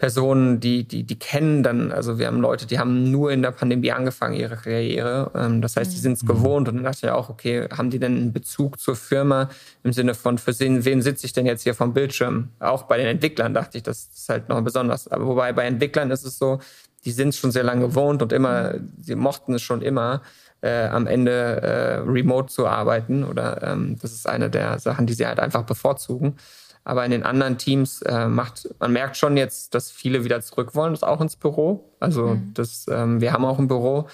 Personen, 0.00 0.60
die, 0.60 0.88
die, 0.88 1.02
die 1.04 1.18
kennen 1.18 1.62
dann, 1.62 1.92
also 1.92 2.18
wir 2.18 2.26
haben 2.26 2.40
Leute, 2.40 2.66
die 2.66 2.78
haben 2.78 3.10
nur 3.10 3.32
in 3.32 3.42
der 3.42 3.50
Pandemie 3.50 3.92
angefangen, 3.92 4.34
ihre 4.34 4.56
Karriere. 4.56 5.30
Ähm, 5.34 5.60
das 5.60 5.76
heißt, 5.76 5.92
die 5.92 5.98
sind 5.98 6.14
es 6.14 6.22
mhm. 6.22 6.28
gewohnt 6.28 6.68
und 6.68 6.76
dann 6.76 6.84
dachte 6.84 7.06
ich 7.06 7.12
auch, 7.12 7.28
okay, 7.28 7.68
haben 7.70 7.90
die 7.90 7.98
denn 7.98 8.16
einen 8.16 8.32
Bezug 8.32 8.80
zur 8.80 8.96
Firma 8.96 9.50
im 9.82 9.92
Sinne 9.92 10.14
von, 10.14 10.38
für 10.38 10.58
wen, 10.58 10.86
wen 10.86 11.02
sitze 11.02 11.26
ich 11.26 11.34
denn 11.34 11.44
jetzt 11.44 11.64
hier 11.64 11.74
vom 11.74 11.92
Bildschirm? 11.92 12.48
Auch 12.60 12.84
bei 12.84 12.96
den 12.96 13.08
Entwicklern 13.08 13.52
dachte 13.52 13.76
ich, 13.76 13.82
das 13.82 14.08
ist 14.14 14.26
halt 14.30 14.48
noch 14.48 14.58
besonders. 14.62 15.06
Aber 15.06 15.26
wobei 15.26 15.52
bei 15.52 15.66
Entwicklern 15.66 16.10
ist 16.10 16.24
es 16.24 16.38
so, 16.38 16.60
die 17.04 17.12
sind 17.12 17.28
es 17.28 17.36
schon 17.36 17.50
sehr 17.50 17.64
lange 17.64 17.82
gewohnt 17.82 18.22
und 18.22 18.32
immer, 18.32 18.76
sie 19.02 19.16
mochten 19.16 19.52
es 19.52 19.60
schon 19.60 19.82
immer, 19.82 20.22
äh, 20.62 20.86
am 20.86 21.06
Ende 21.06 21.60
äh, 21.60 21.96
remote 22.10 22.50
zu 22.50 22.66
arbeiten. 22.66 23.22
Oder 23.22 23.62
ähm, 23.62 23.98
das 24.00 24.12
ist 24.12 24.26
eine 24.26 24.48
der 24.48 24.78
Sachen, 24.78 25.06
die 25.06 25.12
sie 25.12 25.26
halt 25.26 25.40
einfach 25.40 25.64
bevorzugen. 25.64 26.36
Aber 26.84 27.04
in 27.04 27.10
den 27.10 27.22
anderen 27.22 27.58
Teams 27.58 28.02
äh, 28.02 28.26
macht, 28.26 28.68
man 28.78 28.92
merkt 28.92 29.16
schon 29.16 29.36
jetzt, 29.36 29.74
dass 29.74 29.90
viele 29.90 30.24
wieder 30.24 30.40
zurück 30.40 30.74
wollen, 30.74 30.92
das 30.92 31.02
auch 31.02 31.20
ins 31.20 31.36
Büro. 31.36 31.92
Also 32.00 32.28
mhm. 32.28 32.52
das, 32.54 32.86
ähm, 32.90 33.20
wir 33.20 33.32
haben 33.32 33.44
auch 33.44 33.58
ein 33.58 33.68
Büro. 33.68 34.08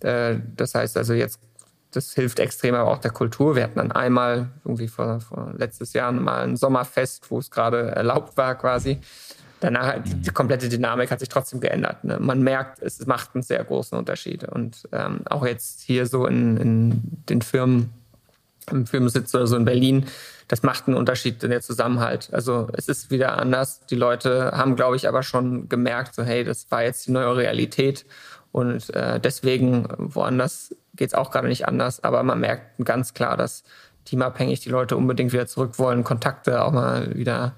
Äh, 0.00 0.36
das 0.56 0.74
heißt 0.74 0.96
also 0.96 1.14
jetzt, 1.14 1.40
das 1.92 2.12
hilft 2.12 2.38
extrem 2.38 2.74
aber 2.74 2.90
auch 2.90 2.98
der 2.98 3.10
Kultur. 3.10 3.56
Wir 3.56 3.64
hatten 3.64 3.78
dann 3.78 3.90
einmal 3.90 4.48
irgendwie 4.64 4.88
vor, 4.88 5.20
vor 5.20 5.52
letztes 5.56 5.92
Jahr 5.92 6.12
mal 6.12 6.44
ein 6.44 6.56
Sommerfest, 6.56 7.30
wo 7.30 7.38
es 7.38 7.50
gerade 7.50 7.90
erlaubt 7.90 8.36
war 8.36 8.54
quasi. 8.54 9.00
Danach 9.60 9.96
mhm. 9.96 10.22
die 10.22 10.30
komplette 10.30 10.68
Dynamik 10.68 11.10
hat 11.10 11.20
sich 11.20 11.28
trotzdem 11.28 11.60
geändert. 11.60 12.04
Ne? 12.04 12.18
Man 12.20 12.42
merkt, 12.42 12.82
es 12.82 13.04
macht 13.06 13.34
einen 13.34 13.42
sehr 13.42 13.62
großen 13.64 13.96
Unterschied. 13.96 14.44
Und 14.44 14.88
ähm, 14.92 15.20
auch 15.28 15.44
jetzt 15.44 15.80
hier 15.80 16.06
so 16.06 16.26
in, 16.26 16.56
in 16.56 17.02
den 17.28 17.42
Firmen, 17.42 17.90
im 18.72 18.86
Firmensitz 18.86 19.34
oder 19.34 19.46
so 19.46 19.56
in 19.56 19.64
Berlin, 19.64 20.06
das 20.48 20.62
macht 20.62 20.88
einen 20.88 20.96
Unterschied 20.96 21.42
in 21.44 21.50
der 21.50 21.60
Zusammenhalt. 21.60 22.28
Also 22.32 22.68
es 22.72 22.88
ist 22.88 23.10
wieder 23.10 23.38
anders. 23.38 23.86
Die 23.86 23.94
Leute 23.94 24.52
haben, 24.52 24.74
glaube 24.74 24.96
ich, 24.96 25.08
aber 25.08 25.22
schon 25.22 25.68
gemerkt, 25.68 26.14
so 26.14 26.24
hey, 26.24 26.42
das 26.44 26.70
war 26.70 26.82
jetzt 26.82 27.06
die 27.06 27.12
neue 27.12 27.36
Realität 27.36 28.04
und 28.52 28.90
äh, 28.94 29.20
deswegen 29.20 29.86
woanders 29.96 30.74
geht 30.96 31.08
es 31.08 31.14
auch 31.14 31.30
gerade 31.30 31.48
nicht 31.48 31.68
anders. 31.68 32.02
Aber 32.02 32.22
man 32.22 32.40
merkt 32.40 32.84
ganz 32.84 33.14
klar, 33.14 33.36
dass 33.36 33.62
teamabhängig 34.04 34.60
die 34.60 34.70
Leute 34.70 34.96
unbedingt 34.96 35.32
wieder 35.32 35.46
zurück 35.46 35.78
wollen, 35.78 36.04
Kontakte 36.04 36.62
auch 36.64 36.72
mal 36.72 37.14
wieder 37.14 37.54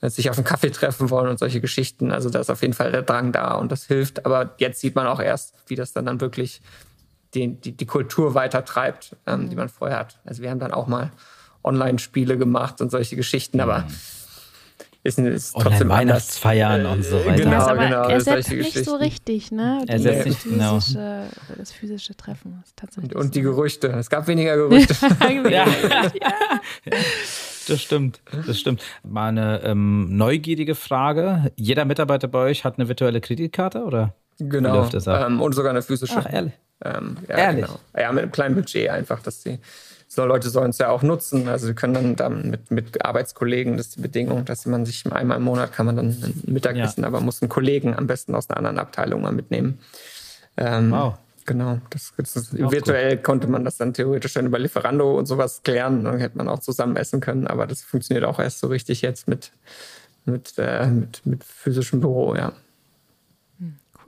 äh, 0.00 0.08
sich 0.08 0.30
auf 0.30 0.36
einen 0.36 0.44
Kaffee 0.44 0.70
treffen 0.70 1.10
wollen 1.10 1.28
und 1.28 1.38
solche 1.38 1.60
Geschichten. 1.60 2.12
Also 2.12 2.30
da 2.30 2.40
ist 2.40 2.50
auf 2.50 2.62
jeden 2.62 2.74
Fall 2.74 2.92
der 2.92 3.02
Drang 3.02 3.32
da 3.32 3.54
und 3.54 3.72
das 3.72 3.86
hilft. 3.86 4.24
Aber 4.24 4.54
jetzt 4.58 4.80
sieht 4.80 4.94
man 4.94 5.06
auch 5.06 5.20
erst, 5.20 5.54
wie 5.66 5.76
das 5.76 5.92
dann, 5.92 6.06
dann 6.06 6.20
wirklich 6.20 6.60
die, 7.34 7.48
die, 7.48 7.72
die 7.72 7.86
Kultur 7.86 8.34
weiter 8.34 8.64
treibt, 8.64 9.16
ähm, 9.26 9.50
die 9.50 9.56
man 9.56 9.68
vorher 9.68 9.98
hat. 9.98 10.18
Also 10.24 10.42
wir 10.42 10.50
haben 10.50 10.58
dann 10.58 10.72
auch 10.72 10.86
mal 10.86 11.10
Online-Spiele 11.62 12.38
gemacht 12.38 12.80
und 12.80 12.90
solche 12.90 13.16
Geschichten, 13.16 13.60
aber 13.60 13.86
ist, 15.02 15.18
ist 15.18 15.54
trotzdem 15.54 15.88
Weihnachtsfeiern 15.88 16.84
und 16.84 17.04
so 17.04 17.24
weiter. 17.24 17.42
Genau, 17.42 17.56
aber 17.56 17.86
genau. 17.86 18.02
Ersetzt 18.02 18.50
nicht 18.52 18.84
so 18.84 18.96
richtig, 18.96 19.50
ne? 19.50 19.82
Die, 19.84 19.92
ersetzt 19.92 20.26
nicht, 20.26 20.44
genau. 20.44 20.78
Das 21.56 21.72
physische 21.72 22.14
Treffen 22.14 22.62
ist 22.64 22.76
tatsächlich. 22.76 23.14
Und, 23.14 23.20
und 23.22 23.34
die 23.34 23.40
Gerüchte. 23.40 23.88
Es 23.88 24.10
gab 24.10 24.26
weniger 24.26 24.56
Gerüchte. 24.56 24.94
ja. 25.50 25.66
ja. 26.20 26.34
Das 27.66 27.80
stimmt, 27.80 28.20
das 28.46 28.58
stimmt. 28.58 28.82
Mal 29.02 29.28
eine 29.28 29.62
ähm, 29.64 30.16
neugierige 30.16 30.74
Frage. 30.74 31.50
Jeder 31.56 31.86
Mitarbeiter 31.86 32.28
bei 32.28 32.40
euch 32.40 32.64
hat 32.64 32.78
eine 32.78 32.88
virtuelle 32.88 33.22
Kreditkarte, 33.22 33.84
oder? 33.84 34.14
Genau. 34.38 34.86
Ähm, 35.06 35.40
und 35.40 35.54
sogar 35.54 35.70
eine 35.70 35.82
physische. 35.82 36.16
Ach, 36.18 36.30
ehrlich? 36.30 36.52
Ähm, 36.84 37.16
ja, 37.28 37.36
ehrlich? 37.36 37.66
Genau. 37.66 37.78
Ja, 37.96 38.12
mit 38.12 38.22
einem 38.22 38.32
kleinen 38.32 38.54
Budget 38.54 38.90
einfach, 38.90 39.22
dass 39.22 39.42
die 39.42 39.58
so 40.12 40.24
Leute 40.24 40.50
sollen 40.50 40.70
es 40.70 40.78
ja 40.78 40.88
auch 40.88 41.02
nutzen. 41.02 41.48
Also 41.48 41.68
sie 41.68 41.74
können 41.74 41.94
dann, 41.94 42.16
dann 42.16 42.50
mit, 42.50 42.72
mit 42.72 43.04
Arbeitskollegen, 43.04 43.76
das 43.76 43.86
ist 43.86 43.96
die 43.96 44.00
Bedingung, 44.00 44.44
dass 44.44 44.66
man 44.66 44.84
sich 44.84 45.04
einmal 45.10 45.36
im 45.36 45.44
Monat 45.44 45.72
kann 45.72 45.86
man 45.86 45.94
dann 45.94 46.08
ein 46.08 46.42
Mittagessen, 46.46 47.02
ja. 47.02 47.06
aber 47.06 47.20
muss 47.20 47.40
einen 47.40 47.48
Kollegen 47.48 47.94
am 47.96 48.08
besten 48.08 48.34
aus 48.34 48.50
einer 48.50 48.56
anderen 48.56 48.78
Abteilung 48.80 49.22
mal 49.22 49.32
mitnehmen. 49.32 49.78
Ähm, 50.56 50.90
wow. 50.90 51.14
Genau, 51.46 51.78
das, 51.90 52.12
das 52.16 52.52
virtuell 52.52 53.16
gut. 53.16 53.24
konnte 53.24 53.46
man 53.46 53.64
das 53.64 53.76
dann 53.76 53.94
theoretisch 53.94 54.34
dann 54.34 54.46
über 54.46 54.58
Lieferando 54.58 55.16
und 55.16 55.26
sowas 55.26 55.62
klären. 55.62 56.04
Dann 56.04 56.18
hätte 56.18 56.36
man 56.36 56.48
auch 56.48 56.58
zusammen 56.58 56.96
essen 56.96 57.20
können, 57.20 57.46
aber 57.46 57.66
das 57.66 57.82
funktioniert 57.82 58.24
auch 58.24 58.38
erst 58.38 58.60
so 58.60 58.66
richtig 58.66 59.02
jetzt 59.02 59.28
mit, 59.28 59.52
mit, 60.24 60.54
äh, 60.58 60.86
mit, 60.88 61.24
mit 61.24 61.44
physischem 61.44 62.00
Büro, 62.00 62.34
ja. 62.34 62.52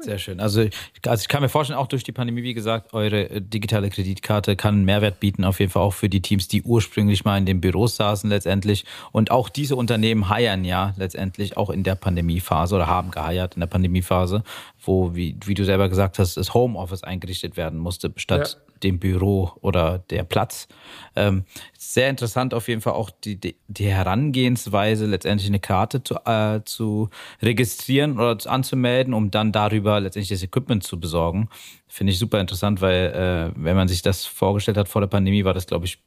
Sehr 0.02 0.18
schön. 0.18 0.40
Also, 0.40 0.66
also 1.06 1.22
ich 1.22 1.28
kann 1.28 1.42
mir 1.42 1.48
vorstellen, 1.48 1.78
auch 1.78 1.86
durch 1.86 2.02
die 2.02 2.12
Pandemie, 2.12 2.42
wie 2.42 2.54
gesagt, 2.54 2.92
eure 2.92 3.30
äh, 3.30 3.40
digitale 3.40 3.88
Kreditkarte 3.88 4.56
kann 4.56 4.74
einen 4.74 4.84
Mehrwert 4.84 5.20
bieten, 5.20 5.44
auf 5.44 5.60
jeden 5.60 5.70
Fall 5.70 5.82
auch 5.82 5.94
für 5.94 6.08
die 6.08 6.20
Teams, 6.20 6.48
die 6.48 6.62
ursprünglich 6.62 7.24
mal 7.24 7.38
in 7.38 7.46
den 7.46 7.60
Büros 7.60 7.96
saßen 7.96 8.28
letztendlich. 8.28 8.84
Und 9.12 9.30
auch 9.30 9.48
diese 9.48 9.76
Unternehmen 9.76 10.28
heiern 10.28 10.64
ja 10.64 10.94
letztendlich 10.96 11.56
auch 11.56 11.70
in 11.70 11.84
der 11.84 11.94
Pandemiephase 11.94 12.74
oder 12.74 12.86
haben 12.86 13.10
geheiert 13.10 13.54
in 13.54 13.60
der 13.60 13.66
Pandemiephase, 13.68 14.42
wo, 14.82 15.14
wie, 15.14 15.36
wie 15.44 15.54
du 15.54 15.64
selber 15.64 15.88
gesagt 15.88 16.18
hast, 16.18 16.36
das 16.36 16.54
Homeoffice 16.54 17.04
eingerichtet 17.04 17.56
werden 17.56 17.78
musste, 17.78 18.12
statt 18.16 18.58
ja 18.58 18.72
dem 18.82 18.98
Büro 18.98 19.52
oder 19.60 19.98
der 20.10 20.24
Platz. 20.24 20.68
Ähm, 21.16 21.44
sehr 21.78 22.10
interessant 22.10 22.54
auf 22.54 22.68
jeden 22.68 22.80
Fall 22.80 22.94
auch 22.94 23.10
die, 23.10 23.36
die, 23.36 23.56
die 23.68 23.86
Herangehensweise, 23.86 25.06
letztendlich 25.06 25.48
eine 25.48 25.60
Karte 25.60 26.02
zu, 26.02 26.16
äh, 26.24 26.60
zu 26.64 27.08
registrieren 27.40 28.18
oder 28.18 28.38
anzumelden, 28.50 29.14
um 29.14 29.30
dann 29.30 29.52
darüber 29.52 30.00
letztendlich 30.00 30.30
das 30.30 30.42
Equipment 30.42 30.82
zu 30.82 30.98
besorgen. 30.98 31.48
Finde 31.86 32.12
ich 32.12 32.18
super 32.18 32.40
interessant, 32.40 32.80
weil 32.80 33.52
äh, 33.54 33.62
wenn 33.62 33.76
man 33.76 33.88
sich 33.88 34.02
das 34.02 34.24
vorgestellt 34.24 34.76
hat 34.76 34.88
vor 34.88 35.00
der 35.00 35.08
Pandemie, 35.08 35.44
war 35.44 35.54
das, 35.54 35.66
glaube 35.66 35.86
ich, 35.86 35.98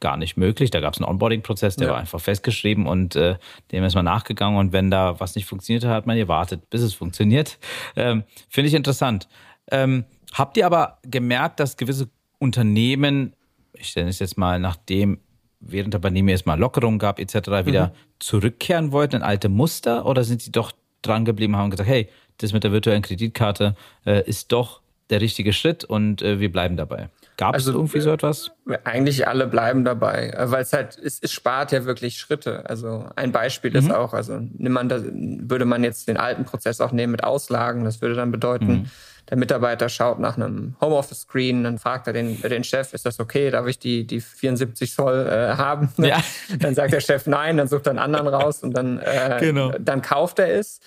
gar 0.00 0.16
nicht 0.16 0.36
möglich. 0.36 0.70
Da 0.70 0.80
gab 0.80 0.94
es 0.94 1.00
einen 1.00 1.08
Onboarding-Prozess, 1.08 1.76
der 1.76 1.86
ja. 1.86 1.92
war 1.92 2.00
einfach 2.00 2.20
festgeschrieben 2.20 2.86
und 2.86 3.16
äh, 3.16 3.36
dem 3.72 3.84
ist 3.84 3.94
man 3.94 4.04
nachgegangen. 4.04 4.58
Und 4.58 4.72
wenn 4.72 4.90
da 4.90 5.18
was 5.20 5.34
nicht 5.34 5.46
funktioniert 5.46 5.84
hat, 5.84 5.92
hat 5.92 6.06
man 6.06 6.16
gewartet, 6.16 6.68
bis 6.70 6.82
es 6.82 6.94
funktioniert. 6.94 7.58
Ähm, 7.96 8.24
Finde 8.48 8.68
ich 8.68 8.74
interessant. 8.74 9.28
Ähm, 9.70 10.04
Habt 10.34 10.56
ihr 10.56 10.66
aber 10.66 10.98
gemerkt, 11.02 11.60
dass 11.60 11.76
gewisse 11.76 12.08
Unternehmen, 12.40 13.34
ich 13.74 13.88
stelle 13.90 14.08
es 14.08 14.18
jetzt 14.18 14.36
mal, 14.36 14.58
nachdem 14.58 15.20
während 15.60 15.94
der 15.94 16.00
Pandemie 16.00 16.32
erstmal 16.32 16.58
Lockerungen 16.58 16.98
gab 16.98 17.20
etc., 17.20 17.34
wieder 17.64 17.86
mhm. 17.86 17.92
zurückkehren 18.18 18.90
wollten 18.90 19.16
in 19.16 19.22
alte 19.22 19.48
Muster 19.48 20.04
oder 20.04 20.24
sind 20.24 20.42
sie 20.42 20.50
doch 20.50 20.72
dran 21.02 21.24
geblieben 21.24 21.54
und 21.54 21.60
haben 21.60 21.70
gesagt, 21.70 21.88
hey, 21.88 22.08
das 22.38 22.52
mit 22.52 22.64
der 22.64 22.72
virtuellen 22.72 23.02
Kreditkarte 23.02 23.76
äh, 24.04 24.28
ist 24.28 24.50
doch 24.50 24.82
der 25.08 25.20
richtige 25.20 25.52
Schritt 25.52 25.84
und 25.84 26.20
äh, 26.20 26.40
wir 26.40 26.50
bleiben 26.50 26.76
dabei. 26.76 27.10
Gab 27.36 27.56
es 27.56 27.66
also, 27.66 27.78
irgendwie 27.78 28.00
so 28.00 28.12
etwas? 28.12 28.52
Eigentlich 28.84 29.26
alle 29.26 29.46
bleiben 29.46 29.84
dabei, 29.84 30.30
äh, 30.30 30.50
weil 30.50 30.62
es 30.62 30.72
halt, 30.72 30.98
es, 30.98 31.18
es 31.20 31.32
spart 31.32 31.72
ja 31.72 31.84
wirklich 31.84 32.18
Schritte. 32.18 32.68
Also 32.68 33.06
ein 33.16 33.32
Beispiel 33.32 33.70
mhm. 33.70 33.76
ist 33.76 33.92
auch, 33.92 34.14
also 34.14 34.40
man 34.58 34.88
das, 34.88 35.02
würde 35.04 35.64
man 35.64 35.82
jetzt 35.82 36.08
den 36.08 36.16
alten 36.16 36.44
Prozess 36.44 36.80
auch 36.80 36.92
nehmen 36.92 37.12
mit 37.12 37.24
Auslagen, 37.24 37.84
das 37.84 38.00
würde 38.00 38.14
dann 38.14 38.30
bedeuten, 38.30 38.66
mhm 38.66 38.90
der 39.30 39.38
Mitarbeiter 39.38 39.88
schaut 39.88 40.18
nach 40.18 40.36
einem 40.36 40.76
Homeoffice-Screen, 40.80 41.64
dann 41.64 41.78
fragt 41.78 42.06
er 42.06 42.12
den, 42.12 42.40
den 42.42 42.64
Chef, 42.64 42.92
ist 42.92 43.06
das 43.06 43.20
okay, 43.20 43.50
darf 43.50 43.66
ich 43.66 43.78
die, 43.78 44.06
die 44.06 44.20
74 44.20 44.92
Zoll 44.92 45.26
äh, 45.26 45.56
haben? 45.56 45.90
Ja. 45.96 46.22
Dann 46.58 46.74
sagt 46.74 46.92
der 46.92 47.00
Chef 47.00 47.26
nein, 47.26 47.56
dann 47.56 47.68
sucht 47.68 47.86
er 47.86 47.90
einen 47.90 47.98
anderen 47.98 48.28
raus 48.28 48.62
und 48.62 48.72
dann, 48.76 48.98
äh, 48.98 49.38
genau. 49.40 49.72
dann 49.78 50.02
kauft 50.02 50.38
er 50.38 50.58
es. 50.58 50.80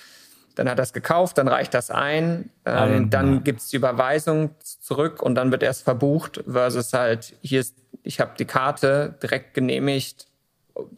Dann 0.57 0.67
hat 0.67 0.79
er 0.79 0.83
es 0.83 0.91
gekauft, 0.91 1.37
dann 1.37 1.47
reicht 1.47 1.75
das 1.75 1.91
ein, 1.91 2.49
ähm, 2.65 3.11
dann 3.11 3.43
gibt 3.43 3.59
es 3.59 3.67
die 3.67 3.75
Überweisung 3.75 4.55
zurück 4.59 5.21
und 5.21 5.35
dann 5.35 5.51
wird 5.51 5.61
erst 5.61 5.83
verbucht, 5.83 6.43
versus 6.49 6.93
halt, 6.93 7.35
hier 7.41 7.59
ist, 7.59 7.75
ich 8.01 8.19
habe 8.19 8.31
die 8.39 8.45
Karte 8.45 9.13
direkt 9.21 9.53
genehmigt, 9.53 10.25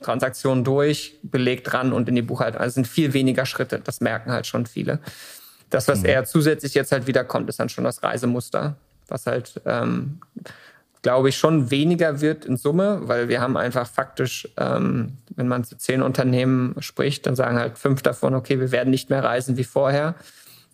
Transaktion 0.01 0.63
durch, 0.63 1.19
belegt 1.23 1.71
dran 1.71 1.91
und 1.91 2.07
in 2.07 2.15
die 2.15 2.21
Buchhaltung. 2.21 2.61
Also 2.61 2.69
es 2.69 2.73
sind 2.75 2.87
viel 2.87 3.13
weniger 3.13 3.45
Schritte, 3.45 3.81
das 3.83 3.99
merken 3.99 4.31
halt 4.31 4.47
schon 4.47 4.65
viele. 4.65 4.99
Das, 5.69 5.89
was 5.89 5.99
mhm. 5.99 6.05
eher 6.05 6.23
zusätzlich 6.23 6.73
jetzt 6.73 6.93
halt 6.93 7.05
wieder 7.05 7.25
kommt, 7.25 7.49
ist 7.49 7.59
dann 7.59 7.67
schon 7.67 7.83
das 7.83 8.01
Reisemuster, 8.01 8.77
was 9.09 9.25
halt, 9.25 9.59
ähm, 9.65 10.21
glaube 11.01 11.29
ich, 11.29 11.37
schon 11.37 11.71
weniger 11.71 12.21
wird 12.21 12.45
in 12.45 12.57
Summe, 12.57 13.01
weil 13.03 13.29
wir 13.29 13.41
haben 13.41 13.55
einfach 13.55 13.87
faktisch, 13.87 14.49
ähm, 14.57 15.17
wenn 15.35 15.47
man 15.47 15.63
zu 15.63 15.77
zehn 15.77 16.01
Unternehmen 16.01 16.75
spricht, 16.79 17.25
dann 17.25 17.35
sagen 17.35 17.57
halt 17.57 17.77
fünf 17.77 18.01
davon, 18.01 18.35
okay, 18.35 18.59
wir 18.59 18.71
werden 18.71 18.89
nicht 18.89 19.09
mehr 19.09 19.23
reisen 19.23 19.57
wie 19.57 19.63
vorher. 19.63 20.15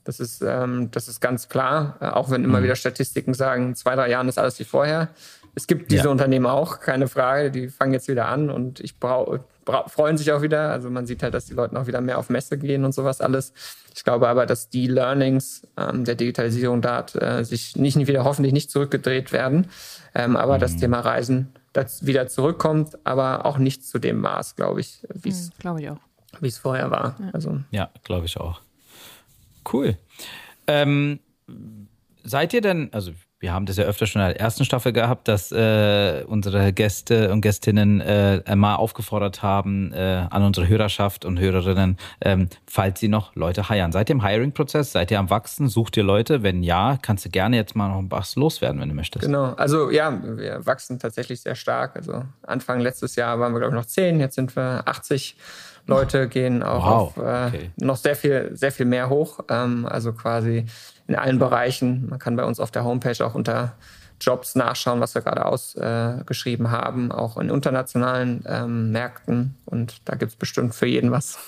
Das 0.04 0.20
ist, 0.20 0.42
ähm, 0.42 0.90
das 0.92 1.08
ist 1.08 1.20
ganz 1.20 1.50
klar, 1.50 1.98
auch 2.00 2.30
wenn 2.30 2.44
immer 2.44 2.60
mhm. 2.60 2.66
wieder 2.66 2.76
Statistiken 2.76 3.34
sagen, 3.34 3.70
in 3.70 3.76
zwei, 3.76 3.96
drei 3.96 4.10
Jahren 4.10 4.28
ist 4.28 4.40
alles 4.40 4.60
wie 4.60 4.64
vorher. 4.64 5.10
Es 5.56 5.68
gibt 5.68 5.92
diese 5.92 6.06
ja. 6.06 6.10
Unternehmen 6.10 6.46
auch, 6.48 6.80
keine 6.80 7.08
Frage, 7.08 7.50
die 7.50 7.70
fangen 7.70 7.94
jetzt 7.94 8.08
wieder 8.08 8.28
an 8.28 8.50
und 8.50 8.80
ich 8.80 9.00
brauche 9.00 9.44
freuen 9.88 10.18
sich 10.18 10.32
auch 10.32 10.42
wieder. 10.42 10.72
Also 10.72 10.90
man 10.90 11.06
sieht 11.06 11.24
halt, 11.24 11.34
dass 11.34 11.46
die 11.46 11.54
Leute 11.54 11.80
auch 11.80 11.88
wieder 11.88 12.02
mehr 12.02 12.18
auf 12.18 12.30
Messe 12.30 12.58
gehen 12.58 12.86
und 12.86 12.94
sowas 12.94 13.22
alles. 13.22 13.54
Ich 13.96 14.04
glaube 14.04 14.28
aber, 14.28 14.46
dass 14.46 14.70
die 14.70 14.88
Learnings 14.88 15.68
ähm, 15.78 16.06
der 16.06 16.16
Digitalisierung 16.16 16.82
da 16.82 17.06
äh, 17.16 17.44
sich 17.44 17.76
nicht 17.76 17.98
wieder 17.98 18.24
hoffentlich 18.24 18.54
nicht 18.54 18.70
zurückgedreht 18.70 19.32
werden. 19.32 19.68
Ähm, 20.14 20.36
aber 20.36 20.56
mhm. 20.56 20.62
das 20.62 20.78
Thema 20.78 21.00
Reisen 21.00 21.54
das 21.74 22.06
wieder 22.06 22.28
zurückkommt, 22.28 22.98
aber 23.06 23.46
auch 23.46 23.58
nicht 23.58 23.86
zu 23.86 24.00
dem 24.00 24.22
Maß, 24.22 24.56
glaube 24.56 24.80
ich, 24.80 25.06
wie 25.14 25.30
es 25.30 25.50
mhm, 25.50 25.60
glaube 25.60 25.82
ich 25.82 25.90
auch, 25.90 26.00
wie 26.40 26.48
es 26.48 26.58
vorher 26.58 26.90
war. 26.90 27.18
Ja, 27.20 27.30
also 27.34 27.60
ja 27.72 27.90
glaube 28.04 28.26
ich 28.26 28.38
auch. 28.38 28.62
Cool. 29.72 29.98
Ähm, 30.68 31.20
seid 32.24 32.54
ihr 32.54 32.62
denn, 32.62 32.90
also 32.94 33.12
wir 33.40 33.54
haben 33.54 33.66
das 33.66 33.78
ja 33.78 33.84
öfter 33.84 34.08
schon 34.08 34.22
in 34.22 34.30
der 34.30 34.40
ersten 34.40 34.64
Staffel 34.64 34.94
gehabt, 34.94 35.28
dass 35.28 35.52
äh, 35.52 36.24
unsere 36.28 36.72
Gäste 36.72 37.32
und 37.32 37.42
Gästinnen 37.42 38.00
äh, 38.02 38.56
mal 38.56 38.76
aufgefordert 38.76 39.44
haben 39.44 39.92
äh, 39.94 40.26
an 40.30 40.44
unsere 40.44 40.68
Hörerschaft 40.68 41.26
und 41.26 41.40
Hörerinnen, 41.40 41.98
ähm, 42.22 42.48
falls 42.66 43.00
sie 43.00 43.10
noch 43.10 43.36
Leute 43.36 43.68
heiern. 43.68 43.92
Seid 43.92 44.10
ihr 44.10 44.16
im 44.16 44.26
Hiring-Prozess? 44.26 44.94
Seid 44.94 45.12
ihr 45.12 45.20
am 45.20 45.30
Wachsen? 45.30 45.68
Sucht 45.68 45.98
ihr 45.98 46.04
Leute? 46.04 46.44
Wenn 46.44 46.64
ja, 46.64 46.98
kannst 47.02 47.26
du 47.26 47.30
gerne 47.30 47.58
jetzt 47.58 47.76
mal 47.76 47.90
noch 47.90 48.04
was 48.10 48.36
loswerden, 48.36 48.80
wenn 48.80 48.90
du 48.90 48.96
möchtest. 48.96 49.26
Genau, 49.26 49.54
also 49.54 49.92
ja, 49.92 50.18
wir 50.24 50.66
wachsen 50.66 50.98
tatsächlich 50.98 51.42
sehr 51.42 51.56
stark. 51.56 51.98
Also 51.98 52.24
Anfang 52.42 52.80
letztes 52.80 53.16
Jahr 53.16 53.40
waren 53.40 53.52
wir, 53.54 53.60
glaube 53.60 53.76
ich, 53.76 53.82
noch 53.82 53.88
zehn, 53.88 54.20
jetzt 54.20 54.36
sind 54.36 54.56
wir 54.56 54.84
80. 54.86 55.38
Leute 55.88 56.28
gehen 56.28 56.64
auch 56.64 56.84
wow. 56.84 57.18
auf 57.18 57.18
äh, 57.18 57.48
okay. 57.48 57.72
noch 57.78 57.98
sehr 57.98 58.16
viel, 58.16 58.50
sehr 58.54 58.72
viel 58.72 58.86
mehr 58.86 59.10
hoch. 59.10 59.42
Ähm, 59.50 59.86
also 59.86 60.14
quasi 60.14 60.66
in 61.08 61.16
allen 61.16 61.40
Bereichen. 61.40 62.08
Man 62.10 62.20
kann 62.20 62.36
bei 62.36 62.44
uns 62.44 62.60
auf 62.60 62.72
der 62.72 62.84
Homepage 62.84 63.26
auch 63.26 63.36
unter 63.36 63.74
Jobs 64.20 64.56
nachschauen, 64.56 65.02
was 65.02 65.14
wir 65.14 65.22
gerade 65.22 65.46
ausgeschrieben 65.46 66.66
äh, 66.66 66.70
haben, 66.70 67.12
auch 67.12 67.38
in 67.38 67.50
internationalen 67.50 68.44
ähm, 68.48 68.92
Märkten. 68.92 69.56
Und 69.66 70.02
da 70.06 70.16
gibt 70.16 70.32
es 70.32 70.36
bestimmt 70.38 70.74
für 70.74 70.88
jeden 70.88 71.12
was. 71.12 71.38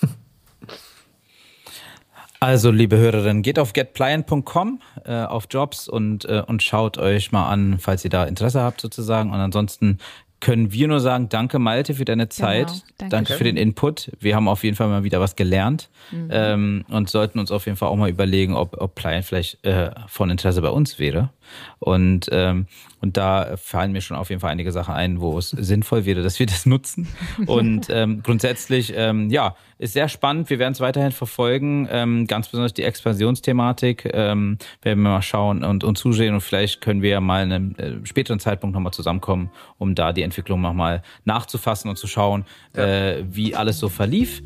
Also, 2.39 2.69
liebe 2.69 2.97
Hörerinnen, 2.97 3.41
geht 3.41 3.57
auf 3.57 3.73
getpliant.com 3.73 4.79
äh, 5.05 5.23
auf 5.23 5.47
Jobs 5.49 5.87
und, 5.87 6.23
äh, 6.25 6.43
und 6.45 6.61
schaut 6.61 6.99
euch 6.99 7.31
mal 7.31 7.49
an, 7.49 7.79
falls 7.79 8.03
ihr 8.03 8.11
da 8.11 8.25
Interesse 8.25 8.61
habt 8.61 8.79
sozusagen. 8.79 9.31
Und 9.31 9.39
ansonsten 9.39 9.97
können 10.39 10.71
wir 10.71 10.87
nur 10.87 10.99
sagen, 10.99 11.29
danke 11.29 11.59
Malte 11.59 11.95
für 11.95 12.05
deine 12.05 12.29
Zeit, 12.29 12.67
genau, 12.67 12.81
danke. 12.97 13.11
danke. 13.11 13.33
für 13.33 13.43
den 13.43 13.57
Input. 13.57 14.11
Wir 14.19 14.35
haben 14.35 14.47
auf 14.47 14.63
jeden 14.63 14.75
Fall 14.75 14.87
mal 14.87 15.03
wieder 15.03 15.19
was 15.19 15.35
gelernt 15.35 15.89
mhm. 16.11 16.29
ähm, 16.31 16.85
und 16.89 17.09
sollten 17.09 17.39
uns 17.39 17.51
auf 17.51 17.65
jeden 17.65 17.77
Fall 17.77 17.89
auch 17.89 17.95
mal 17.95 18.09
überlegen, 18.09 18.55
ob, 18.55 18.79
ob 18.79 18.95
Pliant 18.95 19.25
vielleicht 19.25 19.65
äh, 19.65 19.91
von 20.07 20.29
Interesse 20.29 20.61
bei 20.61 20.69
uns 20.69 20.99
wäre. 20.99 21.29
Und, 21.79 22.27
ähm, 22.31 22.67
und 23.01 23.17
da 23.17 23.55
fallen 23.57 23.91
mir 23.91 24.01
schon 24.01 24.17
auf 24.17 24.29
jeden 24.29 24.41
Fall 24.41 24.51
einige 24.51 24.71
Sachen 24.71 24.93
ein, 24.93 25.21
wo 25.21 25.37
es 25.37 25.49
sinnvoll 25.57 26.05
wäre, 26.05 26.23
dass 26.23 26.39
wir 26.39 26.45
das 26.45 26.65
nutzen. 26.65 27.07
Und 27.45 27.87
ähm, 27.89 28.21
grundsätzlich, 28.23 28.93
ähm, 28.95 29.29
ja, 29.29 29.55
ist 29.79 29.93
sehr 29.93 30.09
spannend. 30.09 30.49
Wir 30.49 30.57
werden 30.59 30.73
es 30.73 30.79
weiterhin 30.79 31.11
verfolgen. 31.11 31.87
Ähm, 31.91 32.25
ganz 32.25 32.47
besonders 32.47 32.73
die 32.73 32.83
Expansionsthematik 32.83 34.09
ähm, 34.11 34.57
werden 34.81 35.03
wir 35.03 35.09
mal 35.11 35.21
schauen 35.21 35.63
und, 35.63 35.83
und 35.83 35.97
zusehen. 35.97 36.33
Und 36.33 36.41
vielleicht 36.41 36.81
können 36.81 37.01
wir 37.01 37.11
ja 37.11 37.21
mal 37.21 37.43
in 37.43 37.51
einem 37.51 37.75
äh, 37.75 38.05
späteren 38.05 38.39
Zeitpunkt 38.39 38.73
nochmal 38.73 38.93
zusammenkommen, 38.93 39.51
um 39.77 39.93
da 39.93 40.13
die 40.13 40.23
Entwicklung 40.23 40.61
nochmal 40.61 41.03
nachzufassen 41.25 41.89
und 41.89 41.97
zu 41.97 42.07
schauen, 42.07 42.45
ja. 42.75 42.85
äh, 42.85 43.25
wie 43.29 43.55
alles 43.55 43.77
so 43.77 43.89
verlief. 43.89 44.41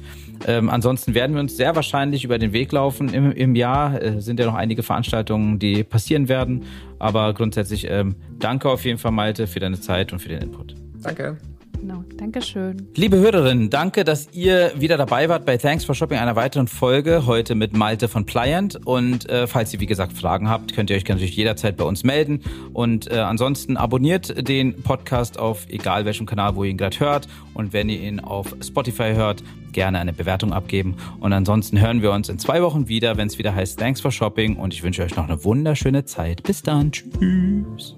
Ähm, 0.47 0.69
ansonsten 0.69 1.13
werden 1.13 1.33
wir 1.35 1.39
uns 1.39 1.55
sehr 1.55 1.75
wahrscheinlich 1.75 2.23
über 2.25 2.37
den 2.37 2.51
Weg 2.51 2.71
laufen 2.71 3.13
im, 3.13 3.31
im 3.31 3.55
Jahr. 3.55 4.01
Äh, 4.01 4.21
sind 4.21 4.39
ja 4.39 4.45
noch 4.45 4.55
einige 4.55 4.83
Veranstaltungen, 4.83 5.59
die 5.59 5.83
passieren 5.83 6.27
werden. 6.27 6.65
Aber 7.01 7.33
grundsätzlich 7.33 7.89
ähm, 7.89 8.15
danke 8.37 8.69
auf 8.69 8.85
jeden 8.85 8.99
Fall, 8.99 9.11
Malte, 9.11 9.47
für 9.47 9.59
deine 9.59 9.79
Zeit 9.79 10.13
und 10.13 10.19
für 10.19 10.29
den 10.29 10.39
Input. 10.39 10.75
Danke. 11.01 11.35
Genau, 11.81 12.03
Dankeschön. 12.15 12.89
Liebe 12.95 13.17
Hörerinnen, 13.17 13.71
danke, 13.71 14.03
dass 14.03 14.29
ihr 14.33 14.71
wieder 14.77 14.97
dabei 14.97 15.29
wart 15.29 15.47
bei 15.47 15.57
Thanks 15.57 15.83
for 15.83 15.95
Shopping, 15.95 16.19
einer 16.19 16.35
weiteren 16.35 16.67
Folge, 16.67 17.25
heute 17.25 17.55
mit 17.55 17.75
Malte 17.75 18.07
von 18.07 18.23
Pliant. 18.23 18.85
Und 18.85 19.27
äh, 19.27 19.47
falls 19.47 19.73
ihr, 19.73 19.79
wie 19.79 19.87
gesagt, 19.87 20.13
Fragen 20.13 20.47
habt, 20.47 20.75
könnt 20.75 20.91
ihr 20.91 20.95
euch 20.95 21.07
natürlich 21.07 21.35
jederzeit 21.35 21.77
bei 21.77 21.83
uns 21.83 22.03
melden. 22.03 22.41
Und 22.73 23.11
äh, 23.11 23.15
ansonsten 23.15 23.77
abonniert 23.77 24.47
den 24.47 24.83
Podcast 24.83 25.39
auf 25.39 25.65
egal 25.69 26.05
welchem 26.05 26.27
Kanal, 26.27 26.55
wo 26.55 26.63
ihr 26.63 26.69
ihn 26.69 26.77
gerade 26.77 26.99
hört. 26.99 27.27
Und 27.55 27.73
wenn 27.73 27.89
ihr 27.89 27.99
ihn 27.99 28.19
auf 28.19 28.55
Spotify 28.63 29.13
hört, 29.15 29.41
gerne 29.71 29.97
eine 29.97 30.13
Bewertung 30.13 30.53
abgeben. 30.53 30.97
Und 31.19 31.33
ansonsten 31.33 31.81
hören 31.81 32.03
wir 32.03 32.11
uns 32.11 32.29
in 32.29 32.37
zwei 32.37 32.61
Wochen 32.61 32.89
wieder, 32.89 33.17
wenn 33.17 33.25
es 33.25 33.39
wieder 33.39 33.55
heißt 33.55 33.79
Thanks 33.79 34.01
for 34.01 34.11
Shopping. 34.11 34.55
Und 34.55 34.75
ich 34.75 34.83
wünsche 34.83 35.01
euch 35.01 35.15
noch 35.15 35.27
eine 35.27 35.43
wunderschöne 35.43 36.05
Zeit. 36.05 36.43
Bis 36.43 36.61
dann. 36.61 36.91
Tschüss. 36.91 37.97